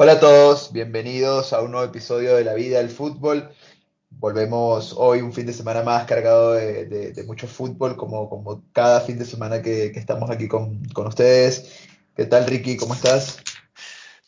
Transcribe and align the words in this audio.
Hola 0.00 0.12
a 0.12 0.20
todos, 0.20 0.72
bienvenidos 0.72 1.52
a 1.52 1.60
un 1.60 1.72
nuevo 1.72 1.84
episodio 1.84 2.36
de 2.36 2.44
La 2.44 2.54
Vida 2.54 2.78
del 2.78 2.88
Fútbol. 2.88 3.50
Volvemos 4.10 4.94
hoy 4.96 5.22
un 5.22 5.32
fin 5.32 5.44
de 5.46 5.52
semana 5.52 5.82
más 5.82 6.04
cargado 6.06 6.52
de, 6.52 6.84
de- 6.86 7.12
de 7.12 7.24
mucho 7.24 7.48
fútbol, 7.48 7.96
como, 7.96 8.30
como 8.30 8.62
cada 8.72 9.00
fin 9.00 9.18
de 9.18 9.24
semana 9.24 9.60
que, 9.60 9.90
que 9.92 9.98
estamos 9.98 10.30
aquí 10.30 10.46
con, 10.46 10.84
con 10.94 11.08
ustedes. 11.08 11.88
¿Qué 12.14 12.26
tal, 12.26 12.46
Ricky? 12.46 12.76
¿Cómo 12.76 12.94
estás? 12.94 13.38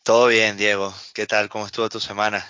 Todo 0.02 0.26
bien, 0.26 0.56
Diego. 0.56 0.92
¿Qué 1.14 1.26
tal? 1.26 1.48
¿Cómo 1.48 1.66
estuvo 1.66 1.88
tu 1.88 2.00
semana? 2.00 2.44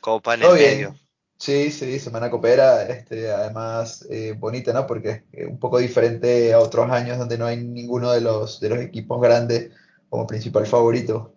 Copa 0.00 0.34
en 0.34 0.40
¿Todo 0.42 0.54
el 0.54 0.62
medio. 0.62 0.90
bien? 0.90 1.00
Sí, 1.38 1.70
sí, 1.72 1.98
semana 1.98 2.30
copera, 2.30 2.84
este, 2.84 3.30
además 3.32 4.06
eh, 4.10 4.34
bonita, 4.38 4.72
¿no? 4.72 4.86
Porque 4.86 5.10
es 5.10 5.22
eh, 5.32 5.46
un 5.46 5.58
poco 5.58 5.78
diferente 5.78 6.52
a 6.52 6.60
otros 6.60 6.88
años 6.90 7.18
donde 7.18 7.36
no 7.38 7.46
hay 7.46 7.56
ninguno 7.56 8.12
de 8.12 8.20
los, 8.20 8.60
de 8.60 8.68
los 8.68 8.78
equipos 8.78 9.20
grandes 9.20 9.72
como 10.08 10.26
principal 10.26 10.66
favorito. 10.66 11.34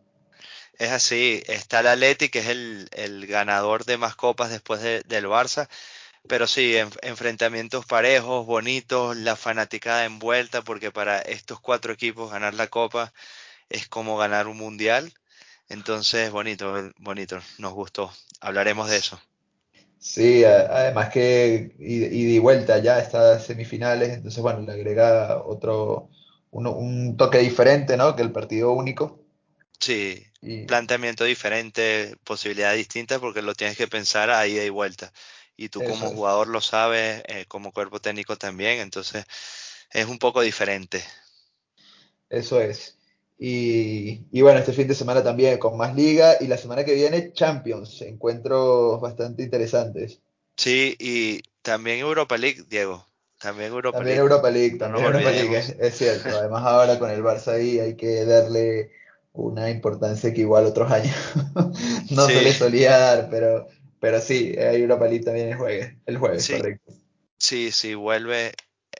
Es 0.81 0.91
así, 0.91 1.41
está 1.47 1.79
el 1.79 1.87
Atleti, 1.87 2.27
que 2.29 2.39
es 2.39 2.47
el, 2.47 2.89
el 2.91 3.25
ganador 3.27 3.85
de 3.85 3.97
más 3.97 4.15
copas 4.17 4.49
después 4.51 4.81
de- 4.81 5.01
del 5.03 5.25
Barça, 5.27 5.69
pero 6.27 6.47
sí, 6.47 6.77
en- 6.77 6.89
enfrentamientos 7.03 7.85
parejos, 7.85 8.45
bonitos, 8.47 9.17
la 9.17 9.35
fanaticada 9.37 10.05
envuelta, 10.05 10.63
porque 10.63 10.91
para 10.91 11.19
estos 11.21 11.59
cuatro 11.61 11.93
equipos 11.93 12.31
ganar 12.31 12.53
la 12.55 12.67
copa 12.67 13.13
es 13.69 13.87
como 13.89 14.17
ganar 14.17 14.47
un 14.47 14.57
mundial. 14.57 15.13
Entonces, 15.69 16.31
bonito, 16.31 16.91
bonito, 16.99 17.39
nos 17.59 17.73
gustó. 17.73 18.11
Hablaremos 18.41 18.89
de 18.89 18.97
eso. 18.97 19.21
Sí, 19.97 20.43
además 20.43 21.09
que 21.11 21.75
ida 21.79 22.07
ida 22.07 22.31
y 22.33 22.39
vuelta 22.39 22.79
ya 22.79 22.99
estas 22.99 23.45
semifinales, 23.45 24.09
entonces 24.09 24.41
bueno, 24.41 24.61
le 24.61 24.71
agrega 24.73 25.43
otro, 25.45 26.09
uno- 26.49 26.71
un 26.75 27.15
toque 27.17 27.37
diferente, 27.39 27.95
¿no? 27.97 28.15
Que 28.15 28.23
el 28.23 28.31
partido 28.31 28.71
único. 28.73 29.20
Sí, 29.81 30.25
Y 30.41 30.65
planteamiento 30.65 31.23
diferente, 31.25 32.15
posibilidad 32.23 32.73
distinta, 32.75 33.19
porque 33.19 33.41
lo 33.41 33.55
tienes 33.55 33.77
que 33.77 33.87
pensar 33.87 34.29
a 34.29 34.47
ida 34.47 34.63
y 34.63 34.69
vuelta. 34.69 35.11
Y 35.57 35.69
tú 35.69 35.83
eso 35.83 35.83
como 35.83 36.11
es, 36.13 36.13
jugador 36.13 36.47
lo 36.47 36.61
sabes, 36.61 37.23
eh, 37.27 37.45
como 37.47 37.73
cuerpo 37.73 37.99
técnico 38.01 38.37
también, 38.37 38.79
entonces 38.79 39.25
es 39.91 40.05
un 40.07 40.19
poco 40.19 40.41
diferente. 40.41 41.03
eso 42.29 42.59
es. 42.61 42.97
Y, 43.37 44.25
y 44.31 44.41
bueno, 44.41 44.59
este 44.59 44.73
fin 44.73 44.87
de 44.87 44.93
semana 44.95 45.23
también 45.23 45.57
con 45.57 45.75
más 45.77 45.95
liga 45.95 46.35
y 46.39 46.47
la 46.47 46.57
semana 46.57 46.85
que 46.85 46.93
viene 46.93 47.33
Champions, 47.33 48.01
encuentros 48.03 49.01
bastante 49.01 49.43
interesantes. 49.43 50.21
Sí, 50.57 50.95
y 50.99 51.41
también 51.61 51.99
Europa 51.99 52.37
League, 52.37 52.63
Diego, 52.67 53.05
también 53.37 53.71
Europa 53.73 54.03
También 54.03 54.05
League, 54.05 54.23
Europa 54.23 54.49
League, 54.49 54.77
no 54.79 54.99
también 54.99 55.05
Europa 55.07 55.31
League, 55.31 55.57
es 55.79 55.95
cierto. 55.97 56.35
Además 56.35 56.63
ahora 56.63 56.97
con 56.97 57.09
el 57.11 57.21
Barça 57.23 57.53
ahí 57.53 57.79
hay 57.79 57.95
que 57.95 58.25
darle 58.25 58.91
una 59.33 59.69
importancia 59.69 60.33
que 60.33 60.41
igual 60.41 60.65
otros 60.65 60.91
años 60.91 61.15
no 62.11 62.27
se 62.27 62.41
le 62.41 62.53
solía 62.53 62.97
dar, 62.97 63.29
pero, 63.29 63.67
pero 63.99 64.19
sí, 64.19 64.55
hay 64.57 64.81
Europa 64.81 65.07
League 65.07 65.23
también 65.23 65.49
el 65.49 65.57
jueves, 65.57 65.95
el 66.05 66.17
jueves, 66.17 66.43
sí, 66.43 66.53
correcto. 66.53 66.93
sí, 67.37 67.71
sí, 67.71 67.95
vuelve 67.95 68.53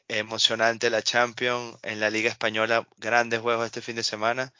emocionante 0.07 0.89
la 0.89 1.01
Champions 1.01 1.77
en 1.83 1.99
la 1.99 2.09
Liga 2.09 2.29
Española, 2.29 2.87
grandes 2.97 3.39
juegos 3.39 3.65
este 3.65 3.81
fin 3.81 3.95
de 3.95 4.03
semana. 4.03 4.53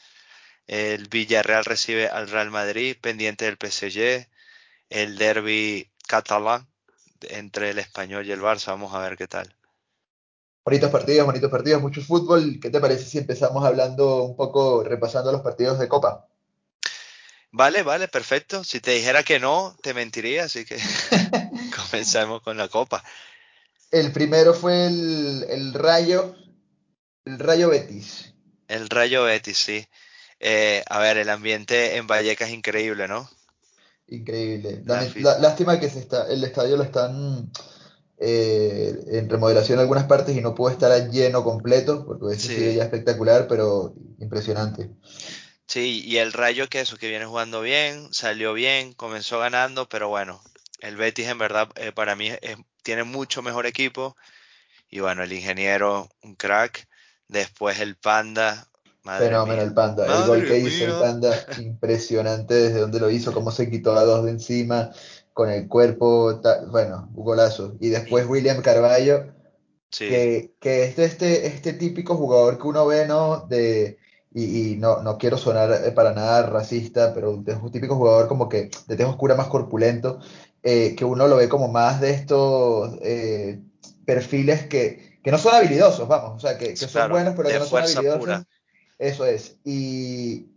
El 0.68 1.10
Villarreal 1.10 1.66
recibe 1.66 2.08
al 2.08 2.30
Real 2.30 2.52
Madrid, 2.52 2.96
pendiente 3.00 3.46
del 3.46 3.58
PSG. 3.58 4.28
el 4.90 5.18
derby 5.18 5.90
catalán 6.08 6.68
entre 7.22 7.72
el 7.72 7.80
Español 7.80 8.26
y 8.28 8.32
el 8.32 8.42
Barça. 8.42 8.68
Vamos 8.68 8.94
a 8.94 9.00
ver 9.00 9.18
qué 9.18 9.28
tal. 9.28 9.54
Bonitos 10.64 10.92
partidos, 10.92 11.26
bonitos 11.26 11.50
partidos, 11.50 11.82
mucho 11.82 12.02
fútbol. 12.02 12.60
¿Qué 12.62 12.70
te 12.70 12.80
parece 12.80 13.06
si 13.06 13.18
empezamos 13.18 13.66
hablando 13.66 14.24
un 14.24 14.36
poco, 14.36 14.84
repasando 14.84 15.32
los 15.32 15.42
partidos 15.42 15.80
de 15.80 15.88
Copa? 15.88 16.28
Vale, 17.52 17.84
vale, 17.84 18.08
perfecto. 18.08 18.64
Si 18.64 18.80
te 18.80 18.92
dijera 18.92 19.24
que 19.24 19.40
no, 19.40 19.76
te 19.82 19.94
mentiría, 19.94 20.46
así 20.46 20.64
que 20.64 20.78
comenzamos 21.76 22.42
con 22.42 22.58
la 22.58 22.68
copa. 22.68 23.04
El 23.90 24.12
primero 24.12 24.54
fue 24.54 24.86
el, 24.86 25.46
el 25.50 25.74
Rayo, 25.74 26.36
el 27.26 27.40
Rayo 27.40 27.70
Betis. 27.70 28.34
El 28.68 28.88
Rayo 28.88 29.24
Betis, 29.24 29.58
sí. 29.58 29.86
Eh, 30.40 30.84
a 30.88 31.00
ver, 31.00 31.18
el 31.18 31.30
ambiente 31.30 31.98
en 31.98 32.08
Vallecas 32.08 32.50
es 32.50 32.56
increíble, 32.56 33.08
¿no? 33.08 33.30
Increíble. 34.08 34.82
Lástima 34.86 35.80
que 35.80 35.90
se 35.90 36.00
está, 36.00 36.28
el 36.28 36.44
estadio 36.44 36.78
lo 36.78 36.84
están 36.84 37.52
eh, 38.22 38.96
en 39.08 39.30
remodelación 39.30 39.80
en 39.80 39.82
algunas 39.84 40.06
partes 40.06 40.36
y 40.38 40.42
no 40.42 40.56
pudo 40.56 40.70
estar 40.72 40.92
a 40.92 41.10
lleno 41.10 41.44
completo, 41.44 42.06
porque 42.06 42.38
sido 42.38 42.72
sí, 42.72 42.74
ya 42.74 42.84
espectacular, 42.86 43.48
pero 43.50 43.96
impresionante. 44.20 44.92
sí, 45.68 46.04
y 46.06 46.18
el 46.18 46.34
Rayo 46.34 46.68
que 46.70 46.82
eso, 46.82 46.98
que 46.98 47.10
viene 47.10 47.26
jugando 47.26 47.62
bien, 47.62 48.14
salió 48.14 48.54
bien, 48.54 48.94
comenzó 48.94 49.40
ganando, 49.40 49.88
pero 49.90 50.10
bueno, 50.10 50.42
el 50.80 50.96
Betis 50.98 51.28
en 51.28 51.38
verdad 51.38 51.70
eh, 51.76 51.92
para 51.92 52.16
mí 52.16 52.30
es- 52.42 52.58
tiene 52.84 53.04
mucho 53.04 53.42
mejor 53.42 53.66
equipo 53.66 54.16
y 54.90 55.00
bueno, 55.02 55.24
el 55.24 55.34
ingeniero, 55.34 56.10
un 56.24 56.36
crack, 56.36 56.88
después 57.30 57.80
el 57.82 57.98
Panda, 57.98 58.68
madre 59.04 59.40
Fenómeno 59.40 59.62
el 59.62 59.74
mía, 59.74 59.74
Panda. 59.74 60.10
El 60.14 60.24
gol 60.24 60.46
que 60.46 60.58
hizo 60.60 60.86
el 60.86 60.96
mía. 60.96 60.98
Panda, 60.98 61.50
impresionante 61.56 62.54
desde 62.56 62.80
donde 62.80 63.00
lo 63.00 63.10
hizo, 63.10 63.34
cómo 63.34 63.52
se 63.52 63.70
quitó 63.70 63.94
a 63.98 64.04
dos 64.06 64.24
de 64.26 64.32
encima, 64.32 64.92
con 65.34 65.50
el 65.50 65.68
cuerpo, 65.68 66.42
bueno, 66.70 67.10
un 67.16 67.24
golazo. 67.24 67.76
Y 67.80 67.90
después 67.90 68.28
William 68.28 68.62
Carballo, 68.62 69.26
Sí, 69.92 70.08
que, 70.08 70.54
que 70.62 70.86
es 70.86 70.96
de 70.96 71.04
este, 71.04 71.48
este 71.48 71.74
típico 71.74 72.16
jugador 72.16 72.58
que 72.58 72.68
uno 72.68 72.88
ve, 72.88 73.06
¿no? 73.06 73.46
De, 73.48 73.98
y, 74.34 74.72
y 74.72 74.76
no, 74.78 75.04
no 75.04 75.18
quiero 75.18 75.38
sonar 75.38 75.86
eh, 75.86 75.92
para 75.92 76.14
nada 76.14 76.44
racista, 76.44 77.14
pero 77.14 77.44
es 77.46 77.58
un 77.62 77.72
típico 77.72 77.98
jugador 77.98 78.30
como 78.30 78.48
que 78.48 78.72
de 78.88 78.96
tez 78.96 79.06
oscura 79.06 79.36
más 79.36 79.48
corpulento, 79.48 80.20
eh, 80.64 80.96
que 80.96 81.04
uno 81.04 81.28
lo 81.28 81.36
ve 81.36 81.50
como 81.50 81.68
más 81.68 82.00
de 82.00 82.12
estos 82.12 82.98
eh, 83.02 83.60
perfiles 84.06 84.66
que, 84.68 85.20
que 85.22 85.32
no 85.32 85.38
son 85.38 85.56
habilidosos, 85.56 86.08
vamos, 86.08 86.38
o 86.38 86.40
sea, 86.40 86.58
que, 86.58 86.70
que 86.70 86.78
son 86.78 86.90
claro, 86.90 87.16
buenos, 87.16 87.34
pero 87.36 87.50
que 87.50 87.56
no 87.56 87.60
son 87.66 87.70
fuerza 87.70 88.02
pura, 88.02 88.14
habilidosos, 88.14 88.48
eso 88.98 89.26
es. 89.26 89.58
Y, 89.66 90.48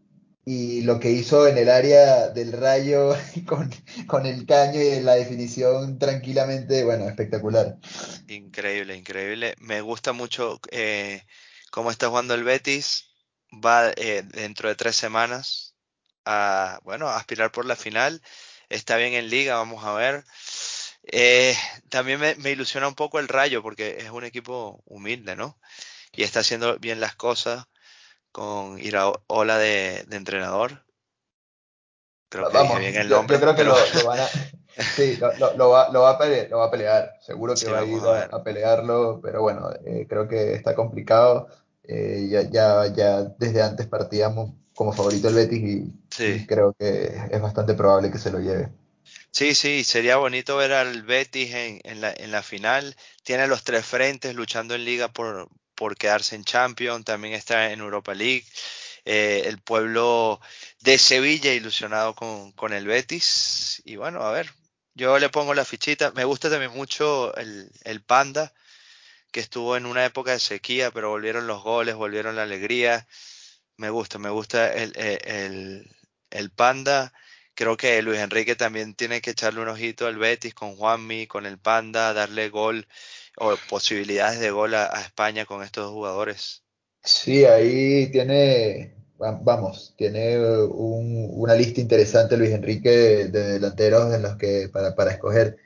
y 0.44 0.82
lo 0.82 1.00
que 1.00 1.10
hizo 1.10 1.46
en 1.48 1.58
el 1.58 1.68
área 1.70 2.28
del 2.28 2.52
Rayo 2.52 3.14
con, 3.46 3.70
con 4.06 4.26
el 4.26 4.46
caño 4.46 4.80
y 4.80 5.00
la 5.00 5.14
definición 5.14 5.98
tranquilamente, 5.98 6.84
bueno, 6.84 7.08
espectacular. 7.08 7.78
increíble, 8.26 8.96
increíble. 8.96 9.54
Me 9.58 9.80
gusta 9.80 10.12
mucho 10.12 10.60
eh, 10.70 11.22
cómo 11.70 11.90
está 11.90 12.08
jugando 12.08 12.34
el 12.34 12.44
Betis. 12.44 13.10
Va 13.52 13.90
eh, 13.96 14.22
dentro 14.24 14.68
de 14.68 14.74
tres 14.76 14.96
semanas 14.96 15.76
a, 16.24 16.80
bueno, 16.84 17.08
aspirar 17.08 17.52
por 17.52 17.66
la 17.66 17.76
final. 17.76 18.22
Está 18.68 18.96
bien 18.96 19.14
en 19.14 19.30
liga, 19.30 19.56
vamos 19.56 19.84
a 19.84 19.94
ver. 19.94 20.24
Eh, 21.04 21.56
también 21.90 22.20
me 22.38 22.50
ilusiona 22.50 22.88
un 22.88 22.94
poco 22.94 23.18
el 23.20 23.28
Rayo 23.28 23.62
porque 23.62 23.98
es 24.00 24.10
un 24.10 24.24
equipo 24.24 24.82
humilde, 24.86 25.36
¿no? 25.36 25.58
Y 26.12 26.22
está 26.24 26.40
haciendo 26.40 26.78
bien 26.78 27.00
las 27.00 27.16
cosas 27.16 27.66
con 28.34 28.80
Iraola 28.80 29.58
de, 29.58 30.04
de 30.08 30.16
entrenador. 30.16 30.84
Creo 32.28 32.50
que 32.50 32.58
dije 32.58 32.68
Vamos, 32.68 32.80
bien 32.80 32.96
el 32.96 33.08
yo 33.08 33.16
nombre, 33.16 33.38
creo 33.38 33.54
que 33.54 33.62
pero 33.62 33.74
lo, 33.76 34.00
lo 34.02 34.08
van 34.08 34.18
a, 34.20 34.26
sí, 34.96 35.16
lo, 35.56 35.68
va, 35.70 35.88
lo 35.92 36.00
va 36.00 36.10
a 36.10 36.18
pelear, 36.18 36.50
lo 36.50 36.58
va 36.58 36.64
a 36.66 36.70
pelear, 36.70 37.12
seguro 37.20 37.54
que 37.54 37.60
sí, 37.60 37.66
va 37.66 37.78
a 37.78 37.84
ir 37.84 38.00
a 38.02 38.22
a, 38.22 38.22
a 38.24 38.42
pelearlo, 38.42 39.20
pero 39.22 39.40
bueno, 39.42 39.70
eh, 39.84 40.06
creo 40.08 40.26
que 40.26 40.54
está 40.54 40.74
complicado. 40.74 41.46
Eh, 41.84 42.26
ya, 42.30 42.42
ya, 42.42 42.86
ya 42.92 43.22
desde 43.38 43.62
antes 43.62 43.86
partíamos 43.86 44.50
como 44.74 44.92
favorito 44.92 45.28
el 45.28 45.34
Betis 45.34 45.62
y, 45.62 45.92
Sí. 46.10 46.24
y 46.24 46.46
creo 46.46 46.74
que 46.78 47.14
es 47.30 47.40
bastante 47.40 47.74
probable 47.74 48.10
que 48.10 48.18
se 48.18 48.30
lo 48.32 48.40
lleve. 48.40 48.72
Sí, 49.30 49.54
sí, 49.54 49.84
sería 49.84 50.16
bonito 50.16 50.56
ver 50.56 50.72
al 50.72 51.02
Betis 51.02 51.52
en, 51.54 51.80
en 51.84 52.00
la, 52.00 52.12
en 52.16 52.30
la 52.30 52.42
final. 52.42 52.96
Tiene 53.22 53.46
los 53.48 53.62
tres 53.64 53.84
frentes 53.84 54.34
luchando 54.34 54.74
en 54.74 54.84
liga 54.84 55.08
por, 55.08 55.48
por 55.74 55.96
quedarse 55.96 56.36
en 56.36 56.44
Champions, 56.44 57.04
también 57.04 57.34
está 57.34 57.72
en 57.72 57.80
Europa 57.80 58.14
League. 58.14 58.44
Eh, 59.04 59.42
el 59.46 59.60
pueblo 59.60 60.40
de 60.80 60.98
Sevilla 60.98 61.52
ilusionado 61.54 62.14
con, 62.14 62.52
con 62.52 62.72
el 62.72 62.86
Betis. 62.86 63.82
Y 63.84 63.96
bueno, 63.96 64.22
a 64.22 64.32
ver, 64.32 64.50
yo 64.94 65.18
le 65.18 65.28
pongo 65.30 65.54
la 65.54 65.64
fichita. 65.64 66.12
Me 66.12 66.24
gusta 66.24 66.50
también 66.50 66.72
mucho 66.72 67.34
el, 67.36 67.70
el 67.84 68.02
Panda, 68.02 68.52
que 69.32 69.40
estuvo 69.40 69.76
en 69.76 69.86
una 69.86 70.04
época 70.04 70.32
de 70.32 70.40
sequía, 70.40 70.90
pero 70.90 71.10
volvieron 71.10 71.46
los 71.46 71.62
goles, 71.62 71.94
volvieron 71.96 72.36
la 72.36 72.42
alegría. 72.44 73.06
Me 73.76 73.90
gusta, 73.90 74.18
me 74.18 74.30
gusta 74.30 74.72
el, 74.72 74.92
el, 74.96 75.20
el- 75.26 75.96
el 76.30 76.50
Panda. 76.50 77.12
Creo 77.54 77.76
que 77.76 78.02
Luis 78.02 78.18
Enrique 78.20 78.56
también 78.56 78.94
tiene 78.94 79.20
que 79.22 79.30
echarle 79.30 79.60
un 79.60 79.68
ojito 79.68 80.06
al 80.06 80.18
Betis 80.18 80.54
con 80.54 80.76
Juanmi, 80.76 81.26
con 81.28 81.46
el 81.46 81.58
Panda, 81.58 82.12
darle 82.14 82.48
gol 82.50 82.86
o 83.36 83.56
posibilidades 83.68 84.40
de 84.40 84.50
gol 84.50 84.74
a, 84.74 84.86
a 84.96 85.02
España 85.02 85.46
con 85.46 85.62
estos 85.62 85.90
jugadores. 85.92 86.64
Sí, 87.02 87.44
ahí 87.44 88.10
tiene, 88.10 88.94
va- 89.20 89.38
vamos, 89.42 89.94
tiene 89.96 90.38
un- 90.64 91.28
una 91.32 91.54
lista 91.54 91.80
interesante 91.80 92.36
Luis 92.36 92.50
Enrique 92.50 92.90
de, 92.90 93.28
de 93.28 93.44
delanteros 93.54 94.12
en 94.14 94.22
los 94.22 94.36
que 94.36 94.68
para, 94.72 94.94
para 94.94 95.12
escoger 95.12 95.56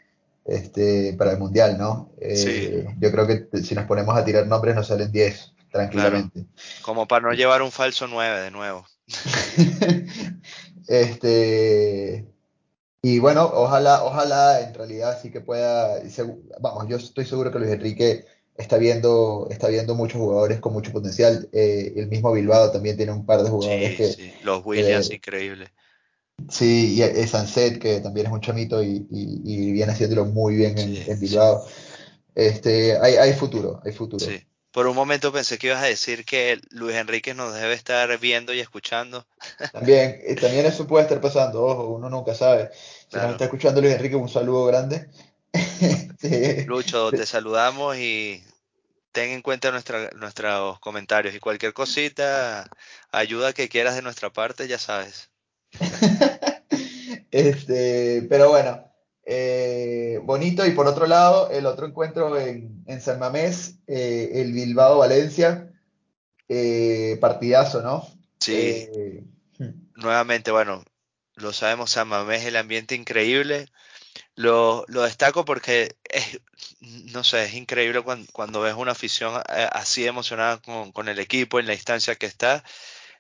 este, 0.45 1.15
para 1.19 1.33
el 1.33 1.39
Mundial, 1.39 1.79
¿no? 1.79 2.13
Sí, 2.33 2.51
Eh, 2.53 2.87
yo 3.01 3.13
creo 3.13 3.27
que 3.27 3.49
si 3.63 3.75
nos 3.75 3.87
ponemos 3.87 4.17
a 4.17 4.25
tirar 4.25 4.47
nombres 4.47 4.75
nos 4.75 4.89
salen 4.89 5.13
10 5.13 5.53
claro. 5.89 6.33
tranquilamente. 6.33 6.47
Como 6.81 7.07
para 7.09 7.29
no 7.29 7.35
llevar 7.35 7.63
un 7.63 7.73
falso 7.73 8.07
9 8.09 8.41
de 8.43 8.51
nuevo. 8.51 8.87
Este, 10.89 12.27
y 13.03 13.19
bueno, 13.21 13.45
ojalá, 13.55 14.05
ojalá 14.05 14.61
en 14.61 14.75
realidad 14.75 15.19
sí 15.23 15.31
que 15.31 15.41
pueda, 15.41 16.01
vamos, 16.61 16.89
yo 16.89 16.97
estoy 16.97 17.25
seguro 17.25 17.53
que 17.53 17.59
Luis 17.59 17.71
Enrique 17.73 18.25
está 18.57 18.77
viendo, 18.77 19.47
está 19.51 19.69
viendo 19.69 19.95
muchos 19.95 20.19
jugadores 20.21 20.59
con 20.61 20.73
mucho 20.73 20.93
potencial. 20.93 21.49
Eh, 21.53 21.93
el 21.97 22.09
mismo 22.09 22.33
Bilbao 22.33 22.73
también 22.73 22.97
tiene 22.97 23.13
un 23.13 23.25
par 23.25 23.43
de 23.43 23.51
jugadores 23.51 23.91
Sí, 23.91 23.97
que, 23.97 24.05
sí. 24.13 24.33
Los 24.43 24.65
Williams, 24.67 25.09
que- 25.09 25.15
increíble. 25.15 25.73
sí, 26.49 26.95
y 26.97 27.03
es 27.03 27.31
Sanset, 27.31 27.79
que 27.79 28.01
también 28.01 28.27
es 28.27 28.33
un 28.33 28.41
chamito 28.41 28.83
y, 28.83 29.07
y- 29.11 29.43
y 29.45 29.73
viene 29.73 29.93
haciéndolo 29.93 30.25
muy 30.25 30.57
bien 30.57 30.77
en, 30.79 30.95
Sí, 30.97 31.05
en 31.07 31.19
sí, 31.19 31.27
Bilbao. 31.27 31.65
Este, 32.35 32.97
hay, 32.99 33.15
hay 33.15 33.33
futuro, 33.33 33.81
hay 33.85 33.93
futuro. 33.93 34.25
sí. 34.27 34.48
Por 34.79 34.87
un 34.87 34.95
momento 34.95 35.33
pensé 35.33 35.59
que 35.59 35.67
ibas 35.67 35.83
a 35.83 35.87
decir 35.87 36.25
que 36.25 36.61
Luis 36.71 36.95
Enrique 36.95 37.35
nos 37.35 37.53
debe 37.53 37.75
estar 37.75 38.17
viendo 38.21 38.55
y 38.55 38.61
escuchando. 38.61 39.27
También, 39.73 40.21
eh, 40.25 40.37
también 40.37 40.67
eso 40.67 40.87
puede 40.87 41.03
estar 41.03 41.21
pasando, 41.21 41.65
ojo, 41.65 41.89
uno 41.89 42.09
nunca 42.09 42.33
sabe. 42.33 42.71
Si 42.73 42.77
nos 42.77 43.11
Claro. 43.11 43.31
está 43.33 43.45
escuchando 43.47 43.81
Luis 43.81 43.95
Enrique, 43.95 44.15
un 44.15 44.29
saludo 44.29 44.67
grande. 44.67 45.11
Este, 45.81 46.65
Lucho, 46.69 47.11
te 47.11 47.27
saludamos 47.27 47.97
y 47.97 48.41
ten 49.11 49.31
en 49.31 49.43
cuenta 49.43 49.73
nuestra- 49.73 50.11
nuestros 50.11 50.79
comentarios 50.79 51.35
y 51.35 51.41
cualquier 51.41 51.73
cosita, 51.73 52.71
ayuda 53.11 53.53
que 53.55 53.69
quieras 53.69 53.97
de 53.97 54.03
nuestra 54.03 54.31
parte, 54.31 54.69
ya 54.69 54.79
sabes. 54.79 55.29
Este, 57.33 58.25
pero 58.31 58.49
bueno, 58.51 58.88
eh, 59.29 60.21
bonito. 60.25 60.67
Y 60.67 60.71
por 60.73 60.87
otro 60.87 61.07
lado, 61.07 61.51
el 61.51 61.67
otro 61.67 61.87
encuentro 61.87 62.39
en, 62.39 62.83
en 62.87 63.01
San 63.01 63.19
Mamés, 63.19 63.77
eh, 63.87 64.31
el 64.35 64.53
Bilbao-Valencia, 64.53 65.71
eh, 66.49 67.19
partidazo, 67.21 67.83
¿no? 67.83 68.09
Sí, 68.41 68.55
Eh, 68.55 69.25
nuevamente, 69.95 70.51
bueno, 70.51 70.85
lo 71.35 71.53
sabemos, 71.53 71.91
San 71.91 72.09
Mamés, 72.09 72.45
el 72.45 72.57
ambiente 72.57 72.95
increíble. 72.95 73.67
Lo, 74.37 74.85
lo 74.89 75.03
destaco 75.03 75.45
porque 75.45 75.97
es, 76.05 76.41
no 76.81 77.25
sé, 77.25 77.45
es 77.47 77.55
increíble 77.55 78.03
cuando, 78.03 78.31
cuando 78.33 78.61
ves 78.63 78.75
una 78.75 78.93
afición 78.93 79.41
así 79.73 80.07
emocionada 80.07 80.59
con, 80.63 80.93
con 80.93 81.09
el 81.09 81.19
equipo 81.21 81.61
en 81.61 81.67
la 81.67 81.75
instancia 81.75 82.17
que 82.17 82.27
está. 82.27 82.65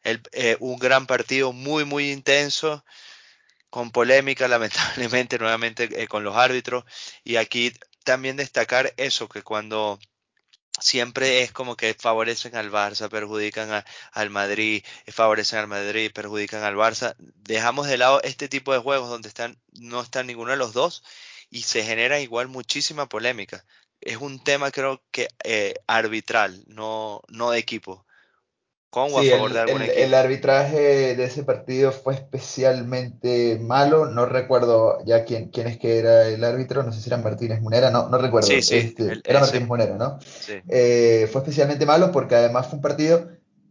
El- 0.05 0.23
un 0.61 0.79
gran 0.79 1.07
partido 1.07 1.53
muy, 1.53 1.85
muy 1.85 2.13
intenso, 2.13 2.85
con 3.71 3.91
polémica, 3.91 4.49
lamentablemente, 4.49 5.39
nuevamente 5.39 5.89
eh, 6.03 6.09
con 6.09 6.25
los 6.25 6.37
árbitros. 6.37 6.85
Y 7.25 7.37
aquí 7.37 7.73
también 8.05 8.37
destacar 8.37 8.95
eso, 8.97 9.29
que 9.29 9.43
cuando 9.43 9.99
siempre 10.81 11.43
es 11.43 11.53
como 11.53 11.77
que 11.77 11.95
favorecen 11.95 12.57
al 12.57 12.71
Barça, 12.71 13.09
perjudican 13.11 13.85
al 14.13 14.31
Madrid, 14.31 14.85
favorecen 15.09 15.61
al 15.61 15.69
Madrid, 15.69 16.13
perjudican 16.13 16.63
al 16.63 16.77
Barça. 16.77 17.15
Dejamos 17.19 17.89
de 17.89 17.99
lado 17.99 18.23
este 18.23 18.49
tipo 18.49 18.73
de 18.73 18.79
juegos 18.79 19.09
donde 19.11 19.29
están, 19.29 19.59
no 19.73 20.01
están 20.01 20.27
ninguno 20.27 20.53
de 20.53 20.57
los 20.57 20.73
dos 20.73 21.03
y 21.51 21.63
se 21.63 21.85
genera 21.85 22.21
igual 22.21 22.49
muchísima 22.49 23.09
polémica. 23.09 23.65
Es 24.01 24.19
un 24.19 24.43
tema 24.43 24.71
creo 24.71 25.03
que 25.11 25.29
eh, 25.45 25.75
arbitral, 25.87 26.63
no, 26.69 27.23
no 27.29 27.51
de 27.51 27.59
equipo, 27.59 28.07
con 28.91 29.13
o 29.13 29.19
a 29.19 29.23
Sí, 29.23 29.31
favor 29.31 29.53
de 29.53 29.61
el, 29.61 29.61
algún 29.61 29.83
el- 29.83 29.91
el 29.91 30.15
equipo. 30.15 30.17
arbitraje 30.17 31.17
de 31.17 31.25
ese 31.25 31.45
partido 31.45 31.93
fue 31.93 32.15
especialmente 32.15 33.59
malo. 33.61 34.07
No 34.07 34.27
recuerdo 34.27 34.99
ya 35.05 35.25
quién, 35.25 35.51
quién 35.51 35.67
es 35.67 35.79
que 35.79 35.99
era 35.99 36.27
el 36.29 36.43
árbitro. 36.45 36.83
No 36.83 36.93
sé 36.93 37.01
si 37.01 37.09
era 37.09 37.19
Martínez 37.19 37.61
Munera. 37.61 37.91
No, 37.91 38.09
no 38.09 38.19
Sí, 38.19 38.23
recuerdo. 38.23 38.49
sí, 38.63 38.77
Este, 38.77 39.03
el- 39.05 39.23
era 39.27 39.41
Martínez 39.41 39.69
Munera, 39.69 39.97
¿no? 39.97 40.19
sí, 40.21 40.55
Eh, 40.69 41.29
fue 41.33 41.41
especialmente 41.43 41.87
malo 41.87 42.11
porque 42.13 42.35
además 42.37 42.67
fue 42.69 42.77
un 42.77 42.83
partido. 42.83 43.29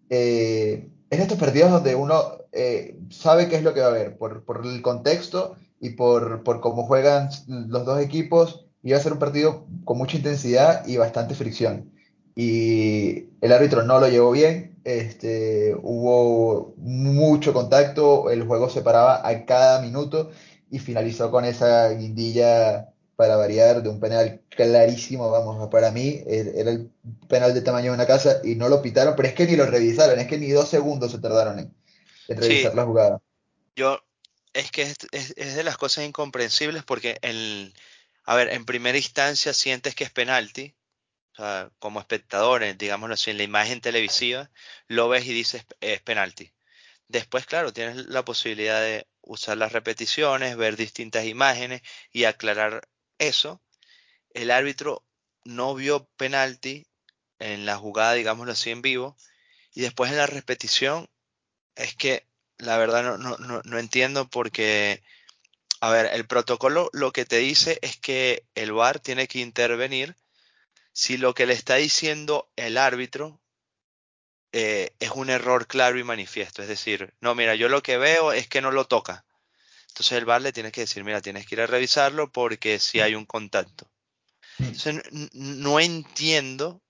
eh, 0.09 0.89
es 1.09 1.17
de 1.19 1.23
estos 1.23 1.37
partidos 1.39 1.71
donde 1.71 1.95
uno 1.95 2.37
eh, 2.51 2.97
sabe 3.09 3.47
qué 3.49 3.55
es 3.57 3.63
lo 3.63 3.73
que 3.73 3.79
va 3.81 3.87
a 3.87 3.89
haber 3.89 4.17
por, 4.17 4.43
por 4.45 4.65
el 4.65 4.81
contexto 4.81 5.55
y 5.79 5.91
por, 5.91 6.43
por 6.43 6.59
cómo 6.61 6.83
juegan 6.83 7.29
los 7.47 7.85
dos 7.85 7.99
equipos. 8.01 8.65
Iba 8.83 8.97
a 8.97 9.01
ser 9.01 9.13
un 9.13 9.19
partido 9.19 9.67
con 9.85 9.97
mucha 9.97 10.17
intensidad 10.17 10.85
y 10.87 10.97
bastante 10.97 11.35
fricción 11.35 11.91
y 12.35 13.29
el 13.41 13.51
árbitro 13.51 13.83
no 13.83 13.99
lo 13.99 14.07
llevó 14.07 14.31
bien, 14.31 14.76
este, 14.87 15.75
hubo 15.81 16.73
mucho 16.77 17.53
contacto, 17.53 18.29
el 18.31 18.43
juego 18.45 18.69
se 18.69 18.81
paraba 18.81 19.27
a 19.27 19.45
cada 19.45 19.81
minuto 19.81 20.31
y 20.71 20.79
finalizó 20.79 21.31
con 21.31 21.45
esa 21.45 21.89
guindilla 21.91 22.89
para 23.15 23.35
variar 23.37 23.81
de 23.83 23.89
un 23.89 23.99
penal 23.99 24.41
clarísimo, 24.49 25.31
vamos, 25.31 25.69
para 25.69 25.91
mí 25.91 26.21
eh, 26.27 26.53
era 26.55 26.71
el 26.71 26.91
penal 27.27 27.53
de 27.53 27.61
tamaño 27.61 27.91
de 27.91 27.95
una 27.95 28.05
casa 28.07 28.41
y 28.43 28.55
no 28.55 28.69
lo 28.69 28.81
pitaron, 28.81 29.15
pero 29.15 29.27
es 29.29 29.33
que 29.35 29.45
ni 29.47 29.55
lo 29.55 29.65
revisaron, 29.65 30.19
es 30.19 30.27
que 30.27 30.37
ni 30.37 30.49
dos 30.51 30.69
segundos 30.69 31.11
se 31.11 31.19
tardaron 31.19 31.59
en, 31.59 31.73
en 32.27 32.37
sí, 32.39 32.41
revisar 32.41 32.75
la 32.75 32.85
jugada. 32.85 33.21
yo, 33.75 33.99
es 34.53 34.71
que 34.71 34.83
es, 34.83 34.95
es- 35.11 35.33
es 35.37 35.55
de 35.55 35.63
las 35.63 35.77
cosas 35.77 36.05
incomprensibles 36.05 36.83
porque 36.83 37.17
el, 37.21 37.73
a 38.25 38.35
ver, 38.35 38.49
en 38.49 38.65
primera 38.65 38.97
instancia 38.97 39.53
sientes 39.53 39.95
que 39.95 40.03
es 40.05 40.11
penalti, 40.11 40.75
como 41.79 41.99
espectadores, 41.99 42.77
digámoslo 42.77 43.13
así, 43.13 43.31
en 43.31 43.37
la 43.37 43.43
imagen 43.43 43.81
televisiva, 43.81 44.49
lo 44.87 45.09
ves 45.09 45.25
y 45.25 45.33
dices 45.33 45.65
es 45.81 46.01
penalti. 46.01 46.51
Después, 47.07 47.45
claro, 47.45 47.71
tienes 47.73 48.07
la 48.07 48.25
posibilidad 48.25 48.81
de 48.81 49.07
usar 49.21 49.57
las 49.57 49.71
repeticiones, 49.71 50.57
ver 50.57 50.75
distintas 50.75 51.25
imágenes 51.25 51.81
y 52.11 52.25
aclarar 52.25 52.87
eso. 53.19 53.61
El 54.33 54.51
árbitro 54.51 55.05
no 55.43 55.75
vio 55.75 56.05
penalti 56.17 56.87
en 57.39 57.65
la 57.65 57.77
jugada, 57.77 58.13
digámoslo 58.13 58.51
así, 58.53 58.71
en 58.71 58.81
vivo, 58.81 59.15
y 59.73 59.81
después 59.81 60.11
en 60.11 60.17
la 60.17 60.27
repetición 60.27 61.07
es 61.75 61.95
que 61.95 62.25
la 62.57 62.77
verdad 62.77 63.03
no, 63.03 63.17
no, 63.17 63.37
no, 63.37 63.61
no 63.63 63.79
entiendo 63.79 64.27
porque, 64.29 65.03
a 65.81 65.91
ver, 65.91 66.09
el 66.13 66.25
protocolo 66.25 66.89
lo 66.93 67.11
que 67.11 67.25
te 67.25 67.37
dice 67.37 67.77
es 67.81 67.97
que 67.97 68.43
el 68.55 68.71
VAR 68.73 68.99
tiene 68.99 69.27
que 69.27 69.39
intervenir 69.39 70.15
si 70.97 71.17
lo 71.17 71.35
que 71.35 71.45
le 71.45 71.53
está 71.53 71.75
diciendo 71.75 72.49
el 72.55 72.75
árbitro 72.75 73.39
eh, 74.51 74.95
es 74.99 75.11
un 75.11 75.29
error 75.29 75.67
claro 75.67 75.99
y 75.99 76.03
manifiesto. 76.03 76.63
Es 76.63 76.67
decir, 76.67 77.13
no, 77.21 77.35
mira, 77.35 77.53
yo 77.53 77.69
lo 77.69 77.83
que 77.83 77.97
veo 77.99 78.31
es 78.31 78.47
que 78.47 78.61
no 78.61 78.71
lo 78.71 78.85
toca. 78.85 79.23
Entonces 79.89 80.13
el 80.17 80.25
VAR 80.25 80.41
le 80.41 80.51
tiene 80.53 80.71
que 80.71 80.81
decir, 80.81 81.03
mira, 81.03 81.21
tienes 81.21 81.45
que 81.45 81.53
ir 81.53 81.61
a 81.61 81.67
revisarlo 81.67 82.31
porque 82.31 82.79
si 82.79 82.99
hay 82.99 83.13
un 83.13 83.27
contacto. 83.27 83.87
Entonces 84.57 85.03
n- 85.11 85.29
no 85.33 85.79
entiendo 85.79 86.81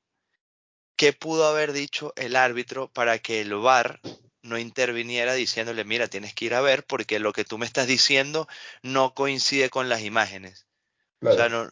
qué 0.96 1.12
pudo 1.12 1.46
haber 1.46 1.74
dicho 1.74 2.14
el 2.16 2.38
árbitro 2.38 2.88
para 2.94 3.20
que 3.20 3.42
el 3.42 3.54
VAR 3.56 4.00
no 4.42 4.58
interviniera 4.58 5.34
diciéndole, 5.34 5.84
mira, 5.84 6.08
tienes 6.08 6.34
que 6.34 6.46
ir 6.46 6.54
a 6.54 6.62
ver 6.62 6.86
porque 6.86 7.20
lo 7.20 7.34
que 7.34 7.44
tú 7.44 7.58
me 7.58 7.66
estás 7.66 7.88
diciendo 7.88 8.48
no 8.84 9.14
coincide 9.14 9.70
con 9.70 9.90
las 9.90 10.02
imágenes. 10.02 10.66
O 11.22 11.26
sea, 11.26 11.36
Claro, 11.50 11.66
no, 11.66 11.70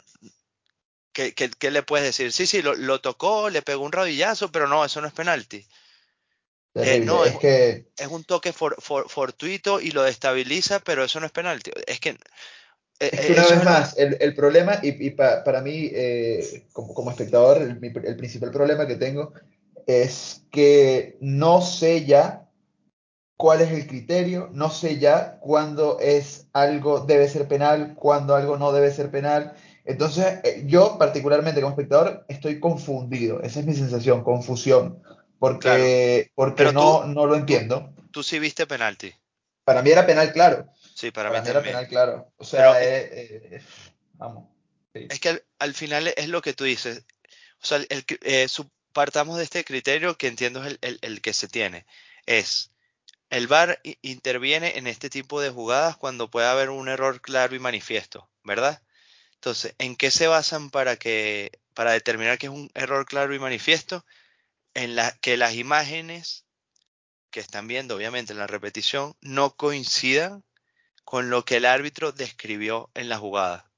¿qué, 1.15 1.33
qué- 1.33 1.49
qué 1.49 1.71
le 1.71 1.83
puedes 1.83 2.05
decir? 2.05 2.31
Sí, 2.31 2.45
sí, 2.47 2.61
lo, 2.61 2.75
lo 2.75 3.01
tocó, 3.01 3.49
le 3.49 3.63
pegó 3.63 3.83
un 3.83 3.91
rodillazo, 3.91 4.51
pero 4.51 4.67
no, 4.67 4.85
eso 4.85 5.01
no 5.01 5.07
es 5.07 5.13
penalti. 5.13 5.65
Eh, 6.75 7.01
no, 7.05 7.25
es, 7.25 7.33
Es 7.33 7.39
que 7.39 7.85
es 7.97 8.07
un 8.07 8.23
toque 8.23 8.51
for- 8.53 8.75
for- 8.79 9.09
fortuito 9.09 9.79
y 9.79 9.91
lo 9.91 10.03
destabiliza, 10.03 10.79
pero 10.79 11.03
eso 11.03 11.19
no 11.19 11.25
es 11.25 11.31
penalti. 11.31 11.71
Es 11.87 11.99
que 11.99 12.09
eh, 12.09 12.17
Es 12.99 13.19
que 13.21 13.27
eh, 13.27 13.31
una 13.33 13.47
vez 13.47 13.63
más, 13.63 13.97
el, 13.97 14.17
el 14.19 14.35
problema, 14.35 14.79
y, 14.83 15.07
y 15.07 15.11
pa- 15.11 15.43
para 15.43 15.61
mí, 15.61 15.89
eh, 15.93 16.67
como, 16.73 16.93
como 16.93 17.11
espectador, 17.11 17.61
el, 17.61 17.79
mi- 17.79 17.93
el 18.03 18.17
principal 18.17 18.51
problema 18.51 18.87
que 18.87 18.95
tengo 18.95 19.33
es 19.87 20.43
que 20.51 21.17
no 21.21 21.61
sé 21.61 22.05
ya 22.05 22.49
cuál 23.37 23.61
es 23.61 23.71
el 23.71 23.87
criterio, 23.87 24.49
no 24.53 24.69
sé 24.69 24.99
ya 24.99 25.39
cuándo 25.39 25.99
es 25.99 26.47
algo 26.53 27.01
debe 27.01 27.27
ser 27.29 27.47
penal, 27.47 27.95
cuándo 27.95 28.35
algo 28.35 28.57
no 28.57 28.71
debe 28.71 28.91
ser 28.91 29.11
penal. 29.11 29.53
Entonces, 29.85 30.39
eh, 30.43 30.63
yo 30.65 30.97
particularmente 30.97 31.61
como 31.61 31.71
espectador 31.73 32.25
estoy 32.27 32.59
confundido, 32.59 33.41
esa 33.41 33.59
es 33.59 33.65
mi 33.65 33.73
sensación, 33.75 34.23
confusión, 34.23 35.01
Claro, 35.01 35.19
porque, 35.39 36.31
porque 36.33 36.57
pero 36.57 36.71
tú, 36.71 36.79
no, 36.79 37.05
no 37.05 37.25
lo 37.27 37.35
entiendo. 37.35 37.93
tú 38.11 38.23
sí 38.23 38.39
viste 38.39 38.65
penalti. 38.65 39.13
Para 39.63 39.81
mí 39.81 39.91
era 39.91 40.05
penal, 40.05 40.31
claro, 40.33 40.67
Sí, 40.95 41.11
para 41.11 41.29
mí 41.29 41.33
para 41.33 41.43
mí 41.43 41.49
era 41.49 41.61
penal, 41.61 41.87
claro. 41.87 42.31
O 42.37 42.45
Pero 42.45 42.45
sea, 42.45 42.81
es, 42.81 42.87
eh, 43.11 43.49
eh, 43.51 43.61
vamos. 44.13 44.45
sí. 44.93 45.07
es 45.09 45.19
que 45.19 45.29
al, 45.29 45.43
al 45.59 45.73
final 45.73 46.07
es 46.15 46.29
lo 46.29 46.41
que 46.41 46.53
tú 46.53 46.63
dices. 46.63 47.05
O 47.61 47.65
sea, 47.65 47.77
el, 47.77 48.05
eh, 48.21 48.47
partamos 48.93 49.37
de 49.37 49.43
este 49.43 49.65
criterio 49.65 50.17
que 50.17 50.27
entiendo 50.27 50.63
es 50.63 50.67
el, 50.71 50.77
el- 50.81 50.99
el 51.01 51.21
que 51.21 51.33
se 51.33 51.47
tiene. 51.47 51.85
Es, 52.25 52.71
el 53.29 53.47
VAR 53.47 53.81
interviene 54.01 54.77
en 54.77 54.87
este 54.87 55.09
tipo 55.09 55.41
de 55.41 55.49
jugadas 55.49 55.97
cuando 55.97 56.29
puede 56.31 56.47
haber 56.47 56.69
un 56.69 56.87
error 56.87 57.19
claro 57.21 57.55
y 57.55 57.59
manifiesto, 57.59 58.29
¿verdad? 58.43 58.81
Entonces, 59.45 59.75
¿en 59.77 59.95
qué 59.95 60.09
se 60.09 60.25
basan 60.25 60.71
para 60.71 60.95
que, 60.95 61.51
para 61.75 61.91
determinar 61.91 62.39
que 62.39 62.47
es 62.47 62.51
un 62.51 62.71
error 62.73 63.05
claro 63.05 63.35
y 63.35 63.37
manifiesto? 63.37 64.03
En 64.73 64.95
la, 64.95 65.11
que 65.19 65.37
las 65.37 65.53
imágenes 65.53 66.47
que 67.29 67.41
están 67.41 67.67
viendo, 67.67 67.95
obviamente, 67.95 68.33
en 68.33 68.39
la 68.39 68.47
repetición, 68.47 69.15
no 69.21 69.55
coincidan 69.55 70.43
con 71.03 71.29
lo 71.29 71.45
que 71.45 71.57
el 71.57 71.65
árbitro 71.65 72.11
describió 72.11 72.89
en 72.95 73.07
la 73.07 73.19
jugada. 73.19 73.71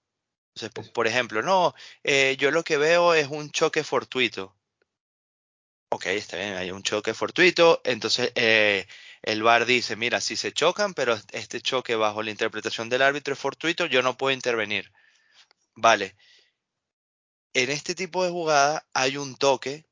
Entonces, 0.56 0.90
por 0.94 1.06
ejemplo, 1.06 1.42
no, 1.42 1.76
eh, 2.02 2.38
yo 2.40 2.52
lo 2.52 2.64
que 2.64 2.78
veo 2.78 3.14
es 3.14 3.28
un 3.28 3.52
choque 3.52 3.84
fortuito. 3.84 4.56
Ok, 5.90 6.06
está 6.06 6.38
bien, 6.38 6.54
hay 6.56 6.72
un 6.72 6.82
choque 6.82 7.14
fortuito. 7.14 7.82
Entonces, 7.84 8.32
eh, 8.36 8.88
el 9.22 9.44
VAR 9.44 9.66
dice, 9.66 9.98
mira, 9.98 10.22
si 10.22 10.38
se 10.38 10.54
chocan, 10.54 10.94
pero 10.94 11.20
este 11.34 11.60
choque 11.60 11.98
bajo 11.98 12.24
la 12.24 12.32
interpretación 12.32 12.88
del 12.88 13.02
árbitro 13.02 13.34
es 13.34 13.40
fortuito, 13.40 13.86
yo 13.86 14.02
no 14.02 14.16
puedo 14.16 14.34
intervenir. 14.34 14.94
Vale. 15.78 16.16
En 17.54 17.70
este 17.70 17.94
tipo 17.94 18.24
de 18.24 18.32
jugada 18.32 18.88
hay 18.94 19.18
un 19.18 19.36
toque 19.36 19.86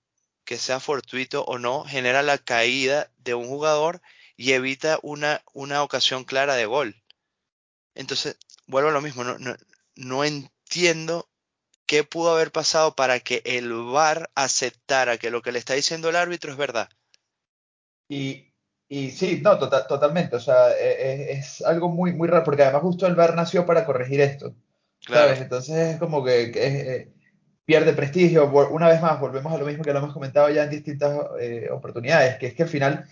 que 0.44 0.58
sea 0.58 0.80
fortuito 0.80 1.46
o 1.46 1.60
no, 1.60 1.84
genera 1.86 2.24
la 2.24 2.40
caída 2.40 3.12
de 3.18 3.36
un 3.36 3.48
jugador 3.48 4.02
y 4.36 4.54
evita 4.54 5.00
una, 5.04 5.44
una 5.54 5.84
ocasión 5.84 6.24
clara 6.24 6.56
de 6.56 6.66
gol. 6.66 7.04
Entonces, 7.94 8.38
vuelvo 8.66 8.90
a 8.90 8.94
lo 8.94 9.02
mismo, 9.02 9.24
no, 9.24 9.38
no, 9.38 9.56
no 9.96 10.24
entiendo 10.24 11.30
qué 11.86 12.04
pudo 12.04 12.34
haber 12.34 12.52
pasado 12.52 12.96
para 12.96 13.20
que 13.20 13.44
el 13.46 13.72
VAR 13.74 14.32
aceptara 14.34 15.18
que 15.18 15.30
lo 15.30 15.44
que 15.44 15.52
le 15.52 15.60
está 15.60 15.76
diciendo 15.76 16.10
el 16.10 16.16
árbitro 16.16 16.52
es 16.52 16.58
verdad. 16.58 16.90
Y, 18.10 18.54
y 18.88 19.12
sí, 19.12 19.40
no, 19.44 19.60
tota- 19.60 19.86
totalmente. 19.88 20.36
O 20.36 20.40
sea, 20.40 20.72
e- 20.72 21.32
e- 21.32 21.32
es, 21.34 21.62
algo 21.62 21.90
muy, 21.90 22.12
muy 22.14 22.28
raro, 22.28 22.44
porque 22.44 22.64
además 22.64 22.82
justo 22.82 23.06
el 23.06 23.16
VAR 23.16 23.36
nació 23.36 23.68
para 23.68 23.86
corregir 23.86 24.22
esto, 24.22 24.56
Claro, 25.06 25.28
¿sabes? 25.28 25.42
Entonces 25.42 25.76
es 25.94 25.98
como 26.00 26.24
que, 26.24 26.52
que 26.52 26.68
es, 26.68 26.74
eh, 26.88 27.12
pierde 27.66 27.94
prestigio. 27.94 28.50
Una 28.72 28.88
vez 28.90 29.02
más, 29.02 29.20
volvemos 29.20 29.54
a 29.54 29.58
lo 29.58 29.66
mismo 29.66 29.84
que 29.84 29.94
lo 29.94 30.00
hemos 30.00 30.14
comentado 30.14 30.50
ya 30.50 30.64
en 30.64 30.70
distintas 30.70 31.20
eh, 31.40 31.70
oportunidades, 31.72 32.38
que 32.38 32.48
es 32.48 32.54
que 32.54 32.64
al 32.64 32.70
final 32.70 33.06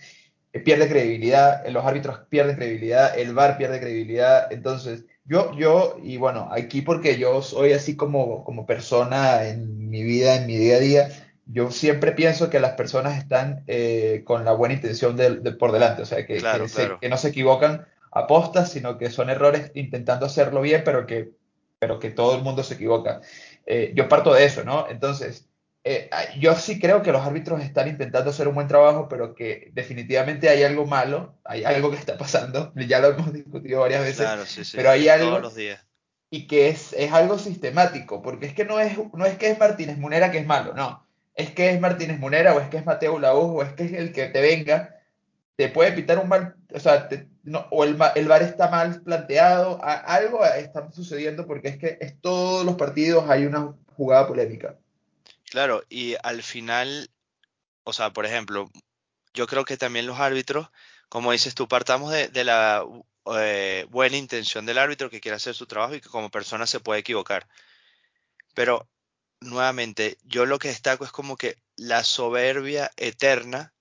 eh, 0.52 0.60
pierde 0.60 0.88
credibilidad, 0.88 1.66
eh, 1.66 1.70
los 1.70 1.84
árbitros 1.84 2.20
pierden 2.28 2.56
credibilidad, 2.56 3.18
el 3.18 3.34
VAR 3.34 3.56
pierde 3.58 3.80
credibilidad. 3.80 4.52
Entonces, 4.52 5.04
yo, 5.24 5.52
yo, 5.56 5.96
y 6.02 6.16
bueno, 6.18 6.48
aquí 6.52 6.82
porque 6.82 7.18
yo 7.18 7.42
soy 7.42 7.72
así 7.72 7.96
como, 7.96 8.44
como 8.44 8.66
persona 8.66 9.44
en 9.48 9.88
mi 9.90 10.02
vida, 10.02 10.36
en 10.36 10.46
mi 10.46 10.56
día 10.56 10.76
a 10.76 10.80
día, 10.80 11.08
yo 11.46 11.70
siempre 11.70 12.12
pienso 12.12 12.48
que 12.50 12.60
las 12.60 12.72
personas 12.72 13.18
están 13.18 13.64
eh, 13.66 14.22
con 14.24 14.44
la 14.44 14.52
buena 14.52 14.74
intención 14.74 15.16
de- 15.16 15.36
de 15.40 15.52
por 15.52 15.72
delante, 15.72 16.02
o 16.02 16.06
sea, 16.06 16.26
que, 16.26 16.34
que, 16.34 16.40
claro, 16.40 16.68
se- 16.68 16.74
claro. 16.76 17.00
que 17.00 17.08
no 17.08 17.16
se 17.16 17.28
equivocan 17.28 17.86
a 18.12 18.26
postas, 18.26 18.70
sino 18.70 18.96
que 18.98 19.10
son 19.10 19.28
errores 19.30 19.70
intentando 19.74 20.26
hacerlo 20.26 20.60
bien, 20.62 20.82
pero 20.84 21.06
que, 21.06 21.32
pero 21.78 21.98
que 21.98 22.10
todo 22.10 22.36
el 22.36 22.42
mundo 22.42 22.62
se 22.62 22.74
equivoca. 22.74 23.20
Eh, 23.66 23.92
yo 23.94 24.08
parto 24.08 24.32
de 24.34 24.44
eso, 24.44 24.64
¿no? 24.64 24.86
Entonces 24.88 25.48
eh, 25.84 26.08
yo 26.38 26.54
sí 26.54 26.78
creo 26.80 27.02
que 27.02 27.12
los 27.12 27.22
árbitros 27.22 27.62
están 27.62 27.88
intentando 27.88 28.30
hacer 28.30 28.48
un 28.48 28.54
buen 28.54 28.68
trabajo, 28.68 29.06
pero 29.08 29.34
que 29.34 29.70
definitivamente 29.74 30.48
hay 30.48 30.62
algo 30.62 30.86
malo, 30.86 31.38
hay 31.44 31.64
algo 31.64 31.90
que 31.90 31.98
está 31.98 32.16
pasando, 32.16 32.72
ya 32.88 33.00
lo 33.00 33.08
hemos 33.08 33.32
discutido 33.32 33.80
varias 33.80 34.00
veces, 34.02 34.18
Claro, 34.22 34.46
sí, 34.46 34.64
sí. 34.64 34.76
pero 34.76 34.90
hay 34.90 35.08
Es 35.08 35.14
todos 35.18 35.26
algo 35.28 35.38
los 35.40 35.54
días. 35.54 35.86
y 36.30 36.46
que 36.46 36.68
es, 36.68 36.94
es 36.94 37.12
algo 37.12 37.38
sistemático, 37.38 38.22
porque 38.22 38.46
es 38.46 38.54
que 38.54 38.64
no 38.64 38.80
es, 38.80 38.96
no 39.12 39.26
es 39.26 39.36
que 39.36 39.50
es 39.50 39.58
Martínez 39.58 39.98
Munera 39.98 40.30
que 40.30 40.38
es 40.38 40.46
malo, 40.46 40.72
no, 40.74 41.06
es 41.34 41.50
que 41.50 41.70
es 41.70 41.80
Martínez 41.80 42.18
Munera 42.18 42.54
o 42.54 42.60
es 42.60 42.68
que 42.68 42.78
es 42.78 42.86
Mateo 42.86 43.18
Laúz 43.18 43.50
o 43.54 43.62
es 43.62 43.72
que 43.74 43.84
es 43.84 43.92
el 43.92 44.12
que 44.12 44.26
te 44.28 44.40
venga, 44.40 44.93
te 45.56 45.68
puede 45.68 45.92
pitar 45.92 46.18
un 46.18 46.28
mal, 46.28 46.56
o 46.72 46.80
sea, 46.80 47.08
te- 47.08 47.28
no, 47.44 47.66
o 47.70 47.84
el, 47.84 47.96
el 48.16 48.28
VAR 48.28 48.42
está 48.42 48.68
mal 48.68 49.02
planteado, 49.02 49.80
algo 49.82 50.44
está 50.44 50.90
sucediendo 50.90 51.46
porque 51.46 51.68
es 51.68 51.78
que 51.78 51.98
es 52.00 52.20
todos 52.20 52.64
los 52.64 52.76
partidos 52.76 53.28
hay 53.28 53.46
una 53.46 53.74
jugada 53.96 54.26
polémica. 54.26 54.78
Claro, 55.50 55.84
y 55.88 56.16
al 56.22 56.42
final, 56.42 57.10
o 57.84 57.92
sea, 57.92 58.12
por 58.12 58.26
ejemplo, 58.26 58.70
yo 59.34 59.46
creo 59.46 59.64
que 59.64 59.76
también 59.76 60.06
los 60.06 60.18
árbitros, 60.18 60.68
como 61.08 61.32
dices 61.32 61.54
tú, 61.54 61.68
partamos 61.68 62.10
de, 62.10 62.28
de 62.28 62.44
la 62.44 62.84
eh, 63.36 63.86
buena 63.90 64.16
intención 64.16 64.66
del 64.66 64.78
árbitro 64.78 65.10
que 65.10 65.20
quiere 65.20 65.36
hacer 65.36 65.54
su 65.54 65.66
trabajo 65.66 65.94
y 65.94 66.00
que 66.00 66.08
como 66.08 66.30
persona 66.30 66.66
se 66.66 66.80
puede 66.80 67.00
equivocar. 67.00 67.46
Pero 68.54 68.88
nuevamente, 69.40 70.18
yo 70.24 70.46
lo 70.46 70.58
que 70.58 70.68
destaco 70.68 71.04
es 71.04 71.12
como 71.12 71.36
que 71.36 71.56
la 71.76 72.02
soberbia 72.04 72.90
eterna 72.96 73.73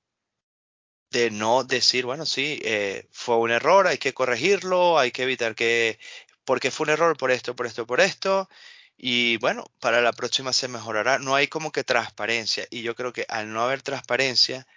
de 1.14 1.32
no 1.32 1.64
decir, 1.64 2.06
bueno, 2.06 2.26
sí, 2.26 2.60
eh, 2.64 3.08
fue 3.12 3.38
un 3.38 3.52
error, 3.52 3.88
hay 3.88 4.00
que 4.00 4.14
corregirlo, 4.14 5.00
hay 5.00 5.12
que 5.12 5.24
evitar 5.24 5.56
que, 5.56 6.00
porque 6.46 6.72
fue 6.72 6.86
un 6.86 6.92
error 6.92 7.18
por 7.18 7.32
esto, 7.32 7.56
por 7.56 7.68
esto, 7.68 7.86
por 7.88 8.02
esto, 8.02 8.50
y 8.98 9.38
bueno, 9.38 9.66
para 9.80 10.02
la 10.02 10.14
próxima 10.14 10.54
se 10.54 10.68
mejorará. 10.68 11.20
No 11.20 11.36
hay 11.36 11.48
como 11.48 11.72
que 11.72 11.84
transparencia, 11.84 12.68
y 12.72 12.82
yo 12.84 12.96
creo 12.96 13.14
que 13.14 13.26
al 13.30 13.54
no 13.54 13.62
haber 13.64 13.82
transparencia, 13.84 14.68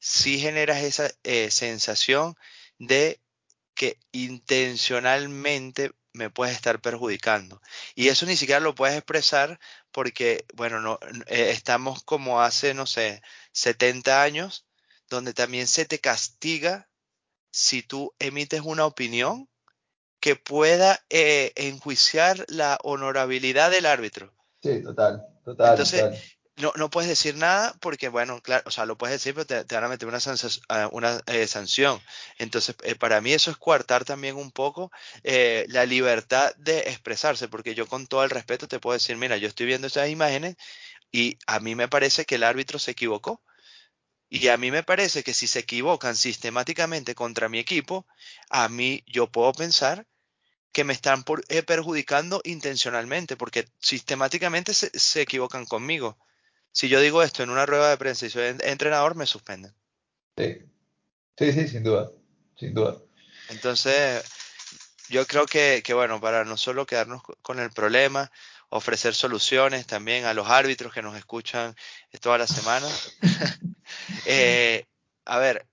sí 0.00 0.38
generas 0.40 0.82
esa 0.82 1.10
eh, 1.24 1.50
sensación 1.50 2.36
de 2.78 3.20
que 3.74 3.98
intencionalmente 4.12 5.92
me 6.14 6.30
puedes 6.30 6.54
estar 6.56 6.80
perjudicando. 6.80 7.60
Y 7.94 8.08
eso 8.08 8.26
ni 8.26 8.36
siquiera 8.36 8.60
lo 8.60 8.74
puedes 8.74 8.96
expresar 8.96 9.60
porque, 9.92 10.46
bueno, 10.54 10.80
no, 10.80 10.98
eh, 11.26 11.50
estamos 11.50 12.02
como 12.04 12.40
hace, 12.42 12.74
no 12.74 12.86
sé, 12.86 13.22
70 13.52 14.22
años, 14.22 14.66
donde 15.16 15.34
también 15.34 15.66
se 15.66 15.84
te 15.84 15.98
castiga 15.98 16.88
si 17.50 17.82
tú 17.82 18.14
emites 18.18 18.62
una 18.62 18.86
opinión 18.86 19.48
que 20.20 20.36
pueda 20.36 21.04
eh, 21.10 21.52
enjuiciar 21.56 22.44
la 22.48 22.78
honorabilidad 22.82 23.70
del 23.70 23.86
árbitro. 23.86 24.32
Sí, 24.62 24.82
total, 24.82 25.26
total, 25.44 25.70
Entonces, 25.70 26.00
total. 26.00 26.20
no, 26.56 26.72
no 26.76 26.90
puedes 26.90 27.08
decir 27.10 27.34
nada 27.34 27.74
porque, 27.80 28.08
bueno, 28.08 28.40
claro, 28.40 28.62
o 28.66 28.70
sea, 28.70 28.86
lo 28.86 28.96
puedes 28.96 29.14
decir, 29.14 29.34
pero 29.34 29.46
te, 29.46 29.64
te 29.64 29.74
van 29.74 29.84
a 29.84 29.88
meter 29.88 30.08
una, 30.08 30.18
ah, 30.68 30.88
una 30.92 31.20
eh, 31.26 31.46
sanción. 31.48 32.00
Entonces, 32.38 32.76
eh, 32.84 32.94
para 32.94 33.20
mí 33.20 33.32
eso 33.32 33.50
es 33.50 33.56
coartar 33.56 34.04
también 34.04 34.36
un 34.36 34.52
poco 34.52 34.92
eh, 35.24 35.66
la 35.68 35.84
libertad 35.84 36.54
de 36.56 36.78
expresarse, 36.80 37.48
porque 37.48 37.74
yo 37.74 37.88
con 37.88 38.06
todo 38.06 38.22
el 38.22 38.30
respeto 38.30 38.68
te 38.68 38.78
puedo 38.78 38.94
decir, 38.94 39.16
mira, 39.16 39.36
yo 39.36 39.48
estoy 39.48 39.66
viendo 39.66 39.88
esas 39.88 40.08
imágenes 40.08 40.56
y 41.10 41.36
a 41.46 41.60
mí 41.60 41.74
me 41.74 41.88
parece 41.88 42.24
que 42.24 42.36
el 42.36 42.44
árbitro 42.44 42.78
se 42.78 42.92
equivocó. 42.92 43.42
Y 44.34 44.48
a 44.48 44.56
mí 44.56 44.70
me 44.70 44.82
parece 44.82 45.22
que 45.22 45.34
si 45.34 45.46
se 45.46 45.58
equivocan 45.58 46.16
sistemáticamente 46.16 47.14
contra 47.14 47.50
mi 47.50 47.58
equipo, 47.58 48.06
a 48.48 48.66
mí 48.70 49.04
yo 49.06 49.26
puedo 49.30 49.52
pensar 49.52 50.06
que 50.72 50.84
me 50.84 50.94
están 50.94 51.22
por- 51.22 51.44
eh, 51.50 51.62
perjudicando 51.62 52.40
intencionalmente, 52.44 53.36
porque 53.36 53.68
sistemáticamente 53.78 54.72
se 54.72 54.90
se 54.98 55.20
equivocan 55.20 55.66
conmigo. 55.66 56.16
Si 56.72 56.88
yo 56.88 56.98
digo 57.00 57.22
esto 57.22 57.42
en 57.42 57.50
una 57.50 57.66
rueda 57.66 57.90
de 57.90 57.98
prensa 57.98 58.24
y 58.24 58.30
soy 58.30 58.44
en- 58.44 58.60
entrenador, 58.64 59.16
me 59.16 59.26
suspenden. 59.26 59.74
Sí, 60.38 60.62
sí, 61.36 61.52
sí, 61.52 61.68
sin 61.68 61.82
duda, 61.82 62.10
sin 62.56 62.72
duda. 62.72 63.02
Entonces, 63.50 64.24
yo 65.10 65.26
creo 65.26 65.44
que, 65.44 65.82
que, 65.84 65.92
bueno, 65.92 66.22
para 66.22 66.46
no 66.46 66.56
solo 66.56 66.86
quedarnos 66.86 67.22
co- 67.22 67.36
con 67.42 67.60
el 67.60 67.70
problema, 67.70 68.32
ofrecer 68.72 69.14
soluciones 69.14 69.86
también 69.86 70.24
a 70.24 70.34
los 70.34 70.48
árbitros 70.48 70.92
que 70.92 71.02
nos 71.02 71.16
escuchan 71.16 71.74
toda 72.20 72.38
la 72.38 72.46
semana. 72.46 72.86
Eh, 74.24 74.84
a 75.26 75.38
ver, 75.38 75.66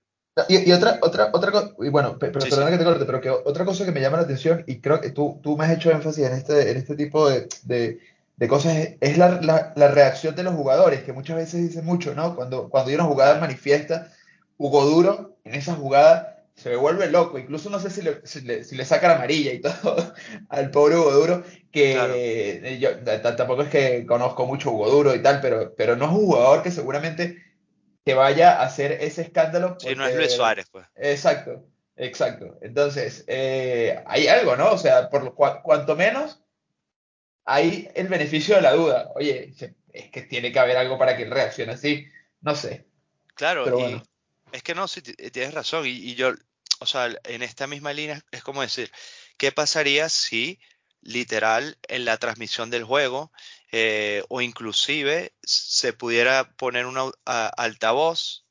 Y, 0.48 0.68
y 0.70 0.72
otra, 0.72 0.98
otra, 1.02 1.30
otra 1.32 1.50
cosa, 1.52 1.70
y 1.80 1.88
bueno, 1.88 2.18
pe- 2.18 2.28
pero 2.30 2.40
sí, 2.40 2.50
que 2.50 2.78
te 2.78 2.84
corte, 2.84 3.04
pero 3.04 3.20
que 3.20 3.30
otra 3.30 3.64
cosa 3.64 3.84
que 3.84 3.92
me 3.92 4.00
llama 4.00 4.16
la 4.18 4.22
atención, 4.22 4.64
y 4.66 4.80
creo 4.80 5.00
que 5.00 5.10
tú, 5.10 5.38
tú 5.42 5.56
me 5.56 5.64
has 5.64 5.72
hecho 5.72 5.90
énfasis 5.90 6.24
en 6.24 6.32
este, 6.32 6.70
en 6.70 6.76
este 6.76 6.94
tipo 6.96 7.28
de, 7.28 7.48
de, 7.64 8.00
de 8.36 8.48
cosas, 8.48 8.76
es, 9.00 9.18
la, 9.18 9.40
la, 9.42 9.72
la 9.76 9.88
reacción 9.88 10.34
de 10.34 10.42
los 10.44 10.54
jugadores, 10.54 11.02
que 11.02 11.12
muchas 11.12 11.36
veces 11.36 11.60
dicen 11.68 11.84
mucho, 11.84 12.14
¿no? 12.14 12.36
Cuando, 12.36 12.70
cuando 12.70 12.88
hay 12.90 12.94
una 12.94 13.04
jugada 13.04 13.40
manifiesta, 13.40 14.12
Hugo 14.56 14.84
Duro, 14.86 15.36
en 15.44 15.54
esa 15.54 15.74
jugada, 15.74 16.29
se 16.62 16.76
vuelve 16.76 17.10
loco, 17.10 17.38
incluso 17.38 17.70
no 17.70 17.80
sé 17.80 17.90
si 17.90 18.02
le, 18.02 18.20
si 18.26 18.42
le, 18.42 18.64
si 18.64 18.76
le 18.76 18.84
saca 18.84 19.08
la 19.08 19.14
amarilla 19.16 19.52
y 19.52 19.60
todo 19.60 20.12
al 20.50 20.70
pobre 20.70 20.96
Hugo 20.96 21.12
Duro, 21.12 21.44
que 21.72 21.96
eh, 21.96 22.78
yo 22.78 22.90
tampoco 23.36 23.62
es 23.62 23.68
que 23.70 24.04
conozco 24.06 24.46
mucho 24.46 24.70
Hugo 24.70 24.90
Duro 24.90 25.14
y 25.14 25.22
tal, 25.22 25.40
pero, 25.40 25.74
pero 25.74 25.96
no 25.96 26.04
es 26.06 26.10
un 26.10 26.26
jugador 26.26 26.62
que 26.62 26.70
seguramente 26.70 27.42
que 28.04 28.14
vaya 28.14 28.60
a 28.60 28.64
hacer 28.64 28.92
ese 28.92 29.22
escándalo 29.22 29.76
Sí, 29.78 29.88
no 29.88 29.94
porque 29.94 30.08
es 30.10 30.16
Luis. 30.16 30.32
Suárez, 30.32 30.66
pues. 30.70 30.86
Exacto, 30.96 31.64
exacto. 31.96 32.58
Entonces, 32.62 33.24
eh, 33.26 34.02
hay 34.06 34.26
algo, 34.28 34.56
¿no? 34.56 34.72
O 34.72 34.78
sea, 34.78 35.08
por 35.10 35.22
lo 35.24 35.34
cua- 35.34 35.62
cuanto 35.62 35.96
menos 35.96 36.42
hay 37.44 37.88
el 37.94 38.08
beneficio 38.08 38.56
de 38.56 38.62
la 38.62 38.72
duda. 38.74 39.10
Oye, 39.14 39.52
es 39.92 40.10
que 40.10 40.22
tiene 40.22 40.52
que 40.52 40.58
haber 40.58 40.76
algo 40.76 40.98
para 40.98 41.16
que 41.16 41.24
él 41.24 41.30
reaccione 41.30 41.72
así. 41.72 42.06
No 42.40 42.54
sé, 42.54 42.86
Claro, 43.34 43.64
pero 43.64 43.78
y 43.78 43.82
bueno. 43.82 44.02
es 44.52 44.62
que 44.62 44.74
no, 44.74 44.88
sí, 44.88 45.02
ti- 45.02 45.14
tienes 45.30 45.54
razón. 45.54 45.86
Y, 45.86 45.90
y 45.90 46.14
yo, 46.14 46.32
o 46.80 46.86
sea, 46.86 47.14
en 47.24 47.42
esta 47.42 47.66
misma 47.66 47.92
línea 47.92 48.22
es 48.32 48.42
como 48.42 48.62
decir, 48.62 48.90
¿qué 49.38 49.52
pasaría 49.52 50.08
si 50.08 50.60
literal 51.02 51.78
en 51.88 52.04
la 52.04 52.18
transmisión 52.18 52.70
del 52.70 52.84
juego 52.84 53.32
eh, 53.72 54.24
o 54.28 54.40
inclusive 54.40 55.34
se 55.42 55.92
pudiera 55.92 56.50
poner 56.56 56.86
un 56.86 57.12
altavoz 57.24 58.44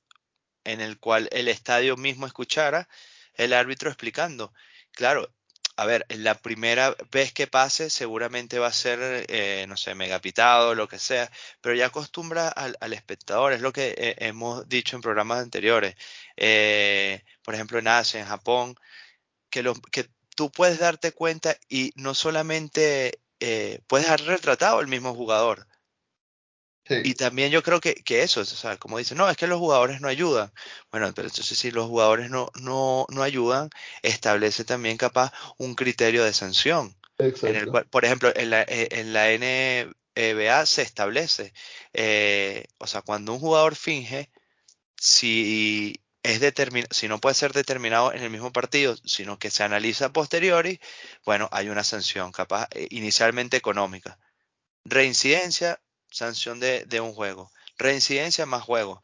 en 0.63 0.81
el 0.81 0.99
cual 0.99 1.29
el 1.31 1.47
estadio 1.47 1.97
mismo 1.97 2.25
escuchara 2.27 2.87
el 3.35 3.53
árbitro 3.53 3.89
explicando? 3.89 4.53
Claro. 4.91 5.33
A 5.81 5.85
ver, 5.85 6.05
la 6.09 6.35
primera 6.35 6.93
vez 7.09 7.31
que 7.31 7.47
pase 7.47 7.89
seguramente 7.89 8.59
va 8.59 8.67
a 8.67 8.73
ser, 8.73 9.25
eh, 9.29 9.65
no 9.69 9.77
sé, 9.77 9.95
megapitado, 9.95 10.75
lo 10.75 10.89
que 10.89 10.99
sea, 10.99 11.31
pero 11.61 11.73
ya 11.73 11.85
acostumbra 11.87 12.49
al, 12.49 12.75
al 12.81 12.91
espectador, 12.93 13.53
es 13.53 13.61
lo 13.61 13.71
que 13.71 13.95
eh, 13.97 14.15
hemos 14.19 14.67
dicho 14.67 14.97
en 14.97 15.01
programas 15.01 15.39
anteriores, 15.39 15.95
eh, 16.35 17.23
por 17.43 17.55
ejemplo 17.55 17.79
en 17.79 17.87
Asia, 17.87 18.19
en 18.19 18.25
Japón, 18.27 18.75
que, 19.49 19.63
lo, 19.63 19.73
que 19.75 20.09
tú 20.35 20.51
puedes 20.51 20.79
darte 20.79 21.13
cuenta 21.13 21.57
y 21.69 21.93
no 21.95 22.13
solamente 22.13 23.21
eh, 23.39 23.79
puedes 23.87 24.09
haber 24.09 24.25
retratado 24.25 24.81
el 24.81 24.87
mismo 24.87 25.15
jugador, 25.15 25.67
Y 27.03 27.13
también 27.13 27.51
yo 27.51 27.61
creo 27.61 27.79
que, 27.79 27.93
que 27.95 28.23
eso, 28.23 28.41
o 28.41 28.45
sea, 28.45 28.77
como 28.77 28.97
dicen, 28.97 29.17
no, 29.17 29.29
es 29.29 29.37
que 29.37 29.47
los 29.47 29.59
jugadores 29.59 30.01
no 30.01 30.07
ayudan. 30.07 30.51
Bueno, 30.91 31.11
pero 31.13 31.27
entonces 31.27 31.57
si 31.57 31.71
los 31.71 31.85
jugadores 31.87 32.29
no, 32.29 32.49
no, 32.59 33.05
no 33.09 33.23
ayudan, 33.23 33.69
establece 34.01 34.63
también 34.65 34.97
capaz 34.97 35.31
un 35.57 35.75
criterio 35.75 36.23
de 36.23 36.33
sanción. 36.33 36.95
En 37.19 37.55
el 37.55 37.67
cual, 37.67 37.85
por 37.87 38.05
ejemplo, 38.05 38.31
en 38.35 38.49
la, 38.49 38.61
eh, 38.63 38.87
en 38.91 39.13
la 39.13 39.31
NBA 39.31 40.65
se 40.65 40.81
establece, 40.81 41.53
eh, 41.93 42.65
o 42.77 42.87
sea, 42.87 43.01
cuando 43.01 43.33
un 43.33 43.39
jugador 43.39 43.75
finge, 43.75 44.31
si 44.95 46.01
es 46.23 46.41
si 46.91 47.07
no 47.07 47.19
puede 47.19 47.35
ser 47.35 47.53
determinado 47.53 48.13
en 48.13 48.23
el 48.23 48.29
mismo 48.29 48.51
partido, 48.51 48.95
sino 49.05 49.39
que 49.39 49.49
se 49.51 49.63
analiza 49.63 50.05
a 50.05 50.13
posteriori, 50.13 50.79
bueno, 51.25 51.49
hay 51.51 51.69
una 51.69 51.83
sanción, 51.83 52.31
capaz 52.31 52.67
eh, 52.71 52.87
inicialmente 52.89 53.57
económica. 53.57 54.19
Reincidencia, 54.85 55.81
sanción 56.09 56.59
de, 56.59 57.01
un 57.01 57.13
juego. 57.13 57.51
Reincidencia 57.77 58.45
más 58.45 58.63
juego. 58.63 59.01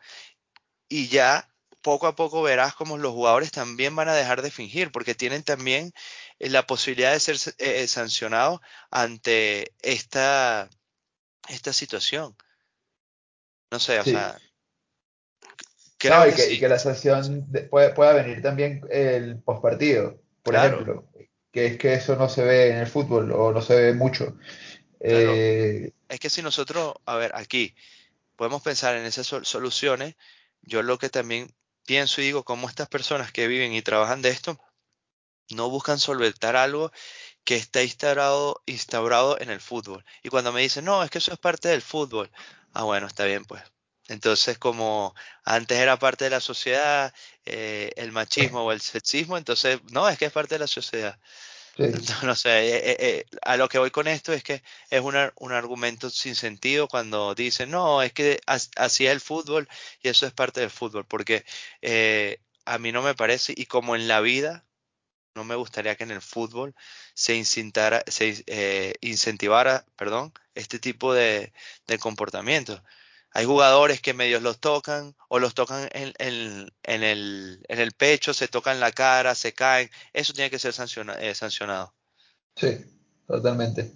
Y 0.90 1.08
ya 1.08 1.50
poco 1.82 2.08
a 2.08 2.16
poco 2.16 2.42
verás 2.42 2.74
como 2.76 2.98
los 2.98 3.14
jugadores 3.14 3.52
también 3.52 3.96
van 3.96 4.10
a 4.10 4.16
dejar 4.16 4.42
de 4.42 4.52
fingir, 4.52 4.92
porque 4.92 5.16
tienen 5.16 5.44
también 5.44 5.94
eh, 6.40 6.50
la 6.50 6.66
posibilidad 6.66 7.14
de 7.14 7.20
ser 7.20 7.38
eh, 7.60 7.88
sancionados 7.88 8.60
ante 8.90 9.74
esta, 9.82 10.70
esta 11.48 11.74
situación. 11.74 12.36
No 13.72 13.80
sé, 13.80 14.00
o 14.00 14.04
sea. 14.04 14.38
Creo 15.98 16.28
y, 16.28 16.60
que, 16.60 16.68
la 16.68 16.78
sanción 16.78 17.48
pueda 17.70 18.14
venir 18.14 18.42
también 18.42 18.82
el 18.92 19.40
postpartido, 19.40 20.22
por 20.44 20.56
ejemplo, 20.56 21.08
que 21.52 21.68
es 21.68 21.78
que 21.78 21.94
eso 21.94 22.16
no 22.16 22.30
se 22.30 22.44
ve 22.44 22.70
en 22.70 22.78
el 22.78 22.88
fútbol 22.88 23.32
o 23.32 23.52
no 23.52 23.62
se 23.62 23.76
ve 23.76 23.94
mucho. 23.94 24.38
Eh, 25.00 25.92
es 26.10 26.20
que 26.20 26.30
si 26.30 26.42
nosotros, 26.42 26.96
a 27.06 27.16
ver, 27.16 27.32
aquí 27.36 27.76
podemos 28.36 28.62
pensar 28.62 28.96
en 28.96 29.06
esas 29.06 29.28
soluciones, 29.28 30.16
yo 30.62 30.84
lo 30.84 30.98
que 30.98 31.10
también 31.10 31.54
pienso 31.86 32.22
y 32.22 32.26
digo, 32.26 32.44
como 32.44 32.70
estas 32.70 32.90
personas 32.90 33.32
que 33.32 33.48
viven 33.48 33.74
y 33.74 33.82
trabajan 33.82 34.22
de 34.22 34.30
esto, 34.30 34.60
no 35.50 35.70
buscan 35.70 36.00
solventar 36.00 36.56
algo 36.56 36.92
que 37.44 37.56
está 37.56 37.84
instaurado, 37.84 38.62
instaurado 38.66 39.40
en 39.40 39.52
el 39.52 39.62
fútbol. 39.62 40.04
Y 40.24 40.30
cuando 40.30 40.52
me 40.52 40.62
dicen, 40.62 40.86
no, 40.86 41.04
es 41.04 41.12
que 41.12 41.20
eso 41.20 41.34
es 41.34 41.40
parte 41.40 41.70
del 41.70 41.82
fútbol, 41.82 42.32
ah, 42.74 42.84
bueno, 42.84 43.08
está 43.08 43.26
bien, 43.26 43.46
pues. 43.46 43.64
Entonces, 44.08 44.58
como 44.60 45.16
antes 45.44 45.80
era 45.80 45.98
parte 45.98 46.26
de 46.26 46.30
la 46.32 46.40
sociedad, 46.40 47.14
eh, 47.46 47.92
el 47.96 48.12
machismo 48.12 48.64
o 48.64 48.72
el 48.72 48.82
sexismo, 48.82 49.38
entonces, 49.38 49.80
no, 49.92 50.08
es 50.10 50.18
que 50.18 50.26
es 50.26 50.32
parte 50.32 50.56
de 50.56 50.60
la 50.60 50.68
sociedad. 50.68 51.20
No, 52.24 52.36
sé, 52.36 52.50
eh, 52.50 52.92
eh, 52.92 52.98
eh, 53.00 53.26
a 53.42 53.58
lo 53.58 53.68
que 53.68 53.80
voy 53.80 53.92
con 53.92 54.08
esto 54.08 54.32
es 54.34 54.44
que 54.44 54.64
es 54.90 55.02
un 55.02 55.52
argumento 55.52 56.10
sin 56.10 56.36
sentido 56.36 56.88
cuando 56.88 57.36
dicen, 57.36 57.72
no, 57.72 58.02
es 58.02 58.14
que 58.14 58.40
así 58.46 59.06
es 59.06 59.12
el 59.12 59.20
fútbol 59.22 59.68
y 60.02 60.10
eso 60.10 60.26
es 60.26 60.34
parte 60.34 60.62
del 60.62 60.70
fútbol, 60.70 61.06
porque 61.06 61.46
a 62.66 62.78
mí 62.78 62.92
no 62.92 63.02
me 63.02 63.16
parece, 63.16 63.54
y 63.56 63.66
como 63.66 63.96
en 63.96 64.08
la 64.08 64.22
vida, 64.22 64.66
no 65.36 65.44
me 65.44 65.56
gustaría 65.56 65.96
que 65.96 66.04
en 66.06 66.12
el 66.12 66.22
fútbol 66.22 66.76
se, 67.14 67.44
se 67.46 68.96
incentivara 69.02 69.86
perdón, 69.98 70.34
este 70.56 70.80
tipo 70.80 71.14
de, 71.14 71.54
de 71.88 72.00
comportamientos. 72.00 72.82
Hay 73.36 73.44
jugadores 73.44 74.00
que 74.00 74.14
medios 74.14 74.42
los 74.42 74.62
tocan 74.62 75.14
o 75.28 75.40
los 75.40 75.54
tocan 75.54 75.90
en, 75.92 76.14
el, 76.20 76.72
en, 76.84 77.04
el, 77.68 77.92
pecho, 77.92 78.34
se 78.34 78.48
tocan 78.48 78.80
la 78.80 78.94
cara, 78.94 79.36
se 79.36 79.52
caen. 79.52 79.90
Eso 80.14 80.32
tiene 80.32 80.50
que 80.50 80.58
ser 80.58 80.74
eh, 81.20 81.36
sancionado. 81.36 81.94
Sí, 82.56 82.78
totalmente. 83.28 83.92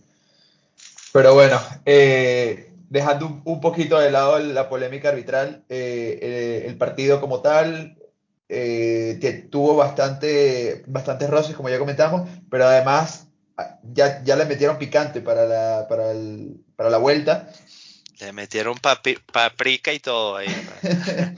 Pero 1.13 1.36
bueno, 1.36 1.58
eh, 1.86 2.74
dejando 2.89 3.41
un, 3.46 3.62
poquito 3.62 3.98
de 3.98 4.12
lado 4.12 4.39
la 4.39 4.67
polémica 4.67 5.08
arbitral, 5.08 5.63
eh, 5.69 6.65
el 6.67 6.77
partido 6.77 7.22
como 7.22 7.41
tal 7.41 7.98
que 8.46 9.48
tuvo 9.50 9.77
bastante, 9.77 10.84
bastantes 10.86 11.29
roces, 11.29 11.55
como 11.55 11.69
ya 11.69 11.79
comentamos, 11.79 12.29
pero 12.51 12.65
además 12.65 13.27
ah, 13.55 13.79
ya, 13.84 14.22
ya 14.22 14.36
le 14.36 14.43
metieron 14.43 14.77
picante 14.77 15.22
para 15.22 15.46
la, 15.46 15.88
para, 15.88 16.12
para 16.75 16.89
la 16.89 16.97
vuelta 16.97 17.54
le 18.19 18.34
metieron 18.34 18.77
paprika 18.77 19.93
y 19.93 19.99
todo 19.99 20.38
ahí. 20.38 20.47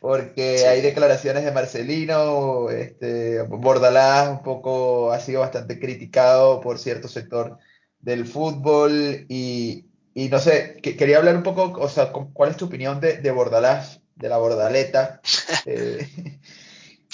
Porque 0.00 0.66
hay 0.66 0.80
declaraciones 0.80 1.44
de 1.44 1.50
Marcelino, 1.50 2.70
este, 2.70 3.42
Bordalás 3.42 4.28
un 4.28 4.42
poco 4.42 5.12
ha 5.12 5.18
sido 5.18 5.40
bastante 5.40 5.80
criticado 5.80 6.60
por 6.60 6.78
cierto 6.78 7.08
sector 7.08 7.58
del 7.98 8.24
fútbol 8.24 9.26
y, 9.28 9.86
no 10.14 10.38
sé, 10.38 10.76
quería 10.82 11.18
hablar 11.18 11.36
un 11.36 11.42
poco, 11.42 11.72
o 11.80 11.88
sea, 11.88 12.12
¿cuál 12.12 12.50
es 12.50 12.56
tu 12.56 12.66
opinión 12.66 13.00
de, 13.00 13.18
de 13.18 13.30
Bordalás, 13.32 14.00
de 14.14 14.28
la 14.28 14.38
Bordaleta, 14.38 15.20
eh, 15.66 16.08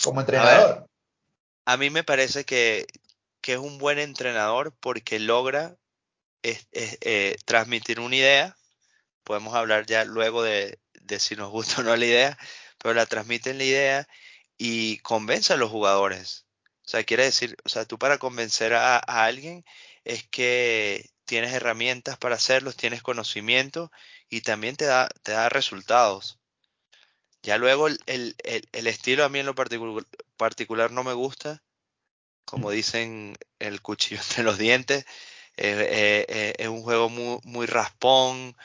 como 0.02 0.20
entrenador? 0.20 0.86
A, 1.64 1.76
mí 1.78 1.88
me 1.88 2.04
parece 2.04 2.44
que, 2.44 2.86
es 3.46 3.58
un 3.58 3.78
buen 3.78 3.98
entrenador 3.98 4.74
porque 4.78 5.18
logra 5.18 5.74
eh, 6.42 7.36
transmitir 7.46 7.98
una 7.98 8.16
idea 8.16 8.56
podemos 9.24 9.54
hablar 9.54 9.86
ya 9.86 10.04
luego 10.04 10.42
de, 10.42 10.78
si 11.18 11.36
nos 11.36 11.50
gusta 11.50 11.80
o 11.80 11.84
no 11.84 11.96
la 11.96 12.06
idea, 12.06 12.38
pero 12.78 12.94
la 12.94 13.06
transmiten 13.06 13.58
la 13.58 13.64
idea 13.64 14.08
y 14.58 14.98
convence 14.98 15.52
a 15.52 15.56
los 15.56 15.70
jugadores. 15.70 16.46
O 16.86 16.88
sea, 16.88 17.04
quiere 17.04 17.24
decir, 17.24 17.56
o 17.64 17.68
sea, 17.68 17.86
tú 17.86 17.98
para 17.98 18.18
convencer 18.18 18.74
a, 18.74 18.98
alguien 18.98 19.64
es 20.04 20.28
que 20.28 21.10
tienes 21.24 21.52
herramientas 21.54 22.18
para 22.18 22.36
hacerlos, 22.36 22.76
tienes 22.76 23.02
conocimiento 23.02 23.90
y 24.28 24.42
también 24.42 24.76
te 24.76 24.84
da, 24.84 25.08
te 25.22 25.32
da 25.32 25.48
resultados. 25.48 26.38
Ya 27.42 27.58
luego 27.58 27.88
el, 27.88 28.36
estilo 28.72 29.24
a 29.24 29.28
mí 29.28 29.38
en 29.38 29.46
lo 29.46 29.54
particular, 29.54 30.04
particular 30.36 30.90
no 30.90 31.04
me 31.04 31.14
gusta, 31.14 31.62
como 32.44 32.70
dicen 32.70 33.36
el 33.58 33.80
cuchillo 33.80 34.20
entre 34.22 34.44
los 34.44 34.58
dientes, 34.58 35.06
es 35.56 36.68
un 36.68 36.82
juego 36.82 37.08
muy, 37.08 37.38
muy 37.44 37.66
raspón, 37.66 38.56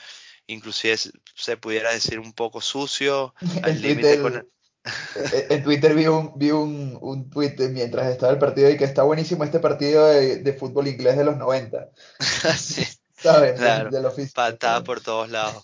inclusive 0.50 0.96
se 1.34 1.56
pudiera 1.56 1.92
decir 1.92 2.18
un 2.18 2.32
poco 2.32 2.60
sucio, 2.60 3.34
al 3.62 3.80
límite 3.80 4.20
con... 4.20 4.46
en 5.50 5.62
Twitter 5.62 5.94
vi 5.94 6.06
un, 6.06 6.32
vi 6.36 6.50
un, 6.50 6.98
un 7.00 7.28
tweet 7.28 7.56
mientras 7.70 8.08
estaba 8.08 8.32
el 8.32 8.38
partido 8.38 8.70
y 8.70 8.76
que 8.76 8.84
está 8.84 9.02
buenísimo 9.02 9.44
este 9.44 9.60
partido 9.60 10.06
de, 10.06 10.56
fútbol 10.58 10.88
inglés 10.88 11.16
de 11.16 11.24
los 11.24 11.36
90. 11.36 11.90
sí. 12.58 12.86
¿Sabes? 13.16 13.58
Claro, 13.58 13.90
patada 14.34 14.82
por 14.82 15.02
todos 15.02 15.28
lados. 15.28 15.62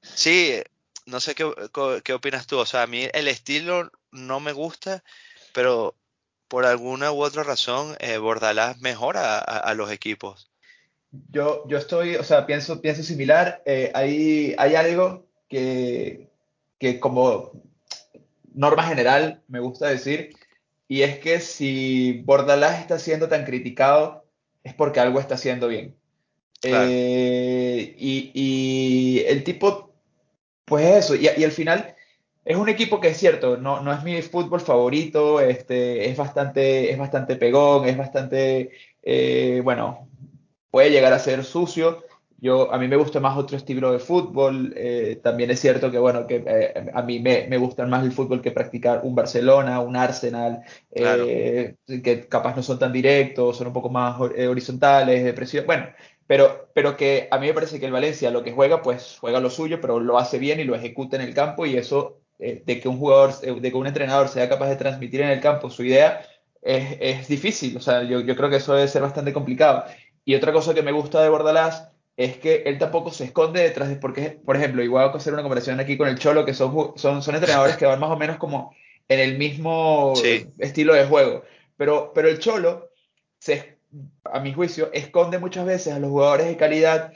Sí, 0.00 0.62
no 1.06 1.18
sé 1.18 1.34
qué, 1.34 1.50
qué, 2.04 2.12
opinas 2.12 2.46
tú. 2.46 2.58
O 2.58 2.66
sea, 2.66 2.82
a 2.82 2.86
mí 2.86 3.08
el 3.12 3.26
estilo 3.26 3.90
no 4.12 4.38
me 4.38 4.52
gusta, 4.52 5.02
pero 5.52 5.96
por 6.46 6.66
alguna 6.66 7.10
u 7.10 7.24
otra 7.24 7.42
razón 7.42 7.96
eh, 7.98 8.18
Bordalás 8.18 8.78
mejora 8.78 9.38
a 9.40 9.74
los 9.74 9.90
equipos. 9.90 10.52
Yo, 11.30 11.66
yo 11.68 11.78
estoy, 11.78 12.16
o 12.16 12.22
sea, 12.22 12.46
pienso, 12.46 12.80
pienso 12.80 13.02
similar. 13.02 13.62
Eh, 13.64 13.90
hay, 13.94 14.54
hay 14.58 14.74
algo 14.74 15.26
que, 15.48 16.28
que 16.78 17.00
como 17.00 17.52
norma 18.54 18.82
general 18.84 19.42
me 19.48 19.60
gusta 19.60 19.88
decir, 19.88 20.34
y 20.88 21.02
es 21.02 21.18
que 21.18 21.40
si 21.40 22.22
Bordalás 22.24 22.80
está 22.80 22.98
siendo 22.98 23.28
tan 23.28 23.44
criticado, 23.44 24.24
es 24.64 24.74
porque 24.74 25.00
algo 25.00 25.20
está 25.20 25.34
haciendo 25.34 25.68
bien. 25.68 25.94
Eh, 26.62 27.94
y, 27.96 28.32
y, 28.34 29.20
el 29.26 29.44
tipo, 29.44 29.92
pues 30.64 31.04
eso, 31.04 31.14
y, 31.14 31.28
y, 31.36 31.44
al 31.44 31.52
final 31.52 31.94
es 32.44 32.56
un 32.56 32.68
equipo 32.68 33.00
que 33.00 33.08
es 33.08 33.16
cierto, 33.16 33.58
no, 33.58 33.80
no 33.80 33.92
es 33.92 34.02
mi 34.02 34.20
fútbol 34.22 34.60
favorito, 34.60 35.40
este, 35.40 36.10
es, 36.10 36.16
bastante, 36.16 36.90
es 36.90 36.98
bastante 36.98 37.36
pegón, 37.36 37.86
es 37.86 37.96
bastante, 37.96 38.70
eh, 39.02 39.60
bueno, 39.62 40.08
puede 40.70 40.90
llegar 40.90 41.12
a 41.12 41.18
ser 41.18 41.44
sucio. 41.44 42.04
Yo, 42.40 42.72
a 42.72 42.78
mí 42.78 42.86
me 42.86 42.96
gusta 42.96 43.18
más 43.18 43.36
otro 43.36 43.56
estilo 43.56 43.90
de 43.90 43.98
fútbol. 43.98 44.72
Eh, 44.76 45.18
también 45.22 45.50
es 45.50 45.58
cierto 45.60 45.90
que, 45.90 45.98
bueno, 45.98 46.26
que 46.26 46.44
eh, 46.46 46.90
a 46.94 47.02
mí 47.02 47.18
me, 47.18 47.48
me 47.48 47.56
gusta 47.56 47.84
más 47.86 48.04
el 48.04 48.12
fútbol 48.12 48.40
que 48.40 48.52
practicar 48.52 49.00
un 49.02 49.14
Barcelona, 49.16 49.80
un 49.80 49.96
Arsenal, 49.96 50.62
eh, 50.92 51.74
que 51.86 52.28
capaz 52.28 52.54
no 52.54 52.62
son 52.62 52.78
tan 52.78 52.92
directos, 52.92 53.56
son 53.56 53.66
un 53.66 53.72
poco 53.72 53.90
más 53.90 54.20
horizontales, 54.20 55.24
de 55.24 55.32
presión. 55.32 55.66
Bueno, 55.66 55.88
pero, 56.28 56.70
pero 56.74 56.96
que 56.96 57.26
a 57.30 57.38
mí 57.38 57.48
me 57.48 57.54
parece 57.54 57.80
que 57.80 57.86
el 57.86 57.92
Valencia 57.92 58.30
lo 58.30 58.44
que 58.44 58.52
juega, 58.52 58.82
pues 58.82 59.16
juega 59.20 59.40
lo 59.40 59.50
suyo, 59.50 59.80
pero 59.80 59.98
lo 59.98 60.16
hace 60.16 60.38
bien 60.38 60.60
y 60.60 60.64
lo 60.64 60.76
ejecuta 60.76 61.16
en 61.16 61.22
el 61.22 61.34
campo 61.34 61.66
y 61.66 61.76
eso 61.76 62.20
de 62.38 62.80
que 62.80 62.88
un 62.88 62.98
jugador, 62.98 63.36
de 63.40 63.70
que 63.70 63.76
un 63.76 63.88
entrenador 63.88 64.28
sea 64.28 64.48
capaz 64.48 64.68
de 64.68 64.76
transmitir 64.76 65.22
en 65.22 65.30
el 65.30 65.40
campo 65.40 65.70
su 65.70 65.82
idea, 65.82 66.20
es, 66.62 66.96
es 67.00 67.28
difícil. 67.28 67.76
O 67.76 67.80
sea, 67.80 68.04
yo, 68.04 68.20
yo 68.20 68.36
creo 68.36 68.48
que 68.48 68.56
eso 68.56 68.74
debe 68.74 68.86
ser 68.86 69.02
bastante 69.02 69.32
complicado. 69.32 69.84
Y 70.28 70.34
otra 70.34 70.52
cosa 70.52 70.74
que 70.74 70.82
me 70.82 70.92
gusta 70.92 71.22
de 71.22 71.30
Bordalás 71.30 71.88
es 72.14 72.36
que 72.36 72.56
él 72.66 72.76
tampoco 72.76 73.10
se 73.10 73.24
esconde 73.24 73.62
detrás 73.62 73.88
de, 73.88 73.96
porque, 73.96 74.38
por 74.44 74.56
ejemplo, 74.56 74.82
igual 74.82 75.08
a 75.08 75.16
hacer 75.16 75.32
una 75.32 75.40
comparación 75.40 75.80
aquí 75.80 75.96
con 75.96 76.06
el 76.06 76.18
Cholo, 76.18 76.44
que 76.44 76.52
son, 76.52 76.92
son, 76.96 77.22
son 77.22 77.34
entrenadores 77.34 77.78
que 77.78 77.86
van 77.86 77.98
más 77.98 78.10
o 78.10 78.16
menos 78.18 78.36
como 78.36 78.76
en 79.08 79.20
el 79.20 79.38
mismo 79.38 80.12
estilo 80.58 80.92
de 80.92 81.06
juego. 81.06 81.44
Pero, 81.78 82.12
pero 82.14 82.28
el 82.28 82.40
Cholo, 82.40 82.90
se, 83.38 83.78
a 84.22 84.38
mi 84.40 84.52
juicio, 84.52 84.90
esconde 84.92 85.38
muchas 85.38 85.64
veces 85.64 85.94
a 85.94 85.98
los 85.98 86.10
jugadores 86.10 86.46
de 86.46 86.58
calidad 86.58 87.14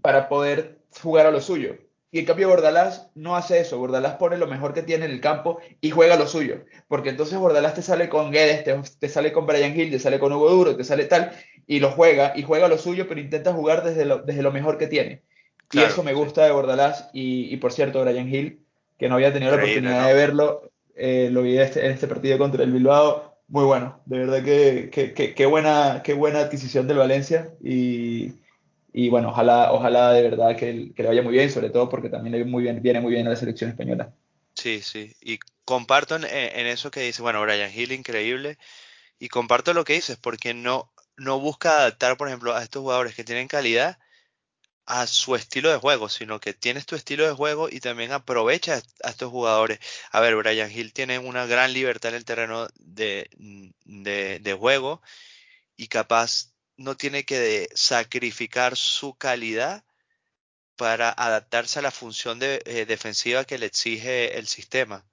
para 0.00 0.30
poder 0.30 0.78
jugar 1.02 1.26
a 1.26 1.32
lo 1.32 1.42
suyo. 1.42 1.76
Y 2.16 2.20
en 2.20 2.24
cambio 2.24 2.48
Bordalás 2.48 3.10
no 3.14 3.36
hace 3.36 3.60
eso. 3.60 3.76
Bordalás 3.76 4.14
pone 4.14 4.38
lo 4.38 4.46
mejor 4.46 4.72
que 4.72 4.82
tiene 4.82 5.04
en 5.04 5.10
el 5.10 5.20
campo 5.20 5.60
y 5.82 5.90
juega 5.90 6.16
lo 6.16 6.26
suyo. 6.26 6.64
Porque 6.88 7.10
entonces 7.10 7.38
Bordalás 7.38 7.74
te 7.74 7.82
sale 7.82 8.08
con 8.08 8.32
Guedes, 8.32 8.64
te, 8.98 9.08
sale 9.10 9.34
con 9.34 9.44
Brian 9.44 9.78
Hill, 9.78 9.90
te 9.90 9.98
sale 9.98 10.18
con 10.18 10.32
Hugo 10.32 10.48
Duro, 10.48 10.76
te 10.76 10.82
sale 10.82 11.04
tal, 11.04 11.32
y 11.66 11.78
lo 11.78 11.90
juega, 11.90 12.32
y 12.34 12.42
juega 12.42 12.68
lo 12.68 12.78
suyo, 12.78 13.06
pero 13.06 13.20
intenta 13.20 13.52
jugar 13.52 13.84
desde 13.84 14.06
lo, 14.06 14.22
desde 14.22 14.40
lo 14.40 14.50
mejor 14.50 14.78
que 14.78 14.86
tiene. 14.86 15.24
y 15.72 15.80
eso 15.80 16.02
me 16.02 16.14
gusta 16.14 16.42
de 16.42 16.52
Bordalás. 16.52 17.10
Y, 17.12 17.54
por 17.58 17.70
cierto, 17.70 18.02
Brian 18.02 18.34
Hill, 18.34 18.60
que 18.98 19.10
no 19.10 19.16
había 19.16 19.34
tenido 19.34 19.54
la 19.54 19.62
oportunidad 19.62 20.06
de 20.06 20.14
verlo, 20.14 20.70
eh, 20.94 21.28
lo 21.30 21.42
vi 21.42 21.58
este, 21.58 21.84
en 21.84 21.92
este 21.92 22.08
partido 22.08 22.38
contra 22.38 22.64
el 22.64 22.72
Bilbao. 22.72 23.36
Muy 23.48 23.64
bueno, 23.64 24.00
de 24.06 24.18
verdad 24.20 24.42
que, 24.42 24.88
que, 25.36 25.44
buena, 25.44 26.00
qué 26.02 26.14
buena 26.14 26.38
adquisición 26.38 26.88
del 26.88 26.96
Valencia. 26.96 27.50
Y, 27.62 28.32
y 28.96 29.10
bueno, 29.10 29.28
ojalá, 29.28 29.72
ojalá 29.72 30.14
de 30.14 30.22
verdad 30.22 30.56
que, 30.56 30.72
le 30.96 31.06
vaya 31.06 31.20
muy 31.20 31.34
bien, 31.34 31.50
sobre 31.50 31.68
todo 31.68 31.86
porque 31.90 32.08
también 32.08 32.32
le 32.32 32.38
viene 32.38 32.50
muy 32.50 32.62
bien, 32.62 32.80
viene 32.80 33.00
muy 33.02 33.12
bien 33.12 33.26
a 33.26 33.30
la 33.30 33.36
selección 33.36 33.68
española. 33.68 34.14
Sí, 34.54 34.80
sí, 34.80 35.14
y 35.20 35.38
comparto 35.66 36.16
en, 36.16 36.24
eso 36.66 36.90
que 36.90 37.00
dice, 37.00 37.20
bueno, 37.20 37.42
Brian 37.42 37.70
Hill, 37.70 37.92
increíble, 37.92 38.56
y 39.18 39.28
comparto 39.28 39.74
lo 39.74 39.84
que 39.84 39.92
dices, 39.92 40.16
porque 40.16 40.54
no, 40.54 40.90
no 41.18 41.38
busca 41.38 41.72
adaptar, 41.76 42.16
por 42.16 42.28
ejemplo, 42.28 42.54
a 42.54 42.62
estos 42.62 42.80
jugadores 42.80 43.14
que 43.14 43.22
tienen 43.22 43.48
calidad 43.48 43.98
a 44.86 45.06
su 45.06 45.36
estilo 45.36 45.70
de 45.70 45.76
juego, 45.76 46.08
sino 46.08 46.40
que 46.40 46.54
tienes 46.54 46.86
tu 46.86 46.96
estilo 46.96 47.26
de 47.26 47.34
juego 47.34 47.68
y 47.70 47.80
también 47.80 48.12
aprovecha 48.12 48.80
a 49.04 49.10
estos 49.10 49.30
jugadores. 49.30 49.78
A 50.10 50.20
ver, 50.20 50.36
Brian 50.36 50.72
Hill 50.72 50.94
tiene 50.94 51.18
una 51.18 51.44
gran 51.44 51.74
libertad 51.74 52.12
en 52.12 52.16
el 52.16 52.24
terreno 52.24 52.66
de, 52.78 53.28
de 53.84 54.56
juego 54.58 55.02
y 55.76 55.88
capaz 55.88 56.55
no 56.76 56.96
tiene 56.96 57.24
que 57.24 57.68
sacrificar 57.74 58.76
su 58.76 59.14
calidad 59.14 59.84
para 60.76 61.10
adaptarse 61.10 61.78
a 61.78 61.82
la 61.82 61.90
función 61.90 62.38
de, 62.38 62.62
eh, 62.66 62.84
defensiva 62.84 63.44
que 63.44 63.58
le 63.58 63.66
exige 63.66 64.38
el 64.38 64.46
sistema. 64.46 65.04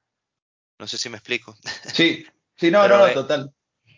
No 0.77 0.87
sé 0.87 0.97
si 0.97 1.09
me 1.09 1.17
explico. 1.17 1.57
Sí, 1.93 2.25
sí, 2.55 2.69
no, 2.69 2.87
no, 2.87 3.11
total. 3.13 3.53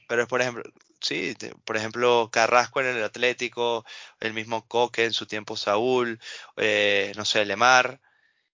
Pero 0.08 0.28
por 0.28 0.42
ejemplo, 0.42 0.64
sí, 1.02 1.36
por 1.64 1.78
ejemplo, 1.78 2.30
Carrasco 2.32 2.82
en 2.82 2.88
el 2.88 3.04
Atlético, 3.04 3.84
el 4.20 4.34
mismo 4.34 4.68
Coque 4.68 5.06
en 5.06 5.14
su 5.14 5.26
tiempo 5.26 5.58
Saúl, 5.58 6.20
eh, 6.58 7.12
no 7.16 7.26
sé, 7.26 7.44
Lemar, 7.46 8.00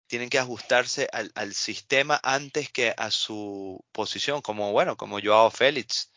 tienen 0.06 0.28
que 0.28 0.38
ajustarse 0.38 1.08
al, 1.12 1.32
al, 1.34 1.54
sistema 1.54 2.20
antes 2.22 2.70
que 2.70 2.94
a 2.96 3.10
su 3.10 3.84
posición, 3.92 4.42
como 4.42 4.70
bueno, 4.70 4.96
como 4.96 5.20
Joao 5.20 5.50
Félix. 5.50 6.12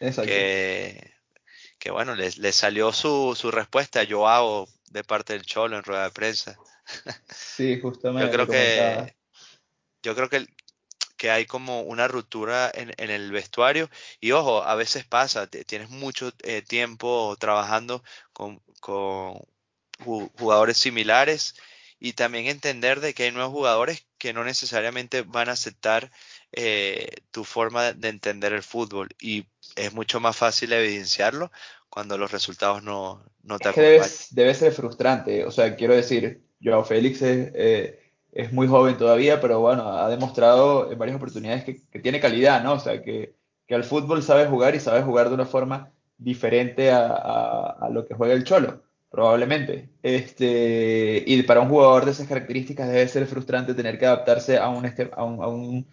Exacto. 0.00 0.30
Que 0.30 1.17
que 1.78 1.90
bueno, 1.90 2.14
le, 2.14 2.30
le 2.30 2.52
salió 2.52 2.92
su, 2.92 3.34
su, 3.36 3.50
respuesta 3.50 4.00
a 4.00 4.06
Joao 4.08 4.68
de 4.90 5.04
parte 5.04 5.32
del 5.34 5.46
Cholo 5.46 5.76
en 5.76 5.84
rueda 5.84 6.04
de 6.04 6.10
prensa. 6.10 6.58
Sí, 7.34 7.78
justamente. 7.82 8.26
yo 8.26 8.32
creo 8.32 8.46
que, 8.48 9.16
yo 10.02 10.14
creo 10.14 10.28
que, 10.28 10.46
que 11.16 11.30
hay 11.30 11.46
como 11.46 11.82
una 11.82 12.08
ruptura 12.08 12.70
en, 12.74 12.92
en, 12.96 13.10
el 13.10 13.30
vestuario 13.30 13.90
y 14.20 14.32
ojo, 14.32 14.62
a 14.62 14.74
veces 14.74 15.04
pasa, 15.04 15.46
tienes 15.48 15.90
mucho 15.90 16.32
eh, 16.42 16.62
tiempo 16.62 17.36
trabajando 17.38 18.02
con, 18.32 18.62
con 18.80 19.40
jugadores 20.38 20.78
similares 20.78 21.54
y 22.00 22.12
también 22.12 22.46
entender 22.46 23.00
de 23.00 23.14
que 23.14 23.24
hay 23.24 23.32
nuevos 23.32 23.52
jugadores 23.52 24.06
que 24.18 24.32
no 24.32 24.44
necesariamente 24.44 25.22
van 25.22 25.48
a 25.48 25.52
aceptar 25.52 26.10
eh, 26.52 27.08
tu 27.30 27.44
forma 27.44 27.92
de 27.92 28.08
entender 28.08 28.52
el 28.52 28.62
fútbol 28.62 29.08
y 29.20 29.46
es 29.76 29.92
mucho 29.92 30.18
más 30.18 30.36
fácil 30.36 30.72
evidenciarlo 30.72 31.50
cuando 31.90 32.16
los 32.16 32.32
resultados 32.32 32.82
no, 32.82 33.22
no 33.42 33.58
te 33.58 33.68
acompañan. 33.68 34.08
Debe, 34.30 34.54
ser 34.54 34.72
frustrante, 34.72 35.44
o 35.44 35.50
sea, 35.50 35.76
quiero 35.76 35.94
decir, 35.94 36.42
Joao 36.62 36.84
Félix 36.84 37.22
es, 37.22 37.52
eh, 37.54 38.12
es, 38.32 38.52
muy 38.52 38.66
joven 38.66 38.96
todavía, 38.96 39.40
pero 39.40 39.60
bueno, 39.60 39.88
ha 39.88 40.08
demostrado 40.08 40.90
en 40.90 40.98
varias 40.98 41.16
oportunidades 41.16 41.64
que, 41.64 41.82
que 41.90 41.98
tiene 42.00 42.20
calidad, 42.20 42.62
¿no? 42.62 42.74
O 42.74 42.80
sea, 42.80 43.02
que, 43.02 43.34
que, 43.66 43.74
al 43.74 43.84
fútbol 43.84 44.22
sabe 44.22 44.46
jugar 44.46 44.74
y 44.74 44.80
sabe 44.80 45.02
jugar 45.02 45.28
de 45.28 45.34
una 45.34 45.46
forma 45.46 45.92
diferente 46.18 46.90
a, 46.90 47.08
a, 47.08 47.88
lo 47.90 48.06
que 48.06 48.14
juega 48.14 48.34
el 48.34 48.44
Cholo, 48.44 48.82
probablemente. 49.10 49.88
Este, 50.02 51.22
y 51.26 51.42
para 51.42 51.60
un 51.60 51.68
jugador 51.68 52.04
de 52.04 52.10
esas 52.10 52.26
características 52.26 52.88
debe 52.88 53.08
ser 53.08 53.26
frustrante 53.26 53.74
tener 53.74 53.98
que 53.98 54.06
adaptarse 54.06 54.58
a 54.58 54.68
un, 54.68 54.86
a 54.86 55.24
un, 55.24 55.42
a 55.42 55.48
un 55.48 55.86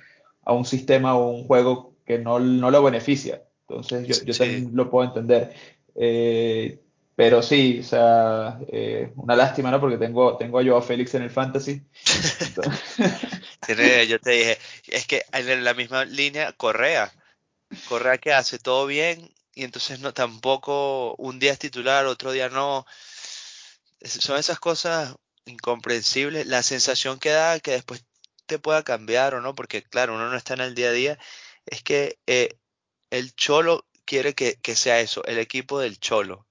a 0.45 0.53
un 0.53 0.65
sistema 0.65 1.15
o 1.15 1.29
un 1.29 1.45
juego 1.45 1.95
que 2.05 2.19
no, 2.19 2.39
no 2.39 2.71
lo 2.71 2.83
beneficia. 2.83 3.43
Entonces 3.67 4.07
yo, 4.07 4.25
yo 4.25 4.37
también 4.37 4.71
lo 4.73 4.89
puedo 4.89 5.07
entender. 5.07 5.53
Eh, 5.95 6.79
pero 7.15 7.41
sí, 7.41 7.79
o 7.79 7.83
sea, 7.83 8.59
eh, 8.67 9.11
una 9.15 9.35
lástima, 9.35 9.71
¿no? 9.71 9.79
Porque 9.79 9.97
tengo, 9.97 10.37
tengo 10.37 10.59
a 10.59 10.63
Joao 10.63 10.81
Félix 10.81 11.15
en 11.15 11.23
el 11.23 11.29
fantasy. 11.29 11.81
yo 14.07 14.19
te 14.19 14.31
dije, 14.31 14.57
es 14.87 15.07
que 15.07 15.23
en 15.31 15.63
la 15.63 15.73
misma 15.73 16.05
línea, 16.05 16.51
Correa. 16.51 17.11
Correa 17.87 18.17
que 18.17 18.33
hace 18.33 18.59
todo 18.59 18.85
bien 18.85 19.31
y 19.55 19.63
entonces 19.63 20.01
no 20.01 20.13
tampoco 20.13 21.15
un 21.15 21.39
día 21.39 21.53
es 21.53 21.59
titular, 21.59 22.05
otro 22.05 22.33
día 22.33 22.49
no. 22.49 22.85
Son 24.03 24.37
esas 24.37 24.59
cosas 24.59 25.15
incomprensibles. 25.45 26.47
La 26.47 26.63
sensación 26.63 27.17
que 27.17 27.29
da 27.29 27.61
que 27.61 27.71
después 27.71 28.03
te 28.45 28.59
pueda 28.59 28.83
cambiar 28.83 29.35
o 29.35 29.41
no, 29.41 29.55
porque 29.55 29.83
claro, 29.83 30.15
uno 30.15 30.29
no 30.29 30.37
está 30.37 30.53
en 30.53 30.61
el 30.61 30.75
día 30.75 30.89
a 30.89 30.93
día, 30.93 31.19
es 31.65 31.83
que 31.83 32.19
eh, 32.27 32.57
el 33.09 33.35
Cholo 33.35 33.85
quiere 34.05 34.35
que, 34.35 34.75
sea 34.75 34.99
eso, 34.99 35.23
el 35.25 35.39
equipo 35.39 35.79
del 35.79 35.99
Cholo. 35.99 36.47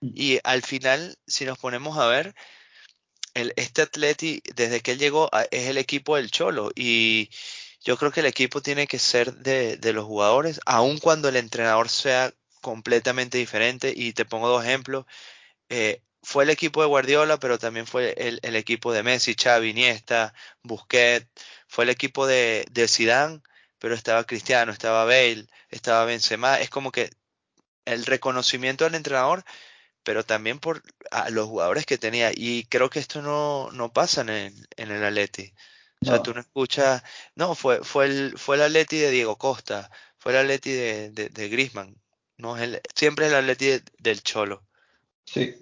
Mm. 0.00 0.10
Y 0.14 0.40
al 0.44 0.62
final, 0.62 1.18
si 1.26 1.44
nos 1.44 1.58
ponemos 1.58 1.98
a 1.98 2.06
ver, 2.06 2.34
el, 3.34 3.52
este 3.56 3.82
Atleti, 3.82 4.42
desde 4.54 4.80
que 4.80 4.92
él 4.92 4.98
llegó, 4.98 5.30
es 5.50 5.68
el 5.68 5.78
equipo 5.78 6.16
del 6.16 6.30
Cholo. 6.30 6.70
Y 6.74 7.30
yo 7.80 7.96
creo 7.96 8.12
que 8.12 8.20
el 8.20 8.26
equipo 8.26 8.62
tiene 8.62 8.86
que 8.86 8.98
ser 8.98 9.34
de, 9.34 9.92
los 9.92 10.04
jugadores, 10.04 10.60
aun 10.66 10.98
cuando 10.98 11.28
el 11.28 11.36
entrenador 11.36 11.88
sea 11.88 12.32
completamente 12.60 13.38
diferente. 13.38 13.92
Y 13.94 14.12
te 14.12 14.24
pongo 14.24 14.48
dos 14.48 14.64
ejemplos. 14.64 15.06
Eh, 15.68 16.02
fue 16.22 16.44
el 16.44 16.50
equipo 16.50 16.82
de 16.82 16.88
Guardiola, 16.88 17.38
pero 17.38 17.58
también 17.58 17.86
fue 17.86 18.14
el, 18.16 18.56
equipo 18.56 18.92
de 18.92 19.02
Messi, 19.02 19.34
Xavi, 19.34 19.70
Iniesta, 19.70 20.34
Busquets, 20.62 21.26
fue 21.68 21.84
el 21.84 21.90
equipo 21.90 22.26
de, 22.26 22.66
de 22.70 22.88
Zidane, 22.88 23.40
pero 23.78 23.94
estaba 23.94 24.24
Cristiano, 24.24 24.72
estaba 24.72 25.04
Bale, 25.04 25.46
estaba 25.70 26.04
Benzema, 26.04 26.60
es 26.60 26.70
como 26.70 26.92
que 26.92 27.10
el 27.84 28.04
reconocimiento 28.06 28.84
del 28.84 28.94
entrenador, 28.94 29.44
pero 30.02 30.24
también 30.24 30.58
por 30.58 30.82
los 31.30 31.46
jugadores 31.46 31.86
que 31.86 31.98
tenía, 31.98 32.30
y 32.34 32.64
creo 32.64 32.90
que 32.90 32.98
esto 32.98 33.22
no, 33.22 33.70
no 33.72 33.92
pasa 33.92 34.22
en, 34.22 34.54
en 34.76 34.90
el 34.90 35.04
Atleti. 35.04 35.54
O 36.02 36.06
sea, 36.06 36.22
tú 36.22 36.32
no 36.32 36.40
escuchas, 36.40 37.02
no, 37.34 37.54
fue, 37.54 37.84
fue 37.84 38.06
el, 38.06 38.38
fue 38.38 38.56
el 38.56 38.62
Atleti 38.62 38.98
de 38.98 39.10
Diego 39.10 39.36
Costa, 39.36 39.90
fue 40.16 40.32
el 40.32 40.38
Atleti 40.38 40.72
de, 40.72 41.10
de, 41.10 41.28
de 41.28 41.48
Griezmann, 41.50 41.94
no 42.38 42.56
es 42.56 42.62
el, 42.62 42.80
siempre 42.94 43.26
es 43.26 43.32
el 43.32 43.38
Atleti 43.38 43.82
del 43.98 44.22
Cholo. 44.22 44.66
Sí, 45.24 45.54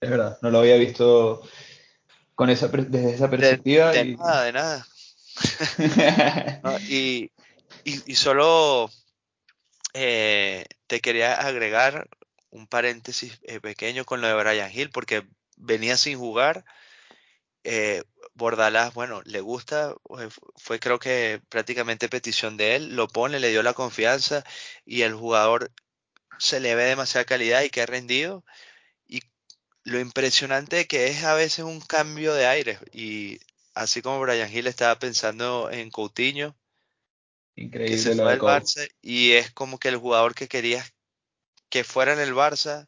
es 0.00 0.10
verdad, 0.10 0.38
no 0.42 0.50
lo 0.50 0.60
había 0.60 0.76
visto 0.76 1.42
con 2.34 2.50
esa, 2.50 2.68
desde 2.68 3.14
esa 3.14 3.28
perspectiva. 3.28 3.90
De, 3.90 4.16
nada, 4.16 4.44
de 4.44 4.52
nada. 4.52 4.86
y, 6.88 7.30
y, 7.84 8.14
solo 8.14 8.90
eh, 9.94 10.64
te 10.86 11.00
quería 11.00 11.34
agregar 11.34 12.08
un 12.50 12.66
paréntesis 12.66 13.38
eh, 13.42 13.60
pequeño 13.60 14.04
con 14.04 14.20
lo 14.20 14.28
de 14.28 14.34
Brian 14.34 14.70
Hill, 14.72 14.90
porque 14.90 15.26
venía 15.56 15.96
sin 15.96 16.18
jugar. 16.18 16.64
Eh, 17.64 18.02
Bordalás, 18.34 18.94
bueno, 18.94 19.20
le 19.24 19.40
gusta, 19.40 19.94
fue 20.56 20.78
creo 20.78 21.00
que 21.00 21.42
prácticamente 21.48 22.08
petición 22.08 22.56
de 22.56 22.76
él, 22.76 22.94
lo 22.94 23.08
pone, 23.08 23.40
le 23.40 23.50
dio 23.50 23.64
la 23.64 23.74
confianza 23.74 24.44
y 24.84 25.02
el 25.02 25.14
jugador 25.14 25.72
se 26.38 26.60
le 26.60 26.76
ve 26.76 26.84
demasiada 26.84 27.24
calidad 27.24 27.62
y 27.62 27.70
que 27.70 27.82
ha 27.82 27.86
rendido 27.86 28.44
lo 29.88 30.00
impresionante 30.00 30.86
que 30.86 31.08
es 31.08 31.24
a 31.24 31.34
veces 31.34 31.64
un 31.64 31.80
cambio 31.80 32.34
de 32.34 32.46
aire. 32.46 32.78
Y 32.92 33.40
así 33.74 34.02
como 34.02 34.20
Brian 34.20 34.52
Hill 34.52 34.66
estaba 34.66 34.98
pensando 34.98 35.70
en 35.70 35.90
Coutinho, 35.90 36.54
Increíble 37.56 37.96
que 37.96 38.02
se 38.02 38.14
fue 38.14 38.32
al 38.32 38.40
Barça, 38.40 38.88
y 39.02 39.32
es 39.32 39.50
como 39.50 39.78
que 39.78 39.88
el 39.88 39.96
jugador 39.96 40.34
que 40.34 40.46
querías 40.46 40.92
que 41.68 41.82
fuera 41.82 42.12
en 42.12 42.20
el 42.20 42.32
Barça, 42.32 42.86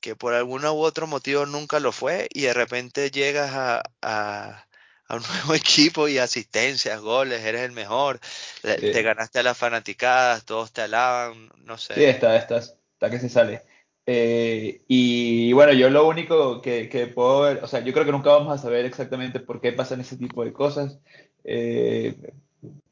que 0.00 0.14
por 0.14 0.34
algún 0.34 0.64
u 0.64 0.82
otro 0.82 1.06
motivo 1.06 1.46
nunca 1.46 1.80
lo 1.80 1.90
fue, 1.90 2.28
y 2.32 2.42
de 2.42 2.54
repente 2.54 3.10
llegas 3.10 3.50
a, 3.52 3.82
a, 4.00 4.66
un 5.10 5.22
nuevo 5.34 5.54
equipo 5.54 6.08
y 6.08 6.18
asistencias, 6.18 7.00
goles, 7.00 7.42
eres 7.42 7.62
el 7.62 7.72
mejor, 7.72 8.20
te 8.62 9.02
ganaste 9.02 9.40
a 9.40 9.42
las 9.42 9.58
fanaticadas, 9.58 10.44
todos 10.44 10.72
te 10.72 10.82
alaban, 10.82 11.50
no 11.64 11.76
sé. 11.76 11.94
Sí, 11.94 12.04
está, 12.04 12.36
está, 12.36 12.58
está 12.58 13.10
que 13.10 13.18
se 13.18 13.28
sale. 13.28 13.62
Eh, 14.06 14.82
y 14.88 15.52
bueno, 15.52 15.72
yo 15.72 15.88
lo 15.90 16.08
único 16.08 16.60
que, 16.60 16.88
que, 16.88 17.06
puedo 17.06 17.42
ver, 17.42 17.60
o 17.62 17.66
sea, 17.66 17.80
yo 17.80 17.92
creo 17.92 18.04
que 18.04 18.12
nunca 18.12 18.30
vamos 18.30 18.52
a 18.52 18.62
saber 18.62 18.84
exactamente 18.84 19.40
por 19.40 19.60
qué 19.60 19.72
pasan 19.72 20.00
ese 20.00 20.16
tipo 20.16 20.44
de 20.44 20.52
cosas. 20.52 20.98
Eh, 21.44 22.14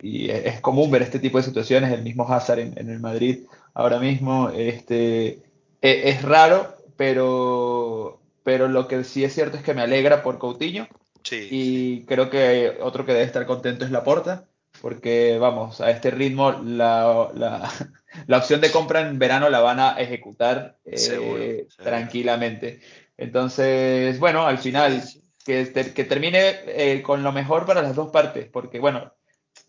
y 0.00 0.30
es, 0.30 0.60
común 0.60 0.90
ver 0.90 1.02
este 1.02 1.18
tipo 1.18 1.38
de 1.38 1.44
situaciones, 1.44 1.92
el 1.92 2.02
mismo 2.02 2.28
Hazard 2.28 2.60
en, 2.60 2.90
el 2.90 3.00
Madrid 3.00 3.46
ahora 3.74 3.98
mismo. 3.98 4.50
Este, 4.50 5.42
e, 5.82 6.10
es, 6.10 6.22
raro, 6.22 6.76
pero, 6.96 8.20
pero 8.42 8.68
lo 8.68 8.88
que 8.88 9.04
sí 9.04 9.24
es 9.24 9.34
cierto 9.34 9.56
es 9.56 9.62
que 9.62 9.74
me 9.74 9.82
alegra 9.82 10.22
por 10.22 10.38
Coutinho. 10.38 10.88
Sí, 11.22 11.48
Y 11.50 12.04
creo 12.06 12.30
que 12.30 12.78
otro 12.80 13.04
que 13.04 13.12
debe 13.12 13.24
estar 13.24 13.44
contento 13.46 13.84
es 13.84 13.90
Laporta, 13.90 14.46
porque 14.80 15.38
vamos, 15.38 15.80
a 15.80 15.90
este 15.90 16.10
ritmo 16.10 16.52
la, 16.52 17.28
la, 17.34 17.70
la 18.26 18.38
opción 18.38 18.60
de 18.60 18.70
compra 18.70 19.00
en 19.02 19.18
verano 19.18 19.48
la 19.50 19.60
van 19.60 19.80
a 19.80 20.00
ejecutar 20.00 20.78
eh, 20.84 20.96
Seguro, 20.96 21.42
seguro. 21.42 21.66
tranquilamente. 21.82 22.80
Entonces, 23.16 24.18
bueno, 24.18 24.46
al 24.46 24.58
final, 24.58 25.02
que, 25.44 25.66
ter- 25.66 25.92
que 25.94 26.04
termine 26.04 26.54
eh, 26.66 27.02
con 27.02 27.22
lo 27.22 27.32
mejor 27.32 27.66
para 27.66 27.82
las 27.82 27.94
dos 27.94 28.10
partes, 28.10 28.46
porque 28.50 28.78
bueno, 28.80 29.12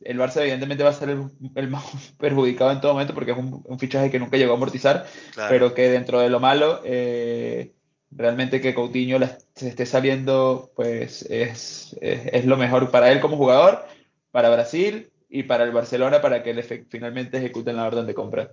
el 0.02 0.17
Barça 0.19 0.41
evidentemente 0.41 0.84
va 0.84 0.89
a 0.91 0.93
ser 0.93 1.10
el, 1.10 1.26
el 1.56 1.67
más 1.69 1.84
perjudicado 2.17 2.71
en 2.71 2.82
todo 2.82 2.93
momento 2.93 3.13
porque 3.13 3.32
es 3.32 3.38
un, 3.38 3.62
un 3.65 3.80
fichaje 3.80 4.10
que 4.10 4.19
nunca 4.19 4.38
llegó 4.38 4.54
a 4.54 4.56
amortizar, 4.56 5.06
Claro. 5.34 5.50
pero 5.50 5.74
que 5.74 5.89
dentro 5.89 6.19
de 6.21 6.30
lo 6.30 6.39
malo, 6.39 6.82
eh, 6.86 7.74
realmente 8.12 8.62
que 8.62 8.74
Coutinho 8.74 9.19
la- 9.19 9.38
se 9.56 9.67
esté 9.67 9.86
saliendo, 9.86 10.71
pues 10.76 11.24
es, 11.24 11.95
es, 12.02 12.26
es 12.34 12.45
lo 12.45 12.58
mejor 12.58 12.89
para 12.91 13.12
él 13.12 13.19
como 13.19 13.38
jugador, 13.38 13.86
para 14.32 14.50
Brasil 14.50 15.12
y 15.30 15.44
para 15.44 15.63
el 15.63 15.72
Barcelona 15.72 16.22
para 16.22 16.44
que 16.44 16.54
le 16.54 16.63
finalmente 16.63 17.38
ejecuten 17.38 17.76
la 17.78 17.86
orden 17.88 18.06
de 18.06 18.13
compra. 18.13 18.52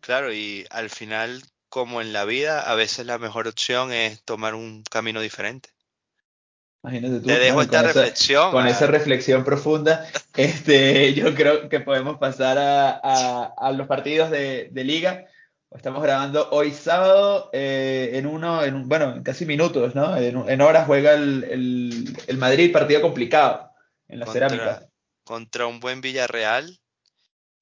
Claro, 0.00 0.32
y 0.32 0.66
al 0.70 0.90
final, 0.90 1.42
como 1.68 2.00
en 2.00 2.12
la 2.12 2.24
vida, 2.24 2.60
a 2.60 2.74
veces 2.74 3.06
la 3.06 3.18
mejor 3.18 3.48
opción 3.48 3.92
es 3.92 4.22
tomar 4.22 4.54
un 4.54 4.82
camino 4.90 5.20
diferente. 5.20 5.70
Imagínate 6.82 7.20
tú, 7.20 7.26
Te 7.26 7.38
dejo 7.38 7.60
esta 7.60 7.80
con 7.82 7.90
esa, 7.90 8.00
reflexión. 8.00 8.50
con 8.52 8.66
esa 8.66 8.86
reflexión 8.86 9.44
profunda, 9.44 10.06
este, 10.36 11.12
yo 11.14 11.34
creo 11.34 11.68
que 11.68 11.80
podemos 11.80 12.18
pasar 12.18 12.56
a, 12.58 12.98
a- 13.02 13.52
a 13.56 13.72
los 13.72 13.86
partidos 13.86 14.30
de, 14.30 14.68
de 14.72 14.84
liga. 14.84 15.26
Estamos 15.70 16.02
grabando 16.02 16.48
hoy 16.50 16.72
sábado, 16.72 17.50
eh, 17.52 18.12
en 18.14 18.26
uno, 18.26 18.64
en 18.64 18.74
un- 18.74 18.88
bueno, 18.88 19.14
en 19.14 19.22
casi 19.22 19.44
minutos, 19.44 19.94
¿no? 19.94 20.16
En, 20.16 20.48
en 20.48 20.60
horas 20.62 20.86
juega 20.86 21.12
el, 21.14 21.44
el- 21.44 22.16
el 22.26 22.38
Madrid, 22.38 22.72
partido 22.72 23.02
complicado 23.02 23.70
en 24.08 24.18
la 24.18 24.24
contra, 24.26 24.48
cerámica. 24.48 24.89
Contra 25.30 25.68
un 25.68 25.78
buen 25.78 26.00
Villarreal 26.00 26.80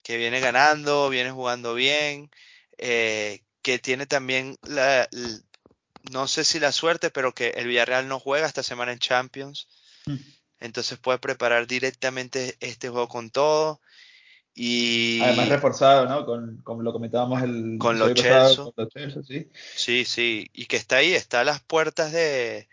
que 0.03 0.17
viene 0.17 0.41
ganando, 0.41 1.11
viene 1.11 1.31
jugando 1.31 1.75
bien, 1.75 2.31
eh, 2.79 3.43
que 3.61 3.79
tiene 3.79 4.07
también 4.07 4.57
la, 4.63 5.07
no 6.11 6.27
sé 6.29 6.45
si 6.45 6.59
la 6.61 6.73
suerte, 6.73 7.11
pero 7.11 7.35
que 7.35 7.49
el 7.51 7.67
Villarreal 7.67 8.09
no 8.09 8.19
juega 8.21 8.47
esta 8.47 8.63
semana 8.63 8.93
en 8.93 8.99
Champions, 8.99 9.69
Mm. 10.07 10.17
entonces 10.61 10.99
puede 10.99 11.19
preparar 11.19 11.67
directamente 11.67 12.57
este 12.61 12.89
juego 12.89 13.07
con 13.09 13.29
todo 13.29 13.83
Además 14.57 15.47
y 15.47 15.51
reforzado, 15.51 16.07
¿no? 16.09 16.25
Con, 16.25 16.83
lo 16.83 16.93
comentábamos 16.95 17.43
el 17.43 17.77
con 17.79 17.99
los 17.99 18.15
Chelsea, 18.15 18.65
con 18.65 18.73
los 18.77 18.89
Chelsea, 18.89 19.23
sí. 19.23 19.51
sí, 19.77 20.05
sí, 20.07 20.49
y 20.55 20.65
que 20.65 20.77
está 20.77 20.97
ahí, 20.97 21.13
está 21.13 21.41
a 21.41 21.45
las 21.45 21.61
puertas 21.61 22.13
de, 22.13 22.67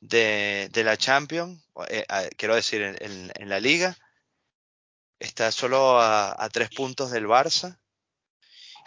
de, 0.00 0.70
de 0.72 0.84
la 0.84 0.96
Champions, 0.96 1.62
eh, 1.88 2.04
quiero 2.38 2.54
decir, 2.54 2.80
en, 2.80 2.96
en- 3.00 3.32
en 3.34 3.48
la 3.50 3.60
liga, 3.60 3.96
está 5.20 5.52
solo 5.52 6.00
a, 6.00 6.42
a 6.42 6.48
tres 6.50 6.70
puntos 6.70 7.10
del 7.12 7.26
Barça. 7.28 7.78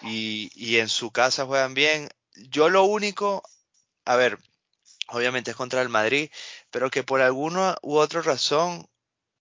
y, 0.01 0.49
y 0.55 0.79
en 0.79 0.89
su 0.89 1.11
casa 1.11 1.45
juegan 1.45 1.73
bien. 1.73 2.09
Yo 2.35 2.69
lo 2.69 2.83
único, 2.83 3.43
a 4.05 4.15
ver, 4.15 4.37
obviamente 5.09 5.51
es 5.51 5.57
contra 5.57 5.81
el 5.81 5.89
Madrid, 5.89 6.29
pero 6.71 6.89
que 6.89 7.03
por 7.03 7.21
alguna 7.21 7.77
u 7.81 7.97
otra 7.97 8.21
razón, 8.21 8.87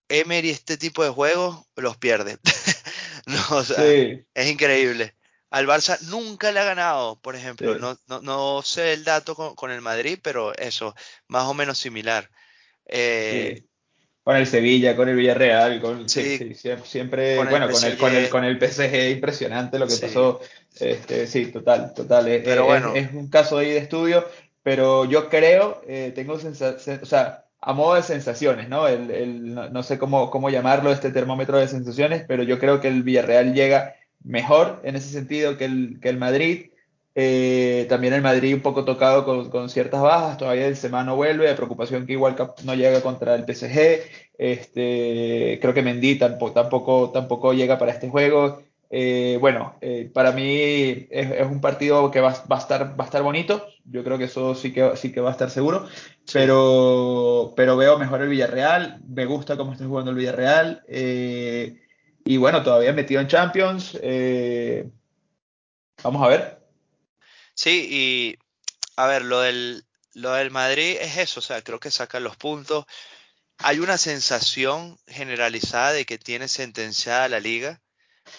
Emery 0.09 0.49
este 0.51 0.77
tipo 0.77 1.03
de 1.03 1.09
juegos 1.11 1.65
los 1.75 1.97
pierde. 1.97 2.37
No, 3.25 3.39
o 3.57 3.63
sea, 3.63 3.77
Sí, 3.77 4.25
es 4.33 4.47
increíble. 4.51 5.15
Al 5.49 5.65
Barça 5.65 5.97
nunca 6.01 6.51
le 6.51 6.59
ha 6.59 6.65
ganado, 6.65 7.21
por 7.21 7.35
ejemplo. 7.37 7.73
sí. 7.73 7.79
No, 7.79 7.97
no, 8.07 8.21
no 8.21 8.61
sé 8.63 8.93
el 8.93 9.05
dato 9.05 9.33
con, 9.35 9.55
con 9.55 9.71
el 9.71 9.79
Madrid, 9.81 10.19
pero 10.21 10.53
eso, 10.57 10.93
más 11.27 11.45
o 11.45 11.53
menos 11.53 11.77
similar. 11.79 12.29
Eh, 12.85 13.55
Sí. 13.57 13.69
Con 14.23 14.37
el 14.37 14.47
Sevilla, 14.47 14.95
con 14.95 15.09
el 15.09 15.17
Villarreal, 15.17 15.81
con, 15.81 16.07
sí, 16.07 16.23
sí, 16.23 16.37
sí, 16.55 16.69
sie- 16.69 16.81
siempre, 16.85 17.35
con 17.35 17.47
el 17.47 17.51
bueno, 17.51 17.65
con 17.69 17.83
el, 17.83 17.97
con 17.97 18.15
el, 18.15 18.29
con 18.29 18.43
el 18.45 18.57
PSG, 18.57 19.11
impresionante 19.11 19.77
lo 19.77 19.85
que 19.87 19.97
pasó. 19.97 20.39
Este, 20.79 21.27
sí, 21.27 21.47
total, 21.47 21.93
total. 21.93 22.27
Es, 22.29 22.43
Pero 22.43 22.61
es- 22.61 22.67
bueno, 22.67 22.95
es 22.95 23.11
un 23.13 23.27
caso 23.29 23.57
ahí 23.57 23.71
de 23.71 23.79
estudio, 23.79 24.25
pero 24.63 25.03
yo 25.05 25.27
creo, 25.29 25.81
eh, 25.87 26.13
tengo 26.15 26.39
sensación, 26.39 26.99
o 27.03 27.05
sea, 27.05 27.45
a 27.59 27.73
modo 27.73 27.95
de 27.95 28.03
sensaciones, 28.03 28.69
¿no? 28.69 28.87
El, 28.87 29.11
el- 29.11 29.53
no, 29.53 29.69
no 29.69 29.83
sé 29.83 29.97
cómo, 29.99 30.29
cómo 30.31 30.49
llamarlo, 30.49 30.91
este 30.93 31.11
termómetro 31.11 31.57
de 31.57 31.67
sensaciones, 31.67 32.23
pero 32.27 32.43
yo 32.43 32.59
creo 32.59 32.79
que 32.79 32.87
el 32.87 33.03
Villarreal 33.03 33.53
llega 33.53 33.95
mejor 34.23 34.79
en 34.85 34.95
ese 34.95 35.09
sentido 35.09 35.57
que 35.57 35.65
el, 35.65 35.99
que 36.01 36.07
el 36.09 36.17
Madrid. 36.17 36.69
Eh, 37.15 37.85
también 37.89 38.13
el 38.13 38.21
Madrid 38.23 38.55
un 38.55 38.61
poco 38.61 38.85
tocado 38.85 39.23
con, 39.25 39.49
con 39.51 39.69
ciertas 39.69 40.01
bajas, 40.01 40.37
todavía 40.37 40.67
el 40.67 40.75
Semana 40.75 41.05
no 41.05 41.15
vuelve, 41.15 41.47
de 41.47 41.53
preocupación 41.55 42.05
que 42.07 42.13
igual 42.13 42.35
no 42.63 42.73
llega 42.75 43.01
contra 43.01 43.35
el 43.35 43.45
PSG. 43.45 44.01
Este, 44.37 45.59
creo 45.61 45.73
que 45.73 45.83
Mendy 45.83 46.17
tampoco, 46.17 46.53
tampoco, 46.53 47.11
tampoco 47.11 47.53
llega 47.53 47.77
para 47.77 47.91
este 47.91 48.09
juego. 48.09 48.63
Eh, 48.89 49.37
bueno, 49.41 49.77
eh, 49.81 50.09
para 50.13 50.31
mí 50.33 50.45
es, 51.09 51.31
es 51.31 51.47
un 51.47 51.61
partido 51.61 52.11
que 52.11 52.21
va, 52.21 52.29
va 52.51 52.57
a 52.57 52.59
estar, 52.59 52.99
va 52.99 53.03
a 53.03 53.07
estar 53.07 53.23
bonito. 53.23 53.65
Yo 53.85 54.03
creo 54.03 54.17
que 54.17 54.25
eso 54.25 54.55
sí 54.55 54.71
que, 54.73 54.95
sí 54.97 55.11
que 55.11 55.21
va 55.21 55.29
a 55.29 55.31
estar 55.33 55.49
seguro. 55.49 55.87
sí. 56.25 56.31
Pero, 56.31 57.53
pero 57.55 57.77
veo 57.77 57.97
mejor 57.97 58.21
el 58.21 58.29
Villarreal. 58.29 59.01
Me 59.07 59.25
gusta 59.25 59.57
cómo 59.57 59.73
está 59.73 59.85
jugando 59.85 60.11
el 60.11 60.17
Villarreal. 60.17 60.83
eh, 60.87 61.79
y 62.25 62.37
bueno, 62.37 62.63
todavía 62.63 62.93
metido 62.93 63.21
en 63.21 63.27
Champions. 63.27 63.97
eh, 64.01 64.89
vamos 66.03 66.21
a 66.23 66.27
ver. 66.27 66.62
Sí, 67.55 67.87
y 67.89 68.37
a 68.97 69.07
ver, 69.07 69.23
lo 69.23 69.41
del, 69.41 69.85
lo 70.13 70.33
del 70.33 70.51
Madrid 70.51 70.97
es 70.99 71.17
eso, 71.17 71.39
o 71.39 71.43
sea, 71.43 71.61
creo 71.61 71.79
que 71.79 71.91
sacan 71.91 72.23
los 72.23 72.37
puntos. 72.37 72.85
Hay 73.59 73.79
una 73.79 73.97
sensación 73.97 74.99
generalizada 75.07 75.93
de 75.93 76.05
que 76.05 76.17
tiene 76.19 76.47
sentenciada 76.49 77.29
la 77.29 77.39
liga, 77.39 77.81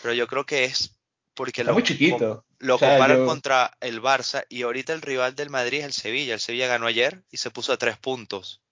pero 0.03 0.15
yo 0.15 0.27
creo 0.29 0.47
que 0.47 0.65
es 0.65 0.93
porque 1.35 1.63
Está 1.63 1.73
lo, 1.73 1.75
com- 1.77 1.85
chiquito. 1.85 2.47
lo 2.61 2.75
O 2.77 2.79
sea, 2.79 2.89
comparan 2.91 3.19
yo. 3.19 3.27
contra 3.27 3.77
el 3.81 4.03
Barça 4.03 4.45
y 4.51 4.63
ahorita 4.63 4.93
el 4.95 5.03
rival 5.03 5.35
del 5.37 5.51
Madrid 5.51 5.81
es 5.81 5.87
el 5.87 5.93
Sevilla. 5.95 6.35
El 6.35 6.41
Sevilla 6.41 6.69
ganó 6.69 6.87
ayer 6.87 7.25
y 7.31 7.39
se 7.39 7.51
puso 7.51 7.73
a 7.73 7.79
tres 7.79 7.99
puntos, 7.99 8.63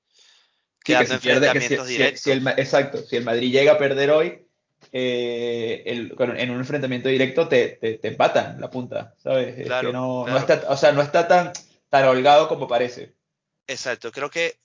Sí, 0.85 0.97
que 0.97 1.07
si 1.07 1.19
pierde, 1.19 1.51
que 1.53 1.61
si, 1.61 1.69
enfrentamientos 1.69 1.87
si- 1.87 2.17
si 2.19 2.31
el, 2.33 2.39
directos. 2.39 2.59
Exacto, 2.59 2.99
si 2.99 3.17
el 3.17 3.25
Madrid 3.25 3.53
llega 3.53 3.73
a 3.73 3.79
perder 3.79 4.11
hoy, 4.11 4.47
eh, 4.93 5.83
el- 5.87 6.15
en 6.37 6.51
un 6.51 6.59
enfrentamiento 6.59 7.09
directo 7.09 7.49
te, 7.49 7.69
te, 7.81 7.99
te 7.99 8.09
empatan 8.09 8.61
la 8.61 8.71
punta, 8.71 9.15
¿sabes? 9.23 9.49
Es 9.49 9.57
que 9.57 9.65
Claro, 9.65 9.93
no, 9.93 10.27
no 10.27 10.37
está, 10.39 10.65
o 10.69 10.77
sea, 10.77 10.93
no 10.93 11.03
está 11.03 11.27
tan, 11.27 11.53
tan 11.89 12.05
holgado 12.07 12.49
como 12.49 12.69
parece. 12.69 13.15
exacto. 13.67 14.13
Creo 14.13 14.31
que, 14.31 14.59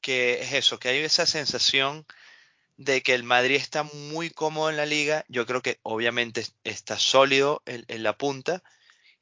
que 0.00 0.40
es 0.42 0.52
eso, 0.52 0.78
que 0.78 0.88
hay 0.88 0.98
esa 0.98 1.26
sensación 1.26 2.06
de 2.76 3.02
que 3.02 3.14
el 3.14 3.24
Madrid 3.24 3.56
está 3.56 3.82
muy 3.82 4.30
cómodo 4.30 4.70
en 4.70 4.76
la 4.76 4.86
liga. 4.86 5.24
Yo 5.28 5.46
creo 5.46 5.62
que 5.62 5.78
obviamente 5.82 6.42
es- 6.42 6.54
está 6.64 6.98
sólido 6.98 7.62
en, 7.66 7.84
en 7.88 8.02
la 8.02 8.16
punta. 8.16 8.62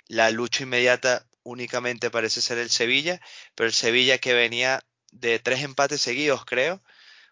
La 0.09 0.31
lucha 0.31 0.65
inmediata 0.65 1.27
únicamente 1.43 2.11
parece 2.11 2.41
ser 2.41 2.59
el 2.59 2.71
Sevilla, 2.71 3.21
pero 3.55 3.67
el 3.69 3.73
Sevilla 3.73 4.19
que 4.19 4.35
venía 4.35 4.83
de 5.13 5.39
tres 5.39 5.63
empates 5.63 6.01
seguidos, 6.01 6.45
creo, 6.45 6.83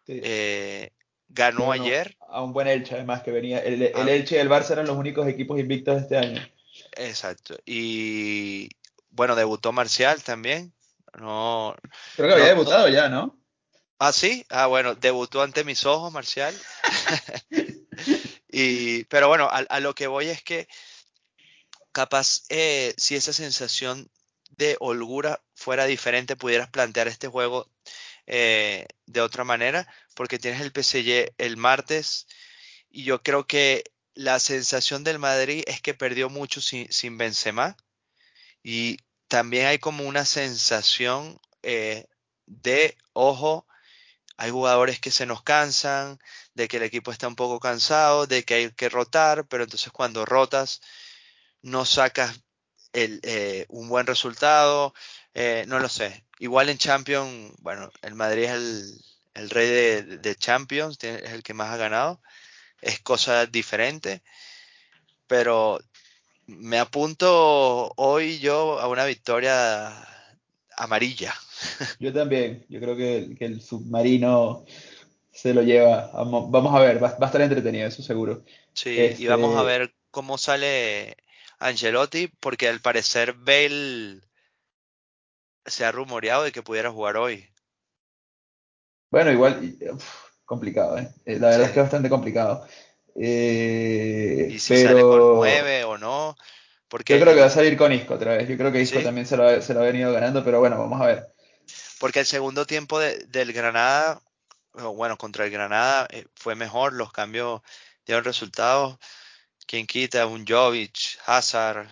Sí. 0.07 0.21
eh, 0.23 0.91
ganó 1.29 1.67
Bueno, 1.67 1.85
ayer. 1.85 2.17
a 2.29 2.43
un 2.43 2.53
buen 2.53 2.67
Elche, 2.69 2.95
además, 2.95 3.23
que 3.23 3.31
venía. 3.31 3.59
El, 3.61 3.83
el 3.83 3.93
Ah, 3.95 4.11
Elche 4.11 4.37
y 4.37 4.39
el 4.39 4.49
Barça 4.51 4.73
eran 4.73 4.87
los 4.87 4.97
únicos 4.97 5.27
equipos 5.29 5.59
invictos 5.59 5.97
de 5.97 6.01
este 6.03 6.17
año. 6.17 6.41
exacto. 6.97 7.57
Y 7.65 8.69
bueno, 9.11 9.35
debutó 9.37 9.73
Marcial 9.73 10.23
también. 10.23 10.73
No, 11.19 11.77
Creo 12.17 12.29
que 12.29 12.35
había 12.35 12.47
no. 12.47 12.51
debutado 12.51 12.89
ya, 12.89 13.09
¿no? 13.09 13.39
Ah, 13.99 14.13
sí. 14.13 14.45
Ah, 14.51 14.67
bueno, 14.67 14.95
debutó 14.95 15.43
ante 15.43 15.65
mis 15.65 15.85
ojos 15.87 16.13
Marcial. 16.13 16.55
Y, 18.57 19.05
pero 19.05 19.29
bueno, 19.29 19.45
a, 19.47 19.59
a 19.69 19.81
lo 19.81 19.95
que 19.95 20.07
voy 20.07 20.29
es 20.29 20.43
que 20.43 20.69
capaz 21.93 22.43
eh, 22.49 22.95
si 22.97 23.17
esa 23.17 23.33
sensación 23.33 24.11
de 24.57 24.77
holgura 24.81 25.43
fuera 25.55 25.85
diferente, 25.87 26.37
pudieras 26.37 26.71
plantear 26.71 27.09
este 27.09 27.29
juego 27.29 27.69
eh, 28.27 28.87
de 29.07 29.21
otra 29.21 29.45
manera, 29.45 29.87
porque 30.15 30.39
tienes 30.39 30.61
el 30.61 30.73
PSG 30.73 31.35
el 31.39 31.57
martes 31.57 32.27
y 32.91 33.05
yo 33.05 33.23
creo 33.23 33.47
que 33.47 33.85
la 34.15 34.39
sensación 34.39 35.05
del 35.05 35.19
Madrid 35.19 35.65
es 35.67 35.81
que 35.81 35.95
perdió 35.95 36.31
mucho 36.31 36.61
sin, 36.61 36.91
sin 36.93 37.19
Benzema 37.19 37.77
y 38.63 38.99
también 39.29 39.67
hay 39.67 39.79
como 39.79 40.05
una 40.05 40.25
sensación 40.25 41.41
eh, 41.63 42.07
de, 42.47 42.97
ojo, 43.13 43.67
hay 44.37 44.51
jugadores 44.51 45.01
que 45.01 45.11
se 45.11 45.27
nos 45.27 45.43
cansan, 45.43 46.19
de 46.55 46.69
que 46.69 46.79
el 46.79 46.83
equipo 46.85 47.11
está 47.13 47.29
un 47.29 47.37
poco 47.37 47.61
cansado, 47.61 48.27
de 48.27 48.45
que 48.45 48.55
hay 48.55 48.71
que 48.73 48.89
rotar, 48.89 49.47
pero 49.49 49.65
entonces 49.65 49.93
cuando 49.93 50.25
rotas 50.25 50.81
no 51.63 51.85
sacas 51.85 52.41
el, 52.93 53.21
eh, 53.23 53.67
un 53.69 53.89
buen 53.89 54.07
resultado, 54.07 54.95
eh, 55.35 55.65
no 55.69 55.79
lo 55.79 55.89
sé. 55.89 56.25
Igual 56.39 56.69
en 56.69 56.79
Champions, 56.79 57.55
bueno, 57.59 57.91
el 58.03 58.15
Madrid 58.15 58.45
es 58.45 58.51
el, 58.53 59.05
el 59.35 59.51
rey 59.51 59.69
de, 59.69 60.03
de 60.19 60.37
Champions, 60.37 61.03
es 61.03 61.33
el 61.33 61.43
que 61.43 61.55
más 61.55 61.71
ha 61.73 61.77
ganado, 61.77 62.21
es 62.81 63.01
cosa 63.01 63.47
diferente, 63.47 64.23
pero 65.27 65.81
me 66.47 66.79
apunto 66.79 67.93
hoy 67.97 68.39
yo 68.39 68.81
a 68.81 68.89
una 68.89 69.05
victoria 69.05 69.93
amarilla. 70.77 71.35
Yo 72.01 72.13
también, 72.13 72.67
yo 72.69 72.81
creo 72.81 72.97
que, 72.97 73.37
que 73.39 73.45
el 73.45 73.63
submarino 73.63 74.65
se 75.31 75.55
lo 75.55 75.63
lleva. 75.63 76.11
Vamos, 76.13 76.75
a 76.75 76.81
ver, 76.81 77.03
va, 77.03 77.17
a 77.19 77.27
estar 77.27 77.41
entretenido, 77.41 77.87
eso 77.87 78.03
seguro. 78.03 78.45
Sí, 78.73 79.15
y 79.19 79.27
vamos 79.27 79.55
a 79.57 79.61
este 79.61 79.67
ver 79.67 79.95
cómo 80.11 80.37
sale 80.37 81.17
Angelotti, 81.59 82.29
porque 82.41 82.69
al 82.69 82.81
parecer 82.81 83.35
Bale 83.35 84.21
se 85.65 85.85
ha 85.85 85.93
rumoreado 85.93 86.43
de 86.43 86.53
que 86.53 86.63
pudiera 86.63 86.91
jugar 86.91 87.17
hoy. 87.17 87.49
Bueno, 89.11 89.31
igual, 89.31 89.77
complicado, 90.45 90.99
¿eh? 90.99 91.09
¿eh? 91.25 91.39
La 91.39 91.49
verdad 91.49 91.67
es 91.67 91.73
que 91.73 91.81
es 91.81 91.85
bastante 91.85 92.09
complicado. 92.09 92.67
Eh, 93.17 94.49
y 94.51 94.59
si 94.59 94.83
sale 94.83 95.03
con 95.03 95.37
9 95.37 95.85
o 95.85 95.99
no. 95.99 96.37
Porque 96.89 97.15
yo 97.15 97.21
creo 97.21 97.35
que 97.35 97.41
va 97.41 97.47
a 97.47 97.51
salir 97.51 97.77
con 97.77 97.93
Isco 97.93 98.15
otra 98.15 98.37
vez. 98.37 98.49
Yo 98.49 98.57
creo 98.57 98.71
que 98.71 98.81
Isco 98.81 99.01
también 99.01 99.27
se 99.27 99.37
lo, 99.37 99.61
se 99.63 99.75
lo, 99.75 99.81
ha 99.81 99.85
venido 99.85 100.13
ganando, 100.13 100.45
pero 100.45 100.61
bueno, 100.61 100.79
vamos 100.79 101.01
a 101.01 101.07
ver. 101.07 101.35
Porque 101.99 102.21
el 102.21 102.27
segundo 102.27 102.67
tiempo 102.67 103.01
del 103.01 103.53
Granada, 103.53 104.21
bueno, 104.73 105.17
contra 105.17 105.45
el 105.45 105.51
Granada 105.51 106.07
eh, 106.11 106.27
fue 106.35 106.55
mejor, 106.55 106.93
los 106.93 107.13
cambios 107.13 107.63
dieron 108.07 108.25
resultados. 108.25 108.99
Quien 109.67 109.87
quita 109.87 110.27
un 110.27 110.47
Jovic, 110.47 111.19
Hazard. 111.27 111.89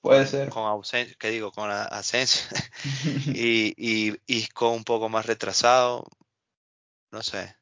Puede 0.00 0.26
ser. 0.26 0.48
Con 0.50 0.64
ausencia, 0.64 1.16
¿qué 1.18 1.30
digo? 1.30 1.52
Con 1.52 1.70
ausencia. 1.70 2.42
y, 3.26 3.72
y 3.76 4.16
Isco 4.26 4.70
un 4.70 4.84
poco 4.84 5.08
más 5.08 5.24
retrasado. 5.24 6.04
No 7.14 7.22
sé. 7.22 7.54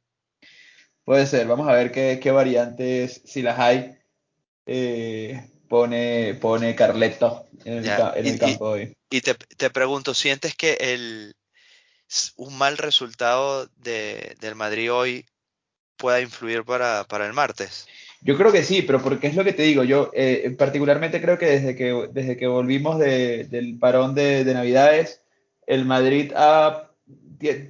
Puede 1.04 1.26
ser, 1.26 1.46
vamos 1.46 1.68
a 1.68 1.74
ver 1.74 1.92
qué, 1.92 2.30
variantes, 2.30 3.20
si 3.26 3.42
las 3.42 3.58
hay, 3.58 3.98
eh, 4.64 5.46
pone, 5.68 6.38
pone 6.40 6.74
Carleto 6.74 7.44
en 7.66 7.84
el, 7.84 8.38
campo 8.38 8.70
hoy. 8.70 8.96
Y 9.10 9.20
te, 9.20 9.34
te, 9.34 9.68
pregunto, 9.68 10.14
¿sientes 10.14 10.54
que 10.54 10.78
el, 10.80 11.36
un 12.36 12.56
mal 12.56 12.78
resultado 12.78 13.68
de, 13.76 14.36
del 14.40 14.54
Madrid 14.54 14.90
hoy 14.90 15.26
pueda 15.98 16.22
influir 16.22 16.64
para, 16.64 17.04
para, 17.04 17.26
el 17.26 17.34
martes? 17.34 17.86
Yo 18.22 18.38
creo 18.38 18.52
que 18.52 18.64
sí, 18.64 18.80
pero 18.80 19.02
porque 19.02 19.26
es 19.26 19.34
lo 19.36 19.44
que 19.44 19.52
te 19.52 19.64
digo, 19.64 19.84
yo 19.84 20.10
eh, 20.14 20.54
particularmente 20.56 21.20
creo 21.20 21.36
que 21.36 21.46
desde 21.46 21.76
que, 21.76 22.08
desde 22.10 22.38
que 22.38 22.46
volvimos 22.46 22.98
del 22.98 23.76
parón 23.78 24.14
de, 24.14 24.44
de 24.44 24.54
Navidades, 24.54 25.20
el 25.66 25.84
Madrid 25.84 26.32
ha, 26.34 26.91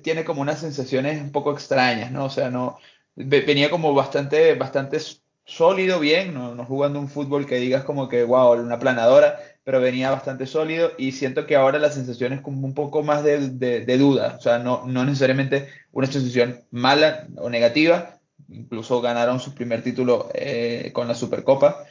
tiene 0.03 0.25
como 0.25 0.43
unas 0.43 0.61
sensaciones 0.61 1.21
un 1.21 1.33
poco 1.33 1.53
extrañas, 1.53 2.11
¿no? 2.11 2.27
O 2.27 2.31
sea, 2.31 2.51
no, 2.51 2.79
venía 3.15 3.71
como 3.71 3.95
bastante, 3.95 4.55
bastante 4.55 4.99
sólido, 5.45 5.99
bien, 6.01 6.35
no, 6.35 6.55
no, 6.55 6.65
jugando 6.65 7.01
un 7.01 7.09
fútbol 7.09 7.47
que 7.47 7.57
digas 7.57 7.85
como 7.85 8.09
que, 8.09 8.25
wow, 8.25 8.53
una 8.61 8.79
planadora, 8.79 9.39
pero 9.65 9.81
venía 9.81 10.11
bastante 10.11 10.47
sólido 10.47 10.93
y 10.99 11.13
siento 11.13 11.47
que 11.47 11.57
ahora 11.57 11.79
la 11.79 11.91
sensación 11.91 12.33
es 12.33 12.41
como 12.41 12.67
un 12.67 12.75
poco 12.75 13.03
más 13.03 13.25
de, 13.25 13.51
de, 13.51 13.99
duda, 13.99 14.37
o 14.39 14.41
sea, 14.41 14.59
no, 14.59 14.85
no 14.87 15.05
necesariamente 15.05 15.69
una 15.93 16.07
sensación 16.07 16.63
mala 16.71 17.29
o 17.37 17.51
negativa, 17.51 18.21
incluso 18.49 19.01
ganaron 19.01 19.41
su 19.41 19.55
primer 19.55 19.83
título 19.83 20.29
eh, 20.35 20.91
con 20.93 21.09
la 21.09 21.15
Supercopa, 21.15 21.85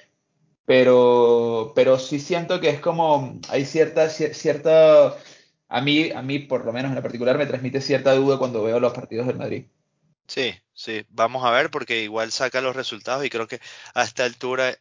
pero, 0.66 1.74
pero 1.76 2.00
sí 2.00 2.20
siento 2.20 2.62
que 2.62 2.70
es 2.70 2.80
como, 2.80 3.40
hay 3.50 3.66
cierta, 3.66 4.10
cierta, 4.10 5.16
a 5.72 5.82
mí, 5.82 6.12
a 6.12 6.22
mí 6.22 6.40
por 6.40 6.66
lo 6.66 6.74
menos 6.74 6.90
en 6.90 6.96
la 6.96 7.02
particular 7.02 7.38
me 7.38 7.46
transmite 7.46 7.80
cierta 7.80 8.14
duda 8.14 8.38
cuando 8.38 8.62
veo 8.62 8.80
los 8.80 8.94
partidos 8.94 9.26
del 9.26 9.38
Madrid. 9.38 9.66
Sí, 10.28 10.54
sí, 10.74 11.06
vamos 11.10 11.46
a 11.46 11.52
ver 11.52 11.72
porque 11.72 12.04
igual 12.04 12.32
saca 12.34 12.60
los 12.60 12.76
resultados 12.76 13.26
y 13.26 13.30
creo 13.30 13.48
que 13.48 13.62
a 13.94 14.04
esta 14.04 14.26
altura 14.26 14.76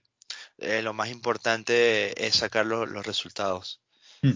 eh, 0.58 0.82
lo 0.82 0.92
más 0.92 1.08
importante 1.10 2.26
es 2.26 2.34
sacar 2.34 2.66
los, 2.66 3.06
resultados. 3.06 3.80
Hmm. 4.22 4.32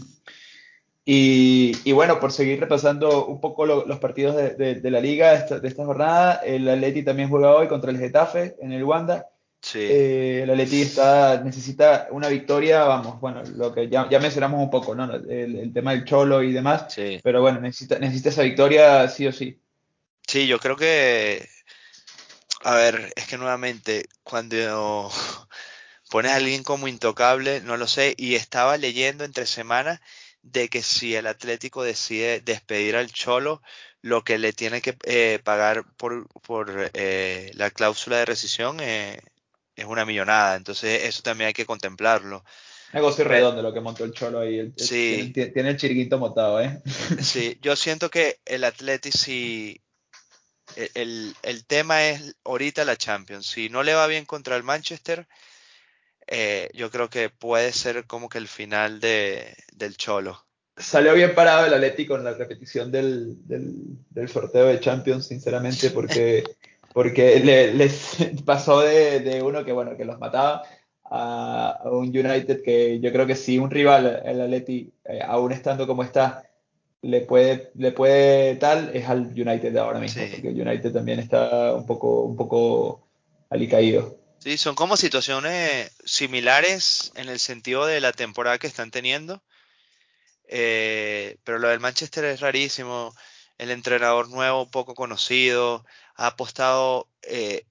Y, 1.05 1.93
bueno, 1.93 2.19
por 2.19 2.33
seguir 2.33 2.61
repasando 2.61 3.27
un 3.27 3.41
poco 3.41 3.67
los 3.67 3.99
partidos 3.99 4.37
de, 4.37 4.81
la 4.91 5.01
liga 5.01 5.43
de 5.43 5.69
esta 5.69 5.85
jornada, 5.85 6.37
el 6.37 6.67
Atleti 6.69 7.03
también 7.03 7.29
juega 7.29 7.55
hoy 7.55 7.69
contra 7.69 7.91
el 7.91 7.99
Getafe 7.99 8.57
en 8.61 8.73
el 8.73 8.85
Wanda. 8.85 9.29
Sí. 9.65 9.79
Eh, 9.81 10.43
el 10.43 10.51
Atleti 10.51 10.83
está, 10.83 11.41
necesita 11.43 12.09
una 12.11 12.29
victoria, 12.29 12.85
vamos, 12.85 13.19
bueno, 13.19 13.43
lo 13.57 13.73
que 13.73 13.89
ya, 13.89 14.07
ya 14.11 14.21
mencionamos 14.21 14.61
un 14.61 14.71
poco, 14.71 14.95
¿no? 14.95 15.11
El, 15.15 15.73
tema 15.73 15.93
del 15.93 16.05
Cholo 16.05 16.43
y 16.43 16.53
demás, 16.53 16.93
sí. 16.93 17.19
pero 17.23 17.41
bueno, 17.41 17.61
necesita, 17.61 17.99
necesita 17.99 18.29
esa 18.29 18.43
victoria 18.43 19.09
sí 19.09 19.27
o 19.27 19.33
sí. 19.33 19.59
Sí, 20.29 20.47
yo 20.47 20.59
creo 20.59 20.77
que, 20.77 21.49
a 22.63 22.75
ver, 22.75 23.11
es 23.17 23.27
que 23.27 23.39
nuevamente, 23.39 24.07
cuando 24.23 25.11
pones 26.11 26.33
a 26.33 26.37
alguien 26.37 26.63
como 26.63 26.87
intocable, 26.87 27.63
no 27.63 27.79
lo 27.79 27.87
sé, 27.87 28.15
y 28.19 28.35
estaba 28.35 28.77
leyendo 28.77 29.25
entre 29.25 29.47
semanas 29.47 29.99
de 30.43 30.69
que 30.69 30.83
si 30.83 31.15
el 31.15 31.27
Atlético 31.27 31.83
decide 31.83 32.41
despedir 32.43 32.97
al 32.97 33.11
Cholo, 33.11 33.63
lo 34.03 34.25
que 34.25 34.37
le 34.37 34.53
tiene 34.53 34.83
que 34.83 34.95
eh, 35.05 35.41
pagar 35.43 35.87
por, 35.97 36.29
por 36.43 36.91
eh, 36.93 37.51
la 37.55 37.71
cláusula 37.71 38.19
de 38.19 38.27
rescisión 38.27 38.79
eh, 38.81 39.23
es 39.77 39.85
una 39.85 40.05
millonada, 40.05 40.57
entonces 40.57 41.05
eso 41.05 41.23
también 41.23 41.49
hay 41.49 41.55
que 41.55 41.67
contemplarlo. 41.67 42.45
Negocio 42.93 43.25
redondo 43.25 43.61
lo 43.61 43.75
que 43.75 43.81
montó 43.81 44.05
el 44.05 44.13
Cholo 44.13 44.41
ahí. 44.41 44.73
sí. 44.77 45.33
Tiene, 45.35 45.71
el 45.71 45.77
chiriquito 45.77 46.19
montado, 46.19 46.61
¿eh? 46.61 46.81
Sí, 47.21 47.59
yo 47.61 47.75
siento 47.75 48.09
que 48.09 48.39
el 48.45 48.63
Atlético 48.63 49.19
si 49.19 49.81
el, 50.95 51.65
tema 51.67 52.09
es 52.09 52.37
ahorita 52.45 52.85
la 52.85 52.97
Champions. 52.97 53.47
Si 53.47 53.69
no 53.69 53.83
le 53.83 53.95
va 53.95 54.07
bien 54.07 54.25
contra 54.25 54.57
el 54.57 54.63
Manchester, 54.63 55.27
eh, 56.27 56.71
yo 56.75 56.91
creo 56.91 57.11
que 57.11 57.31
puede 57.31 57.73
ser 57.73 58.07
como 58.07 58.29
que 58.29 58.39
el 58.39 58.49
final 58.49 59.01
de, 59.01 59.57
del 59.73 59.97
Cholo. 59.97 60.47
Salió 60.77 61.15
bien 61.15 61.35
parado 61.35 61.67
el 61.67 61.75
Atlético 61.75 62.17
en 62.17 62.25
la 62.25 62.35
repetición 62.35 62.91
del, 62.91 63.37
del, 63.47 64.29
sorteo 64.29 64.67
de 64.67 64.81
Champions, 64.81 65.29
sinceramente, 65.29 65.91
porque, 65.91 66.43
porque 66.95 67.41
les 67.41 68.17
pasó 68.47 68.81
de, 68.81 69.43
uno 69.43 69.65
que 69.65 69.73
bueno 69.73 69.97
que 69.97 70.05
los 70.05 70.19
mataba 70.21 70.63
a, 71.05 71.81
un 71.87 72.07
United 72.07 72.63
que 72.63 73.01
yo 73.01 73.13
creo 73.13 73.27
que 73.27 73.35
si 73.35 73.59
un 73.59 73.71
rival, 73.71 74.23
el 74.25 74.41
Atleti, 74.41 74.93
eh, 75.05 75.21
aún 75.27 75.53
estando 75.53 75.89
como 75.89 76.05
está, 76.05 76.49
le 77.03 77.23
puede, 77.23 77.73
le 77.75 77.91
puede 77.91 78.55
tal 78.55 78.93
es 78.95 79.07
al 79.09 79.27
United 79.27 79.73
de 79.73 79.81
ahora 79.81 79.99
mismo, 79.99 80.23
porque 80.31 80.49
el 80.49 80.61
United 80.61 80.93
también 80.93 81.19
está 81.19 81.75
un 81.75 81.85
poco, 81.85 82.23
un 82.23 82.37
poco 82.37 83.07
alicaído. 83.51 84.17
Sí, 84.39 84.57
son 84.57 84.77
como 84.77 84.97
situaciones 84.97 85.91
similares 86.05 87.13
en 87.17 87.29
el 87.29 87.41
sentido 87.41 87.87
de 87.87 88.01
la 88.01 88.13
temporada 88.13 88.59
que 88.59 88.69
están 88.69 88.93
teniendo. 88.93 89.43
Eh, 90.47 91.39
pero 91.43 91.59
lo 91.59 91.69
del 91.69 91.81
Manchester 91.81 92.25
es 92.27 92.41
rarísimo. 92.41 93.15
El 93.59 93.71
entrenador 93.71 94.29
nuevo, 94.29 94.71
poco 94.71 94.95
conocido, 94.95 95.85
ha 96.17 96.29
apostado 96.29 97.09
eh, 97.23 97.67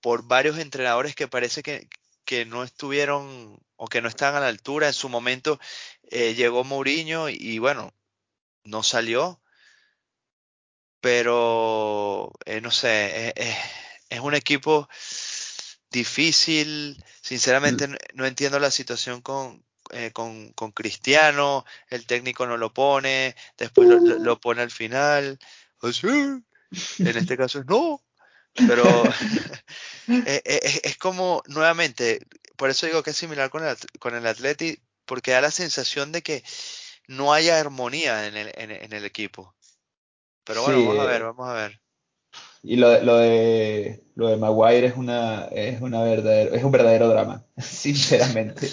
por 0.00 0.24
varios 0.24 0.58
entrenadores 0.58 1.14
que 1.14 1.28
parece 1.28 1.62
que, 1.62 1.88
que, 2.24 2.44
no 2.44 2.64
estuvieron 2.64 3.58
o 3.76 3.88
que 3.88 4.02
no 4.02 4.08
están 4.08 4.34
a 4.34 4.40
la 4.40 4.48
altura. 4.48 4.88
En 4.88 4.94
su 4.94 5.08
momento 5.08 5.58
eh, 6.10 6.34
llegó 6.34 6.64
Mourinho 6.64 7.28
y 7.28 7.58
bueno, 7.58 7.94
no 8.64 8.82
salió, 8.82 9.40
pero 11.00 12.32
eh, 12.44 12.60
no 12.60 12.70
sé, 12.70 13.34
es 14.08 14.20
un 14.20 14.34
equipo 14.34 14.88
difícil, 15.92 17.02
sinceramente 17.20 17.86
no, 18.14 18.26
entiendo 18.26 18.58
la 18.58 18.70
situación 18.70 19.20
con, 19.20 19.64
con, 20.12 20.52
con, 20.52 20.72
Cristiano, 20.72 21.64
el 21.88 22.06
técnico 22.06 22.46
no 22.46 22.56
lo 22.56 22.72
pone, 22.72 23.36
después 23.56 23.88
lo, 23.88 24.40
pone 24.40 24.62
al 24.62 24.70
final, 24.70 25.38
en 25.82 27.16
este 27.16 27.36
caso 27.36 27.60
es 27.60 27.66
no, 27.66 28.02
pero 28.54 28.84
es, 30.44 30.96
como 30.98 31.42
nuevamente, 31.46 32.26
por 32.56 32.70
eso 32.70 32.86
digo 32.86 33.02
que 33.02 33.10
es 33.10 33.16
similar 33.16 33.50
con 33.50 33.64
el, 33.64 33.76
con 33.98 34.14
el 34.14 34.26
Atleti, 34.26 34.78
porque 35.04 35.32
da 35.32 35.40
la 35.40 35.50
sensación 35.50 36.12
de 36.12 36.22
que 36.22 36.42
no 37.06 37.32
haya 37.32 37.60
armonía 37.60 38.26
en 38.26 38.36
el, 38.36 38.52
en, 38.54 38.92
el 38.92 39.04
equipo. 39.04 39.54
Pero 40.44 40.62
bueno, 40.62 40.86
vamos 40.86 40.98
a 41.00 41.06
ver, 41.06 41.22
vamos 41.22 41.48
a 41.48 41.52
ver. 41.52 41.80
Y 42.62 42.76
lo, 42.76 43.02
lo, 43.02 43.16
de 43.16 44.04
lo 44.14 44.28
de 44.28 44.36
Maguire 44.36 44.86
es 44.86 44.96
una 44.96 45.46
es 45.46 45.80
una 45.80 46.02
verdadero, 46.02 46.54
es 46.54 46.62
un 46.62 46.70
verdadero 46.70 47.08
drama, 47.08 47.44
sinceramente. 47.58 48.70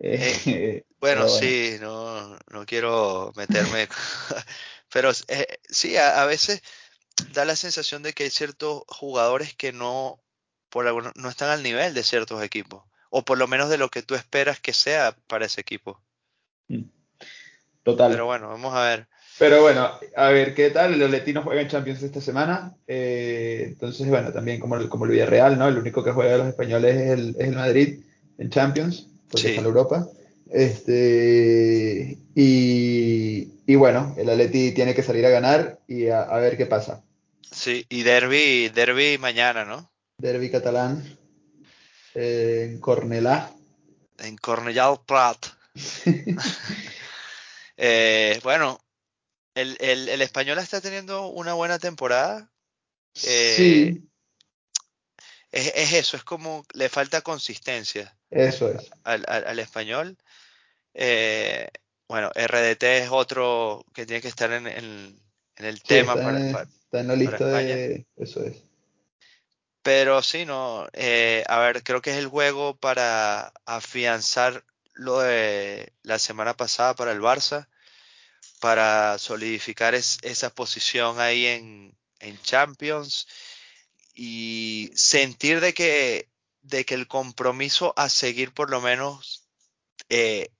Eh, 0.00 0.84
bueno, 1.00 1.28
sí, 1.28 1.76
no, 1.80 2.36
no 2.50 2.66
quiero 2.66 3.32
meterme, 3.36 3.88
pero 4.92 5.10
eh, 5.28 5.58
sí, 5.68 5.96
a, 5.96 6.24
veces 6.26 6.62
da 7.32 7.46
la 7.46 7.56
sensación 7.56 8.02
de 8.02 8.12
que 8.12 8.24
hay 8.24 8.30
ciertos 8.30 8.82
jugadores 8.88 9.54
que 9.54 9.72
no 9.72 10.20
por 10.68 11.16
no 11.16 11.28
están 11.30 11.48
al 11.48 11.62
nivel 11.62 11.94
de 11.94 12.02
ciertos 12.02 12.42
equipos, 12.42 12.84
o 13.08 13.24
por 13.24 13.38
lo 13.38 13.46
menos 13.46 13.70
de 13.70 13.78
lo 13.78 13.88
que 13.88 14.02
tú 14.02 14.14
esperas 14.14 14.60
que 14.60 14.74
sea 14.74 15.16
para 15.26 15.46
ese 15.46 15.62
equipo. 15.62 16.02
Mm. 16.68 16.82
Total. 17.82 18.10
Pero 18.10 18.26
bueno, 18.26 18.48
vamos 18.48 18.74
a 18.74 18.82
ver. 18.82 19.08
Pero 19.38 19.60
bueno, 19.62 19.90
a 20.16 20.28
ver 20.30 20.54
qué 20.54 20.70
tal. 20.70 20.98
Los 20.98 21.10
letinos 21.10 21.44
juegan 21.44 21.68
Champions 21.68 22.02
esta 22.02 22.20
semana. 22.20 22.74
Eh, 22.86 23.64
entonces, 23.68 24.08
bueno, 24.08 24.32
también 24.32 24.58
como 24.60 24.76
el, 24.76 24.88
como 24.88 25.04
el 25.04 25.10
Villarreal, 25.10 25.58
¿no? 25.58 25.68
El 25.68 25.78
único 25.78 26.02
que 26.02 26.12
juega 26.12 26.32
de 26.32 26.38
los 26.38 26.48
españoles 26.48 26.96
es 26.96 27.10
el, 27.10 27.36
es 27.38 27.48
el 27.48 27.54
Madrid 27.54 28.00
en 28.38 28.50
Champions, 28.50 29.08
porque 29.30 29.48
está 29.48 29.60
en 29.60 29.66
Europa. 29.66 30.08
Este, 30.50 32.16
y, 32.34 33.48
y 33.66 33.74
bueno, 33.74 34.14
el 34.16 34.30
Atleti 34.30 34.72
tiene 34.72 34.94
que 34.94 35.02
salir 35.02 35.26
a 35.26 35.30
ganar 35.30 35.80
y 35.86 36.08
a, 36.08 36.22
a 36.22 36.38
ver 36.38 36.56
qué 36.56 36.66
pasa. 36.66 37.02
Sí, 37.50 37.84
y 37.88 38.02
derby, 38.02 38.68
derby 38.70 39.18
mañana, 39.18 39.64
¿no? 39.64 39.90
Derby 40.18 40.50
catalán 40.50 41.04
eh, 42.14 42.68
en 42.70 42.80
Cornellà. 42.80 43.50
En 44.18 44.36
Cornellà 44.36 44.86
al 44.88 45.00
Prat. 45.04 45.46
Eh, 47.78 48.40
bueno, 48.42 48.80
el, 49.56 49.76
el, 49.80 50.08
el 50.08 50.22
español 50.22 50.58
está 50.58 50.80
teniendo 50.80 51.28
una 51.28 51.54
buena 51.54 51.78
temporada. 51.80 52.50
Eh, 53.24 53.92
sí, 53.96 54.08
Es, 55.50 55.72
es 55.74 55.92
eso, 55.92 56.16
es 56.16 56.24
como 56.24 56.64
le 56.74 56.88
falta 56.88 57.20
consistencia 57.22 58.16
eso 58.30 58.70
es. 58.70 58.90
al, 59.04 59.24
al- 59.28 59.46
al 59.46 59.58
español. 59.58 60.16
Eh, 60.94 61.68
bueno, 62.08 62.30
RDT 62.34 62.98
es 62.98 63.10
otro 63.10 63.84
que 63.94 64.06
tiene 64.06 64.22
que 64.22 64.28
estar 64.28 64.52
en, 64.52 64.66
en- 64.66 65.20
en 65.56 65.64
el 65.64 65.82
Sí, 65.82 65.94
tema 65.94 66.14
está 66.14 66.24
para, 66.24 66.38
en, 66.38 66.52
para- 66.52 66.64
está 66.64 67.00
en 67.00 67.08
la 67.08 67.16
lista 67.16 67.46
de... 67.48 68.06
Eso 68.16 68.44
es. 68.44 68.56
Pero 69.82 70.22
sí, 70.22 70.44
no. 70.44 70.88
eh, 70.92 71.44
a 71.48 71.58
ver, 71.60 71.82
creo 71.84 72.02
que 72.02 72.10
es 72.10 72.16
el 72.16 72.26
juego 72.28 72.76
para 72.76 73.52
afianzar 73.66 74.64
lo 74.94 75.20
de 75.20 75.92
la 76.02 76.18
semana 76.18 76.56
pasada 76.56 76.94
para 76.94 77.12
el 77.12 77.20
Barça, 77.20 77.68
para 78.60 79.18
solidificar 79.18 79.94
es- 79.94 80.18
esa 80.22 80.50
posición 80.54 81.20
ahí 81.20 81.46
en, 81.46 81.96
en 82.20 82.40
Champions 82.42 83.26
y 84.14 84.90
sentir 84.94 85.60
de 85.60 85.74
que, 85.74 86.30
de 86.62 86.84
que 86.84 86.94
el 86.94 87.08
compromiso 87.08 87.94
a 87.96 88.08
seguir 88.08 88.52
por 88.54 88.70
lo 88.70 88.80
menos 88.80 89.48
eh, 90.10 90.50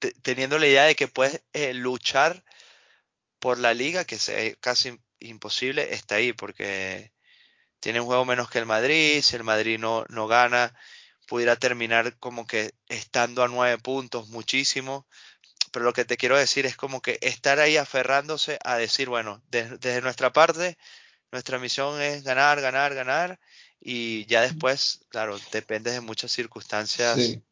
te- 0.00 0.12
teniendo 0.22 0.58
la 0.58 0.68
idea 0.68 0.84
de 0.84 0.96
que 0.96 1.08
puedes 1.08 1.42
eh, 1.54 1.74
luchar 1.74 2.44
por 3.38 3.58
la 3.58 3.74
liga, 3.74 4.04
que 4.04 4.16
es 4.16 4.30
casi 4.60 4.98
imposible, 5.20 5.94
está 5.94 6.16
ahí, 6.16 6.32
porque 6.32 7.12
tiene 7.80 8.00
un 8.00 8.06
juego 8.06 8.24
menos 8.26 8.50
que 8.50 8.58
el 8.60 8.66
Madrid, 8.66 9.22
si 9.22 9.36
el 9.36 9.44
Madrid 9.44 9.78
no, 9.80 10.04
no 10.10 10.28
gana, 10.28 10.74
pudiera 11.28 11.56
terminar 11.56 12.18
como 12.18 12.46
que 12.46 12.72
estando 12.88 13.42
a 13.44 13.48
nueve 13.48 13.78
puntos, 13.78 14.28
muchísimo. 14.30 15.06
Pero 15.70 15.84
lo 15.84 15.92
que 15.92 16.04
te 16.04 16.16
quiero 16.16 16.36
decir 16.36 16.66
es 16.66 16.76
como 16.76 17.00
que 17.00 17.18
estar 17.20 17.60
ahí 17.60 17.76
aferrándose 17.76 18.58
a 18.64 18.76
decir, 18.76 19.08
bueno, 19.08 19.42
de- 19.50 19.78
desde 19.78 20.00
nuestra 20.02 20.32
parte, 20.32 20.76
nuestra 21.32 21.58
misión 21.58 22.00
es 22.00 22.24
ganar, 22.24 22.60
ganar, 22.60 22.94
ganar, 22.94 23.38
y 23.80 24.26
ya 24.26 24.42
después, 24.42 25.00
claro, 25.08 25.38
depende 25.52 25.92
de 25.92 26.00
muchas 26.00 26.32
circunstancias, 26.32 27.16
Sí. 27.16 27.42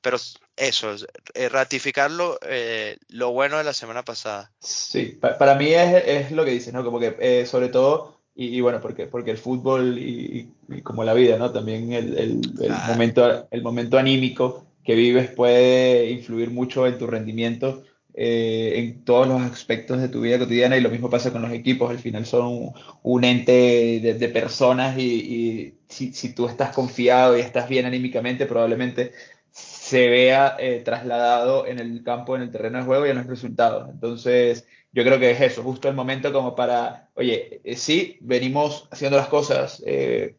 pero 0.00 0.18
eso, 0.56 0.92
es, 0.92 1.06
eh, 1.34 1.48
ratificarlo, 1.48 2.38
eh, 2.42 2.98
lo 3.08 3.30
bueno 3.32 3.58
de 3.58 3.64
la 3.64 3.72
semana 3.72 4.04
pasada. 4.04 4.52
Sí, 4.60 5.18
pa- 5.20 5.38
para 5.38 5.54
mí 5.54 5.72
es, 5.72 6.04
es 6.06 6.32
lo 6.32 6.44
que 6.44 6.50
dices, 6.50 6.72
¿no? 6.74 6.84
Como 6.84 6.98
que 6.98 7.16
eh, 7.20 7.46
sobre 7.46 7.68
todo, 7.68 8.20
y, 8.34 8.56
y 8.56 8.60
bueno, 8.60 8.80
porque, 8.80 9.06
porque 9.06 9.30
el 9.30 9.38
fútbol 9.38 9.96
y, 9.98 10.52
como 10.82 11.04
la 11.04 11.14
vida, 11.14 11.36
¿no? 11.38 11.52
También 11.52 11.92
el, 11.92 12.18
el- 12.18 12.40
momento, 12.88 13.48
el 13.50 13.62
momento 13.62 13.98
anímico 13.98 14.66
que 14.84 14.94
vives 14.94 15.30
puede 15.30 16.10
influir 16.10 16.50
mucho 16.50 16.86
en 16.86 16.98
tu 16.98 17.06
rendimiento 17.06 17.84
eh, 18.14 18.74
en 18.76 19.04
todos 19.04 19.28
los 19.28 19.40
aspectos 19.42 20.00
de 20.00 20.08
tu 20.08 20.20
vida 20.20 20.38
cotidiana 20.38 20.76
y 20.76 20.80
lo 20.80 20.90
mismo 20.90 21.08
pasa 21.08 21.32
con 21.32 21.42
los 21.42 21.52
equipos, 21.52 21.90
al 21.90 21.98
final 21.98 22.26
son 22.26 22.72
un, 23.02 23.24
ente 23.24 24.00
de, 24.00 24.28
personas 24.28 24.98
y, 24.98 25.02
y 25.02 25.74
si, 25.88 26.12
si 26.12 26.34
tú 26.34 26.48
estás 26.48 26.74
confiado 26.74 27.38
y 27.38 27.40
estás 27.40 27.68
bien 27.68 27.86
anímicamente, 27.86 28.46
probablemente 28.46 29.12
se 29.52 30.08
vea 30.08 30.56
eh, 30.58 30.82
trasladado 30.84 31.66
en 31.66 31.78
el 31.78 32.02
campo, 32.04 32.36
en 32.36 32.42
el 32.42 32.50
terreno 32.50 32.78
de 32.78 32.84
juego 32.84 33.06
y 33.06 33.10
en 33.10 33.16
los 33.16 33.26
resultados. 33.26 33.90
Entonces, 33.90 34.66
yo 34.92 35.04
creo 35.04 35.18
que 35.18 35.30
es 35.32 35.40
eso, 35.40 35.62
justo 35.62 35.88
el 35.88 35.94
momento 35.94 36.32
como 36.32 36.54
para, 36.54 37.08
oye, 37.14 37.60
eh, 37.64 37.76
sí, 37.76 38.18
venimos 38.20 38.88
haciendo 38.90 39.16
las 39.16 39.28
cosas 39.28 39.82
eh, 39.86 40.36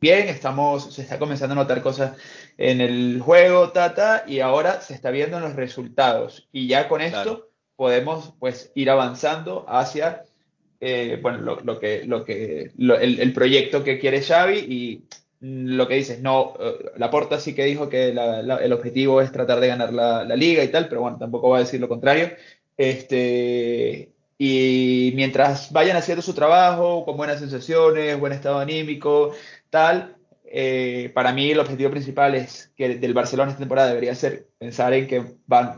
bien, 0.00 0.28
estamos, 0.28 0.92
se 0.94 1.02
está 1.02 1.18
comenzando 1.18 1.52
a 1.54 1.56
notar 1.56 1.82
cosas 1.82 2.16
en 2.58 2.80
el 2.80 3.20
juego, 3.20 3.70
tata, 3.70 4.24
y 4.26 4.40
ahora 4.40 4.80
se 4.80 4.94
está 4.94 5.10
viendo 5.10 5.36
en 5.36 5.42
los 5.44 5.54
resultados. 5.56 6.48
Y 6.52 6.66
ya 6.68 6.88
con 6.88 7.00
esto 7.00 7.22
Claro. 7.22 7.50
podemos 7.76 8.34
pues 8.38 8.72
ir 8.74 8.90
avanzando 8.90 9.64
hacia 9.68 10.22
eh, 10.80 11.18
bueno, 11.22 11.38
lo, 11.38 11.60
lo 11.60 11.78
que, 11.78 12.04
lo 12.04 12.24
que, 12.24 12.70
lo- 12.76 12.98
el, 12.98 13.18
el 13.18 13.32
proyecto 13.32 13.82
que 13.82 13.98
quiere 13.98 14.20
Xavi 14.20 14.58
y 14.58 15.02
lo 15.40 15.88
que 15.88 15.94
dices, 15.94 16.20
no, 16.20 16.52
eh, 16.60 16.90
Laporta 16.96 17.40
sí 17.40 17.54
que 17.54 17.64
dijo 17.64 17.88
que 17.88 18.12
la- 18.12 18.42
la- 18.42 18.56
el 18.58 18.72
objetivo 18.74 19.22
es 19.22 19.32
tratar 19.32 19.58
de 19.60 19.68
ganar 19.68 19.92
la, 19.94 20.24
la 20.24 20.36
liga 20.36 20.62
y 20.62 20.68
tal, 20.68 20.88
pero 20.88 21.00
bueno, 21.00 21.16
tampoco 21.18 21.48
va 21.50 21.56
a 21.58 21.60
decir 21.60 21.80
lo 21.80 21.88
contrario. 21.88 22.30
Este, 22.76 24.10
y 24.38 25.12
mientras 25.14 25.72
vayan 25.72 25.96
haciendo 25.96 26.20
su 26.22 26.34
trabajo 26.34 27.04
con 27.06 27.16
buenas 27.16 27.40
sensaciones, 27.40 28.18
buen 28.20 28.32
estado 28.34 28.58
anímico, 28.58 29.32
tal, 29.70 30.16
eh, 30.44 31.10
para 31.14 31.32
mí 31.32 31.50
el 31.50 31.60
objetivo 31.60 31.90
principal 31.90 32.34
es 32.34 32.72
que 32.76 32.96
del 32.96 33.14
Barcelona 33.14 33.50
esta 33.50 33.60
temporada 33.60 33.88
debería 33.88 34.14
ser 34.14 34.48
pensar 34.58 34.92
en 34.94 35.06
que 35.06 35.24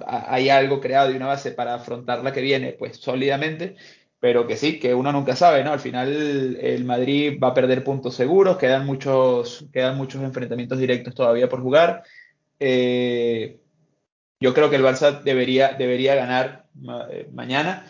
hay 0.07 0.49
algo 0.51 0.81
creado 0.81 1.11
y 1.11 1.17
una 1.17 1.27
base 1.27 1.53
para 1.53 1.75
afrontar 1.75 2.23
la 2.23 2.33
que 2.33 2.43
viene, 2.43 2.73
pues 2.73 2.99
sólidamente 2.99 3.77
pero 4.21 4.47
que 4.47 4.57
sí, 4.57 4.81
que 4.81 4.95
uno 4.95 5.13
nunca 5.13 5.37
sabe, 5.37 5.63
¿no? 5.63 5.73
Al 5.73 5.81
final 5.81 6.57
el 6.61 6.85
Madrid 6.85 7.39
va 7.43 7.49
a 7.49 7.55
perder 7.55 7.85
puntos 7.85 8.15
seguros, 8.15 8.59
quedan 8.59 8.85
muchos, 8.85 9.67
quedan 9.73 9.97
muchos 9.97 10.23
enfrentamientos 10.23 10.79
directos 10.79 11.15
todavía 11.15 11.49
por 11.49 11.63
jugar. 11.63 12.03
Eh, 12.59 13.61
yo 14.41 14.55
creo 14.55 14.71
que 14.71 14.77
el 14.77 14.85
Barça 14.85 15.23
debería, 15.23 15.73
debería 15.75 16.17
ganar 16.17 16.67
eh, 17.11 17.29
mañana, 17.33 17.87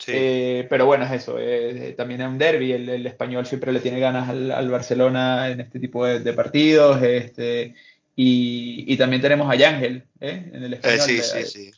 Sí, 0.00 0.12
eh, 0.12 0.66
pero 0.70 0.86
bueno, 0.86 1.04
es 1.04 1.12
eso, 1.12 1.36
eh, 1.38 1.94
también 1.96 2.22
es 2.22 2.28
un 2.28 2.38
derby, 2.38 2.72
el, 2.72 2.88
el 2.88 3.06
español 3.06 3.46
siempre 3.46 3.70
le 3.72 3.80
tiene 3.80 4.00
ganas 4.00 4.28
al, 4.28 4.50
al 4.50 4.70
Barcelona 4.70 5.50
en 5.50 5.60
este 5.60 5.78
tipo 5.78 6.06
de, 6.06 6.20
de 6.20 6.32
partidos, 6.32 7.02
este, 7.02 7.74
y, 8.16 8.84
y 8.92 8.96
también 8.96 9.22
tenemos 9.22 9.50
a 9.50 9.56
Yángel, 9.56 10.04
¿eh? 10.20 10.50
En 10.52 10.64
el 10.64 10.72
Eh, 10.74 10.76
español. 10.76 11.06
sí, 11.06 11.18
eh, 11.18 11.22
sí, 11.22 11.44
sí. 11.44 11.72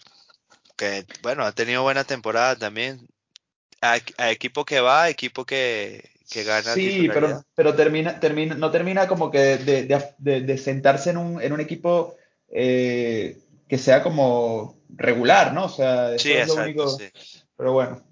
Que 0.76 1.04
bueno, 1.22 1.44
ha 1.44 1.52
tenido 1.52 1.82
buena 1.82 2.04
temporada 2.04 2.56
también. 2.56 3.06
A, 3.80 3.98
a 4.18 4.30
equipo 4.30 4.64
que 4.64 4.80
va, 4.80 5.08
equipo 5.08 5.44
que, 5.44 6.08
que 6.30 6.44
gana 6.44 6.74
Sí, 6.74 7.08
pero, 7.12 7.44
pero 7.54 7.74
termina, 7.74 8.20
termina, 8.20 8.54
no 8.54 8.70
termina 8.70 9.08
como 9.08 9.30
que 9.30 9.38
de, 9.58 9.86
de- 10.18 10.40
de- 10.40 10.58
sentarse 10.58 11.10
en 11.10 11.16
un, 11.16 11.42
en 11.42 11.52
un 11.52 11.60
equipo 11.60 12.16
eh, 12.48 13.38
que 13.68 13.78
sea 13.78 14.02
como 14.02 14.76
regular, 14.96 15.52
¿no? 15.52 15.64
O 15.64 15.68
sea, 15.68 16.16
Sí, 16.16 16.32
eso 16.32 16.42
es 16.42 16.48
lo 16.48 16.54
único. 16.64 16.88
sí. 16.88 17.10
Pero 17.56 17.72
bueno, 17.72 18.02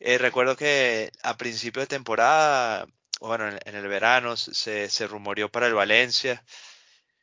Eh, 0.00 0.18
recuerdo 0.18 0.56
que 0.56 1.10
a 1.22 1.36
principio 1.36 1.80
de 1.82 1.86
temporada, 1.86 2.86
bueno, 3.20 3.48
en, 3.48 3.58
en 3.64 3.74
el 3.74 3.86
verano 3.88 4.36
se, 4.36 4.88
se 4.88 5.06
rumoreó 5.06 5.50
para 5.50 5.66
el 5.66 5.74
Valencia, 5.74 6.44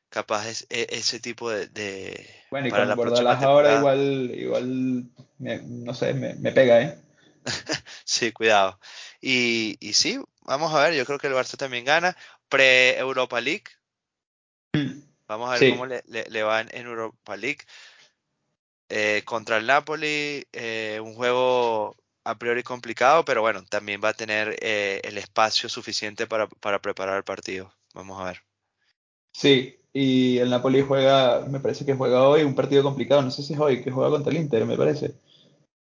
capaz 0.09 0.47
es, 0.47 0.67
e- 0.69 0.87
ese 0.91 1.19
tipo 1.19 1.49
de, 1.51 1.67
de- 1.69 2.29
bueno, 2.51 2.67
y 2.67 2.71
para 2.71 2.87
con 2.87 2.95
Bordalás 2.97 3.43
ahora 3.43 3.73
igual, 3.73 4.31
igual, 4.35 5.05
me- 5.39 5.61
no 5.63 5.93
sé, 5.93 6.13
me, 6.13 6.35
me 6.35 6.51
pega, 6.51 6.81
¿eh? 6.81 6.97
Sí, 8.05 8.31
cuidado. 8.31 8.79
Y, 9.21 9.77
y 9.79 9.93
sí, 9.93 10.19
vamos 10.41 10.73
a 10.73 10.81
ver, 10.83 10.93
yo 10.95 11.05
creo 11.05 11.19
que 11.19 11.27
el 11.27 11.33
Barça 11.33 11.57
también 11.57 11.85
gana. 11.85 12.15
Pre-Europa 12.49 13.41
League, 13.41 13.65
vamos 15.27 15.49
a 15.49 15.53
ver 15.53 15.65
cómo 15.65 15.85
le, 15.85 16.03
le- 16.07 16.25
le 16.29 16.43
va 16.43 16.61
en, 16.61 16.69
en 16.75 16.85
Europa 16.87 17.35
League. 17.37 17.59
Eh, 18.89 19.23
contra 19.25 19.57
el 19.57 19.67
Napoli, 19.67 20.47
eh, 20.53 20.99
un 21.03 21.13
juego 21.15 21.95
a 22.31 22.35
priori 22.37 22.63
complicado, 22.63 23.23
pero 23.25 23.41
bueno, 23.41 23.63
también 23.65 24.01
va 24.03 24.09
a 24.09 24.13
tener 24.13 24.55
eh, 24.61 25.01
el 25.03 25.17
espacio 25.17 25.69
suficiente 25.69 26.27
para, 26.27 26.47
para 26.47 26.81
preparar 26.81 27.17
el 27.17 27.23
partido. 27.23 27.73
Vamos 27.93 28.19
a 28.21 28.25
ver. 28.25 28.41
sí. 29.31 29.73
Y 29.93 30.37
el 30.37 30.49
Napoli 30.51 30.81
juega, 30.83 31.45
me 31.47 31.59
parece 31.59 31.83
que 31.83 31.95
juega 31.95 32.21
hoy 32.27 32.43
un 32.43 32.53
partido 32.53 32.83
complicado, 32.83 33.23
no 33.23 33.31
sé 33.31 33.41
si 33.41 33.53
es 33.53 33.59
hoy, 33.59 33.81
que 33.81 33.89
juega 33.89 34.11
contra 34.11 34.31
el 34.31 34.37
Inter, 34.37 34.63
me 34.65 34.77
parece. 34.77 35.15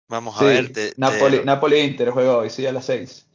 Vamos 0.09 0.41
a 0.41 0.45
ver. 0.45 0.72
Napoli, 0.97 1.37
lo- 1.39 1.45
Napoli-Inter 1.45 2.11
juega 2.11 2.39
hoy, 2.39 2.49
sí, 2.49 2.66
a 2.66 2.72
las 2.72 2.87
seis. 2.87 3.26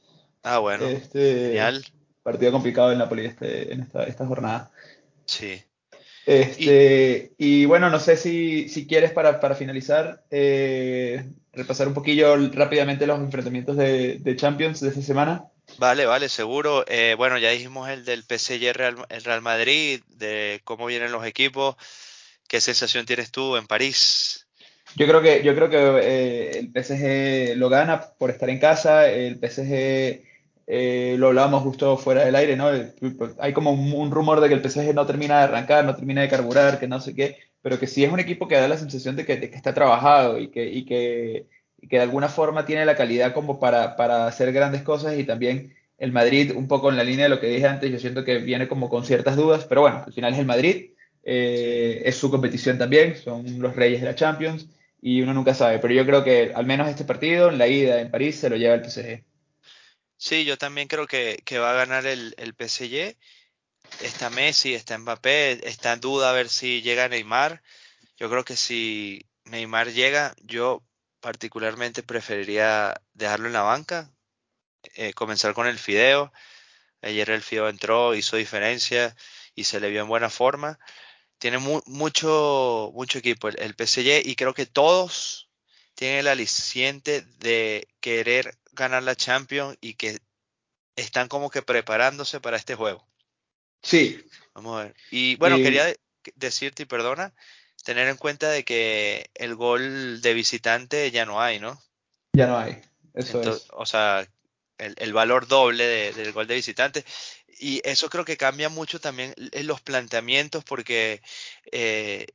Ah, 0.42 0.58
bueno, 0.58 0.86
Este, 0.88 1.20
genial. 1.20 1.86
partido 2.24 2.52
complicado 2.52 2.92
el 2.92 2.98
Napoli 2.98 3.26
este, 3.26 3.74
en 3.74 3.82
esta, 3.82 4.04
esta 4.06 4.26
jornada. 4.26 4.72
Sí. 5.28 5.64
Y 6.56 6.86
Este, 7.06 7.34
y 7.38 7.66
bueno, 7.66 7.90
no 7.90 8.00
sé 8.00 8.18
si, 8.18 8.68
si 8.70 8.88
quieres 8.88 9.12
para, 9.12 9.40
para 9.40 9.56
finalizar, 9.56 10.26
eh, 10.32 11.32
repasar 11.54 11.88
un 11.88 11.94
poquillo 11.94 12.36
rápidamente 12.52 13.06
los 13.08 13.20
enfrentamientos 13.20 13.78
de, 13.78 14.18
de 14.20 14.36
Champions 14.36 14.80
de 14.82 14.90
esta 14.90 15.02
semana. 15.02 15.52
vale, 15.78 16.06
vale, 16.06 16.30
seguro. 16.30 16.86
Eh, 16.88 17.16
bueno, 17.18 17.38
ya 17.38 17.50
dijimos 17.52 17.90
el 17.90 18.06
del 18.06 18.24
PSG 18.24 18.74
Real, 18.74 18.96
el 19.10 19.24
Real 19.24 19.42
Madrid, 19.42 20.02
de 20.08 20.62
cómo 20.64 20.86
vienen 20.88 21.12
los 21.12 21.26
equipos. 21.26 21.76
¿Qué 22.48 22.62
sensación 22.62 23.06
tienes 23.06 23.32
tú 23.32 23.56
en 23.58 23.68
París? 23.68 24.48
Yo 24.96 25.08
creo 25.08 25.22
que, 25.22 25.44
yo 25.44 25.56
creo 25.56 25.70
que 25.70 25.78
eh, 25.78 26.60
el 26.60 26.72
PSG 26.72 27.56
lo 27.58 27.70
gana 27.70 28.14
por 28.18 28.30
estar 28.32 28.50
en 28.50 28.60
casa, 28.60 29.10
el 29.10 29.38
PSG 29.38 30.24
eh, 30.68 31.16
lo 31.20 31.28
hablábamos 31.28 31.64
justo 31.64 31.98
fuera 31.98 32.26
del 32.26 32.36
aire, 32.36 32.56
¿no? 32.56 32.70
Hay 33.40 33.54
como 33.54 33.72
un, 33.72 33.94
un 33.94 34.12
rumor 34.12 34.42
de 34.42 34.48
que 34.48 34.56
el 34.56 34.62
PSG 34.62 34.94
no 34.94 35.06
termina 35.06 35.38
de 35.40 35.44
arrancar, 35.46 35.86
no 35.86 35.96
termina 35.96 36.22
de 36.22 36.30
carburar, 36.30 36.80
que 36.80 36.88
no 36.88 37.00
sé 37.00 37.14
qué, 37.16 37.38
pero 37.62 37.80
que 37.80 37.88
sí 37.88 38.04
es 38.04 38.12
un 38.12 38.20
equipo 38.20 38.48
que 38.48 38.56
da 38.56 38.68
la 38.68 38.78
sensación 38.78 39.16
de 39.16 39.26
que, 39.26 39.38
de 39.38 39.50
que 39.50 39.56
está 39.56 39.74
trabajado 39.74 40.40
y 40.40 40.50
que, 40.50 40.70
y 40.70 40.86
que, 40.86 41.48
y 41.82 41.88
que 41.88 41.98
de 41.98 42.04
alguna 42.04 42.30
forma 42.30 42.66
tiene 42.66 42.86
la 42.86 42.96
calidad 42.96 43.34
como 43.34 43.60
para, 43.60 43.96
para 43.96 44.28
hacer 44.28 44.52
grandes 44.54 44.84
cosas 44.84 45.18
y 45.18 45.24
también 45.24 45.74
el 45.98 46.12
Madrid, 46.12 46.52
un 46.56 46.68
poco 46.68 46.90
en 46.90 46.98
la 46.98 47.04
línea 47.04 47.26
de 47.26 47.30
lo 47.30 47.40
que 47.40 47.48
dije 47.48 47.68
antes, 47.68 47.92
yo 47.92 48.00
siento 48.00 48.24
que 48.24 48.40
viene 48.40 48.68
como 48.68 48.90
con 48.90 49.06
ciertas 49.06 49.36
dudas, 49.38 49.66
pero 49.66 49.82
bueno, 49.82 50.04
al 50.06 50.14
final 50.14 50.34
es 50.34 50.40
el 50.40 50.46
Madrid, 50.46 50.92
eh, 51.24 52.02
es 52.06 52.16
su 52.18 52.30
competición 52.30 52.78
también, 52.78 53.16
son 53.16 53.60
los 53.60 53.76
reyes 53.76 54.02
de 54.02 54.08
la 54.08 54.16
Champions 54.16 54.68
y 55.02 55.22
uno 55.22 55.34
nunca 55.34 55.54
sabe, 55.54 55.80
pero 55.80 55.94
yo 55.94 56.06
creo 56.06 56.24
que 56.24 56.52
al 56.54 56.66
menos 56.66 56.90
este 56.90 57.06
partido, 57.06 57.50
en 57.50 57.58
la 57.58 57.68
ida 57.68 58.02
en 58.02 58.12
París, 58.12 58.36
se 58.38 58.50
lo 58.50 58.58
lleva 58.58 58.76
el 58.76 58.82
PSG. 58.82 59.24
Sí, 60.18 60.46
yo 60.46 60.58
también 60.58 60.88
creo 60.88 61.08
que, 61.08 61.42
que 61.46 61.60
va 61.60 61.72
a 61.72 61.76
ganar 61.76 62.06
el, 62.06 62.34
el 62.38 62.54
PSG. 62.56 63.18
Está 64.02 64.30
Messi, 64.30 64.74
está 64.76 64.98
Mbappé, 64.98 65.68
está 65.68 65.94
en 65.94 66.02
duda 66.02 66.30
a 66.32 66.34
ver 66.34 66.50
si 66.50 66.82
llega 66.82 67.08
Neymar. 67.10 67.62
Yo 68.18 68.30
creo 68.30 68.46
que 68.46 68.56
si 68.58 69.28
Neymar 69.46 69.92
llega, 69.94 70.36
yo 70.44 70.84
particularmente 71.22 72.04
preferiría 72.04 72.96
dejarlo 73.14 73.48
en 73.48 73.54
la 73.54 73.64
banca, 73.64 74.12
eh, 74.96 75.14
comenzar 75.14 75.54
con 75.54 75.68
el 75.68 75.80
Fideo. 75.80 76.32
Ayer 77.02 77.30
el 77.32 77.44
Fideo 77.44 77.70
entró, 77.70 78.16
hizo 78.16 78.38
diferencia 78.38 79.16
y 79.56 79.66
se 79.66 79.80
le 79.80 79.90
vio 79.90 80.02
en 80.02 80.08
buena 80.08 80.30
forma. 80.30 80.80
Tiene 81.40 81.60
mu 81.60 81.82
mucho, 81.88 82.92
mucho 82.96 83.20
equipo 83.20 83.50
el, 83.50 83.60
el 83.60 83.76
PSG 83.76 84.24
y 84.26 84.36
creo 84.36 84.54
que 84.54 84.66
todos 84.68 85.50
tienen 85.96 86.20
el 86.20 86.28
aliciente 86.28 87.22
de 87.40 87.88
querer 88.02 88.58
ganar 88.76 89.04
la 89.04 89.16
Champions 89.16 89.78
y 89.82 89.96
que 89.96 90.20
están 90.96 91.28
como 91.28 91.50
que 91.50 91.62
preparándose 91.62 92.40
para 92.40 92.58
este 92.58 92.76
juego. 92.76 93.06
Sí. 93.82 94.24
Vamos 94.54 94.80
a 94.80 94.84
ver. 94.86 94.96
Y 95.12 95.36
bueno, 95.36 95.58
y... 95.58 95.64
quería 95.64 95.86
de 95.86 96.00
decirte, 96.36 96.84
y 96.84 96.86
perdona, 96.86 97.34
tener 97.84 98.08
en 98.08 98.18
cuenta 98.18 98.50
de 98.50 98.64
que 98.64 99.30
el 99.36 99.56
gol 99.56 100.22
de 100.22 100.34
visitante 100.34 101.12
ya 101.12 101.26
no 101.26 101.42
hay, 101.42 101.60
¿no? 101.60 101.82
Ya 102.34 102.48
no 102.48 102.58
hay. 102.58 102.82
Eso 103.14 103.38
Entonces, 103.38 103.64
es. 103.64 103.70
O 103.74 103.86
sea, 103.86 104.28
el, 104.78 104.96
el 104.98 105.14
valor 105.14 105.48
doble 105.48 105.86
de, 105.86 106.14
del 106.14 106.32
gol 106.34 106.48
de 106.48 106.56
visitante. 106.56 107.06
Y 107.60 107.82
eso 107.88 108.10
creo 108.10 108.26
que 108.26 108.38
cambia 108.38 108.70
mucho 108.70 109.00
también 109.00 109.34
en 109.38 109.68
los 109.68 109.82
planteamientos 109.82 110.64
porque 110.64 111.22
eh, 111.72 112.28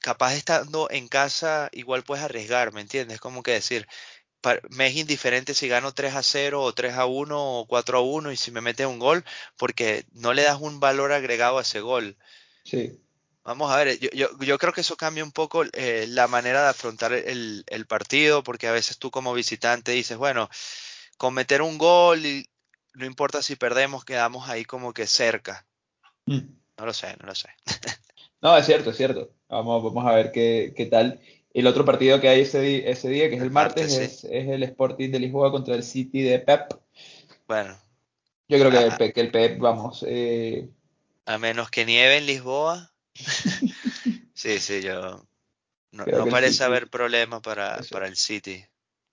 capaz 0.00 0.34
estando 0.34 0.88
en 0.90 1.08
casa 1.08 1.68
igual 1.72 2.02
puedes 2.02 2.24
arriesgar, 2.24 2.72
¿me 2.72 2.80
entiendes? 2.80 3.20
Como 3.20 3.42
que 3.42 3.52
decir, 3.52 3.86
me 4.70 4.86
es 4.86 4.96
indiferente 4.96 5.54
si 5.54 5.68
gano 5.68 5.92
3 5.92 6.14
a 6.14 6.22
0 6.22 6.62
o 6.62 6.72
3 6.72 6.94
a 6.94 7.06
1 7.06 7.60
o 7.60 7.66
4 7.66 7.98
a 7.98 8.00
1 8.00 8.32
y 8.32 8.36
si 8.36 8.50
me 8.50 8.60
mete 8.60 8.86
un 8.86 8.98
gol, 8.98 9.24
porque 9.56 10.04
no 10.12 10.32
le 10.32 10.42
das 10.42 10.60
un 10.60 10.80
valor 10.80 11.12
agregado 11.12 11.58
a 11.58 11.62
ese 11.62 11.80
gol. 11.80 12.16
Sí. 12.64 13.00
Vamos 13.44 13.70
a 13.70 13.76
ver, 13.76 13.98
yo, 14.00 14.10
yo, 14.12 14.28
yo 14.40 14.58
creo 14.58 14.72
que 14.72 14.80
eso 14.80 14.96
cambia 14.96 15.22
un 15.22 15.30
poco 15.30 15.64
eh, 15.72 16.06
la 16.08 16.26
manera 16.26 16.62
de 16.62 16.68
afrontar 16.68 17.12
el, 17.12 17.64
el, 17.68 17.86
partido, 17.86 18.42
porque 18.42 18.66
a 18.66 18.72
veces 18.72 18.98
tú 18.98 19.12
como 19.12 19.34
visitante 19.34 19.92
dices, 19.92 20.16
bueno, 20.16 20.50
con 21.16 21.32
meter 21.32 21.62
un 21.62 21.78
gol 21.78 22.26
y 22.26 22.48
no 22.94 23.06
importa 23.06 23.42
si 23.42 23.54
perdemos, 23.54 24.04
quedamos 24.04 24.48
ahí 24.48 24.64
como 24.64 24.92
que 24.92 25.06
cerca. 25.06 25.64
Mm. 26.24 26.40
No 26.78 26.86
lo 26.86 26.92
sé, 26.92 27.16
no 27.20 27.26
lo 27.26 27.34
sé. 27.34 27.48
no, 28.42 28.56
es 28.56 28.66
cierto, 28.66 28.90
es 28.90 28.96
cierto. 28.96 29.30
Vamos, 29.48 29.82
vamos 29.82 30.04
a 30.06 30.14
ver 30.14 30.32
qué, 30.32 30.74
qué 30.76 30.86
tal. 30.86 31.20
El 31.56 31.66
otro 31.66 31.86
partido 31.86 32.20
que 32.20 32.28
hay 32.28 32.42
ese, 32.42 32.90
ese 32.90 33.08
día, 33.08 33.30
que 33.30 33.36
es 33.36 33.40
el, 33.40 33.46
el 33.46 33.50
martes, 33.50 33.90
martes 33.90 34.20
sí. 34.20 34.26
es, 34.26 34.30
es, 34.30 34.48
el 34.48 34.62
Sporting 34.62 35.10
de 35.10 35.20
Lisboa 35.20 35.50
contra 35.50 35.74
el 35.74 35.82
City 35.82 36.20
de 36.20 36.38
Pep. 36.38 36.74
Bueno. 37.48 37.74
Yo 38.46 38.58
creo 38.58 38.70
que, 38.70 38.76
el, 38.76 38.96
Pep, 38.98 39.14
que 39.14 39.20
el 39.22 39.30
Pep, 39.30 39.58
vamos. 39.58 40.04
Eh... 40.06 40.68
A 41.24 41.38
menos 41.38 41.70
que 41.70 41.86
nieve 41.86 42.18
en 42.18 42.26
Lisboa. 42.26 42.92
sí, 44.34 44.58
sí, 44.60 44.82
yo. 44.82 45.26
No, 45.92 46.04
no 46.04 46.26
parece 46.26 46.62
haber 46.62 46.90
problema 46.90 47.40
para, 47.40 47.80
para, 47.90 48.06
el 48.06 48.16
City 48.16 48.62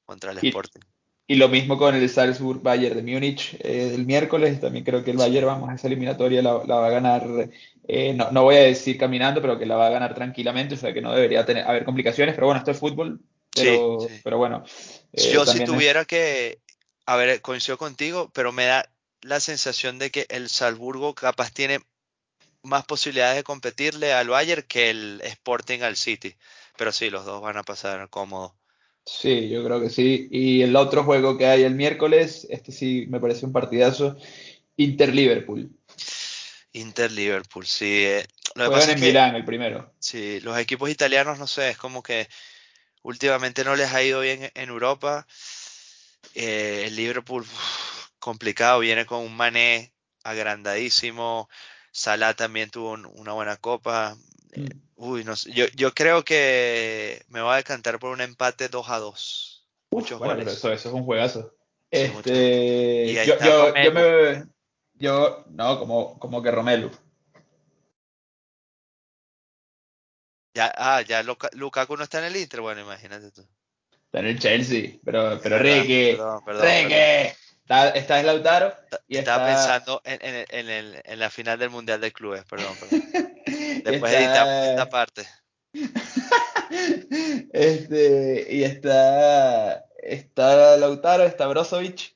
contra 0.04 0.34
el 0.34 0.40
y, 0.42 0.50
Sporting. 0.50 0.82
Y 1.26 1.36
lo 1.36 1.48
mismo 1.48 1.78
con 1.78 1.96
el 1.96 2.10
Salzburg 2.10 2.62
Bayern 2.62 2.98
de 2.98 3.14
Múnich 3.14 3.56
eh, 3.62 3.94
el 3.96 4.06
miércoles. 4.06 4.60
También 4.60 4.84
creo 4.84 5.04
que 5.04 5.12
el 5.12 5.18
Bayern, 5.18 5.48
vamos, 5.48 5.70
a 5.70 5.76
esa 5.76 5.88
eliminatoria 5.88 6.42
la, 6.42 6.62
la 6.66 6.76
va 6.76 6.88
a 6.88 6.92
ganar, 6.92 7.50
eh, 7.88 8.14
no, 8.14 8.32
no, 8.32 8.44
voy 8.44 8.58
a 8.58 8.64
decir 8.64 8.98
caminando, 8.98 9.42
pero 9.42 9.58
que 9.58 9.66
la 9.66 9.78
va 9.78 9.88
a 9.88 9.92
ganar 9.92 10.14
tranquilamente. 10.14 10.76
O 10.76 10.78
sea 10.78 10.94
que 10.94 11.02
no 11.02 11.14
debería 11.14 11.46
tener, 11.46 11.66
haber 11.66 11.86
complicaciones. 11.86 12.36
Pero 12.36 12.48
bueno, 12.48 12.60
esto 12.60 12.72
es 12.72 12.80
fútbol. 12.80 13.22
Pero, 13.56 14.00
sí, 14.02 14.08
sí. 14.10 14.22
pero 14.24 14.38
bueno. 14.38 14.64
Eh, 15.14 15.32
Yo, 15.32 15.46
si 15.46 15.64
tuviera 15.64 16.02
es... 16.02 16.08
que. 16.08 16.60
A 17.06 17.16
ver, 17.18 17.42
coincido 17.42 17.78
contigo, 17.78 18.32
pero 18.34 18.52
me 18.52 18.66
da 18.66 18.90
la 19.22 19.40
sensación 19.40 20.00
de 20.00 20.10
que 20.10 20.26
el 20.30 20.50
Salzburgo 20.50 21.14
capaz 21.14 21.52
tiene 21.52 21.80
más 22.64 22.86
posibilidades 22.86 23.36
de 23.36 23.44
competirle 23.44 24.14
al 24.14 24.30
Bayern 24.30 24.64
que 24.64 24.90
el 24.90 25.22
Sporting 25.24 25.82
al 25.82 25.98
City. 25.98 26.36
Pero 26.78 26.92
sí, 26.92 27.10
los 27.10 27.26
dos 27.26 27.42
van 27.42 27.58
a 27.58 27.64
pasar 27.64 28.10
cómodos. 28.10 28.54
Sí, 29.06 29.50
yo 29.50 29.64
creo 29.64 29.82
que 29.82 29.90
sí. 29.90 30.28
Y 30.32 30.62
el 30.62 30.76
otro 30.76 31.04
juego 31.04 31.38
que 31.38 31.46
hay 31.46 31.64
el 31.64 31.76
miércoles, 31.76 32.48
este 32.50 32.72
sí 32.72 33.06
me 33.10 33.20
parece 33.20 33.46
un 33.46 33.52
partidazo, 33.52 34.16
Inter-Liverpool. 34.78 35.70
Inter-Liverpool, 36.72 37.66
sí. 37.66 38.06
Eh, 38.06 38.26
lo 38.56 38.64
que 38.64 38.70
Juegan 38.70 38.80
pasa 38.80 38.92
en 38.92 38.98
es 38.98 39.02
que, 39.02 39.08
Milán 39.08 39.36
el 39.36 39.46
primero. 39.46 39.94
Sí, 40.00 40.40
los 40.42 40.58
equipos 40.58 40.90
italianos, 40.90 41.38
no 41.38 41.48
sé, 41.48 41.70
es 41.70 41.78
como 41.78 42.02
que 42.02 42.28
últimamente 43.02 43.64
no 43.64 43.76
les 43.76 43.92
ha 43.92 44.02
ido 44.04 44.22
bien 44.22 44.52
en 44.56 44.70
Europa. 44.70 45.28
Eh, 46.34 46.86
el 46.88 46.96
Liverpool, 46.96 47.44
uf, 47.44 48.08
complicado, 48.20 48.80
viene 48.80 49.06
con 49.06 49.20
un 49.22 49.36
mané 49.36 49.94
agrandadísimo. 50.24 51.50
Salah 51.92 52.34
también 52.34 52.70
tuvo 52.70 52.92
un, 52.92 53.06
una 53.16 53.34
buena 53.34 53.58
copa. 53.58 54.18
Mm. 54.56 54.68
Uy, 54.96 55.24
no 55.24 55.36
sé. 55.36 55.52
Yo, 55.52 55.66
yo 55.76 55.94
creo 55.94 56.24
que 56.24 57.24
me 57.28 57.42
voy 57.42 57.54
a 57.54 57.58
decantar 57.58 58.00
por 58.00 58.12
un 58.12 58.22
empate 58.22 58.70
2 58.70 58.90
a 58.90 59.00
2. 59.00 59.68
Muchos 59.92 60.20
bueno, 60.20 60.36
goles. 60.36 60.54
Eso, 60.54 60.72
eso, 60.72 60.90
es 60.90 60.96
un 60.96 61.04
juegazo. 61.04 61.54
Sí, 61.92 62.00
este, 62.00 63.14
yo, 63.14 63.38
yo, 63.40 63.76
yo, 63.76 63.92
me. 63.92 64.46
Yo, 64.96 65.46
no, 65.50 65.80
como, 65.80 66.18
como 66.20 66.42
que 66.42 66.52
Romelu. 66.52 66.90
Ya, 70.56 70.72
ah, 70.78 71.02
ya 71.02 71.24
Lukaku 71.24 71.98
no 71.98 72.04
está 72.04 72.20
en 72.20 72.26
el 72.26 72.38
Inter, 72.38 72.62
bueno, 72.62 72.82
imagínate 72.82 73.32
tú. 73.32 73.42
Está 74.06 74.20
en 74.20 74.28
el 74.28 74.40
Chelsea, 74.40 75.00
pero, 75.04 75.40
pero 75.42 75.58
Ricky, 75.58 76.12
perdón, 76.12 76.46
perdón, 76.46 76.64
Ricky, 76.64 76.90
perdón. 76.90 77.36
Está, 77.64 77.90
está 77.90 78.20
en 78.20 78.26
Lautaro. 78.28 78.76
Y 79.08 79.18
Estaba 79.18 79.50
está... 79.50 79.56
pensando 79.56 80.02
en, 80.04 80.20
en, 80.22 80.46
en, 80.50 80.70
el, 80.70 81.02
en, 81.04 81.20
la 81.20 81.30
final 81.30 81.58
del 81.58 81.70
Mundial 81.72 82.02
de 82.02 82.12
Clubes, 82.12 82.44
perdón. 82.46 82.76
perdón. 82.80 83.32
Después 83.84 84.14
editamos 84.14 84.54
esta 84.54 84.90
parte. 84.90 85.28
este, 87.54 88.48
y 88.50 88.64
está, 88.64 89.86
está 90.02 90.78
Lautaro, 90.78 91.24
está 91.24 91.48
Brozovic. 91.48 92.16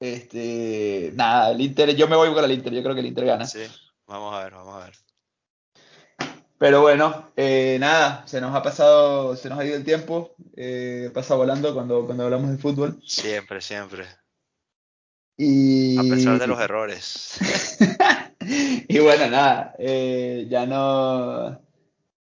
Este, 0.00 1.12
nada, 1.14 1.50
el 1.50 1.60
Inter, 1.60 1.94
yo 1.96 2.06
me 2.06 2.16
voy 2.16 2.32
con 2.32 2.44
el 2.44 2.52
Inter, 2.52 2.72
yo 2.72 2.82
creo 2.82 2.94
que 2.94 3.00
el 3.00 3.06
Inter 3.06 3.24
gana. 3.24 3.46
Sí, 3.46 3.66
vamos 4.06 4.34
a 4.34 4.44
ver, 4.44 4.52
vamos 4.52 4.74
a 4.76 4.84
ver. 4.84 4.94
Pero 6.58 6.82
bueno, 6.82 7.30
eh, 7.36 7.78
nada, 7.80 8.26
se 8.26 8.40
nos 8.40 8.54
ha 8.54 8.62
pasado, 8.62 9.36
se 9.36 9.48
nos 9.48 9.58
ha 9.58 9.64
ido 9.64 9.76
el 9.76 9.84
tiempo, 9.84 10.34
eh, 10.56 11.10
pasa 11.14 11.36
volando 11.36 11.72
cuando, 11.72 12.04
cuando 12.04 12.24
hablamos 12.24 12.50
de 12.50 12.58
fútbol. 12.58 13.00
Siempre, 13.06 13.60
siempre. 13.60 14.06
Y... 15.40 15.96
A 15.96 16.02
pesar 16.02 16.38
de 16.38 16.48
los 16.48 16.60
errores. 16.60 17.38
y 18.88 18.98
bueno, 18.98 19.28
nada, 19.30 19.74
eh, 19.78 20.46
ya 20.50 20.66
no... 20.66 21.62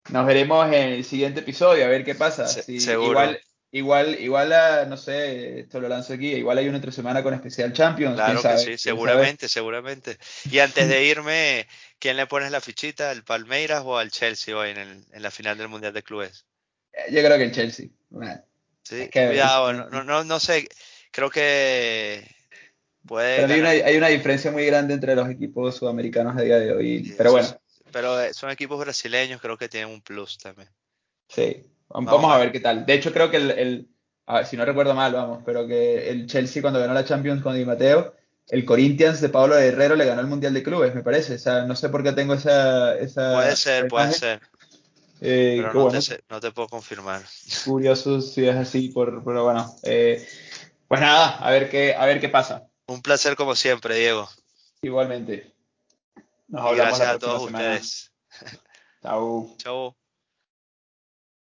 Nos 0.08 0.26
veremos 0.26 0.66
en 0.66 0.74
el 0.74 1.04
siguiente 1.04 1.40
episodio, 1.40 1.84
a 1.84 1.88
ver 1.88 2.04
qué 2.04 2.16
pasa. 2.16 2.48
Se, 2.48 2.64
si, 2.64 2.80
seguro. 2.80 3.10
Igual, 3.10 3.40
igual, 3.70 4.20
igual 4.20 4.52
a, 4.52 4.84
no 4.86 4.96
sé, 4.96 5.60
esto 5.60 5.80
lo 5.80 5.88
lanzo 5.88 6.14
aquí, 6.14 6.34
igual 6.34 6.58
hay 6.58 6.68
una 6.68 6.76
entre 6.76 6.92
semana 6.92 7.22
con 7.22 7.34
especial 7.34 7.72
Champions. 7.72 8.16
Claro 8.16 8.42
que 8.42 8.58
sí, 8.58 8.78
seguramente, 8.78 9.48
seguramente. 9.48 10.18
Y 10.50 10.58
antes 10.58 10.88
de 10.88 11.04
irme, 11.04 11.66
¿quién 12.00 12.16
le 12.16 12.26
pones 12.26 12.50
la 12.50 12.60
fichita? 12.60 13.10
¿Al 13.10 13.22
Palmeiras 13.22 13.82
o 13.84 13.98
al 13.98 14.10
Chelsea 14.10 14.56
hoy 14.56 14.70
en, 14.70 14.78
el, 14.78 15.04
en 15.12 15.22
la 15.22 15.30
final 15.30 15.58
del 15.58 15.68
Mundial 15.68 15.92
de 15.92 16.02
Clubes? 16.02 16.44
Yo 17.10 17.22
creo 17.22 17.36
que 17.36 17.44
el 17.44 17.52
Chelsea. 17.52 17.86
Bueno, 18.10 18.44
sí, 18.82 19.08
cuidado, 19.12 19.72
no, 19.72 20.02
no, 20.04 20.24
no 20.24 20.40
sé, 20.40 20.68
creo 21.12 21.30
que 21.30 22.35
puede... 23.06 23.40
Pero 23.40 23.54
hay 23.54 23.60
una, 23.60 23.70
hay 23.70 23.96
una, 23.96 24.08
diferencia 24.08 24.50
muy 24.50 24.66
grande 24.66 24.94
entre 24.94 25.14
los 25.14 25.28
equipos 25.28 25.76
sudamericanos 25.76 26.36
a 26.36 26.42
día 26.42 26.58
de 26.58 26.72
hoy, 26.72 27.04
sí, 27.04 27.14
pero 27.16 27.32
bueno. 27.32 27.48
Pero 27.92 28.20
eh, 28.20 28.34
son 28.34 28.50
equipos 28.50 28.78
brasileños, 28.78 29.40
creo 29.40 29.56
que 29.56 29.68
tienen 29.68 29.90
un 29.90 30.02
plus 30.02 30.38
también. 30.38 30.68
Sí, 31.28 31.64
vamos, 31.88 32.12
vamos 32.12 32.32
a 32.32 32.38
ver 32.38 32.52
qué 32.52 32.60
tal. 32.60 32.84
De 32.84 32.94
hecho, 32.94 33.12
creo 33.12 33.30
que 33.30 33.38
el, 33.38 33.50
el 33.52 33.88
a 34.26 34.34
ver, 34.34 34.46
si 34.46 34.56
no 34.56 34.64
recuerdo 34.64 34.94
mal, 34.94 35.12
vamos, 35.12 35.42
pero 35.46 35.66
que 35.66 36.10
el 36.10 36.26
Chelsea 36.26 36.60
cuando 36.60 36.80
ganó 36.80 36.92
la 36.94 37.04
Champions 37.04 37.42
con 37.42 37.54
Di 37.54 37.64
Matteo, 37.64 38.14
el 38.48 38.64
Corinthians 38.64 39.20
de 39.20 39.28
Pablo 39.28 39.56
Herrero 39.56 39.94
le 39.94 40.04
ganó 40.04 40.20
el 40.20 40.26
Mundial 40.26 40.52
de 40.52 40.62
Clubes, 40.62 40.94
me 40.94 41.02
parece. 41.02 41.34
O 41.34 41.38
sea, 41.38 41.62
no 41.62 41.76
sé 41.76 41.88
por 41.88 42.02
qué 42.02 42.12
tengo 42.12 42.34
esa. 42.34 42.96
esa 42.96 43.34
puede 43.34 43.56
ser, 43.56 43.88
puede 43.88 44.12
ser. 44.12 44.40
Eh, 45.20 45.58
pero 45.58 45.72
no, 45.72 45.82
bueno, 45.84 46.00
te, 46.00 46.20
no, 46.28 46.40
te, 46.40 46.50
puedo 46.50 46.68
confirmar. 46.68 47.22
Curioso 47.64 48.20
si 48.20 48.46
es 48.46 48.56
así, 48.56 48.88
por, 48.88 49.24
pero 49.24 49.44
bueno. 49.44 49.74
Eh, 49.82 50.26
pues 50.88 51.00
nada, 51.00 51.38
a 51.38 51.50
ver 51.50 51.70
qué, 51.70 51.94
a 51.94 52.04
ver 52.06 52.20
qué 52.20 52.28
pasa. 52.28 52.65
Un 52.86 53.02
placer 53.02 53.36
como 53.36 53.54
siempre, 53.54 53.96
Diego. 53.96 54.28
Igualmente. 54.82 55.52
Nos 56.48 56.60
hablamos 56.64 56.98
gracias 56.98 57.08
a 57.08 57.18
todos 57.18 57.44
semana. 57.46 57.74
ustedes. 57.74 58.12
Chao. 59.02 59.54
Chao. 59.58 59.96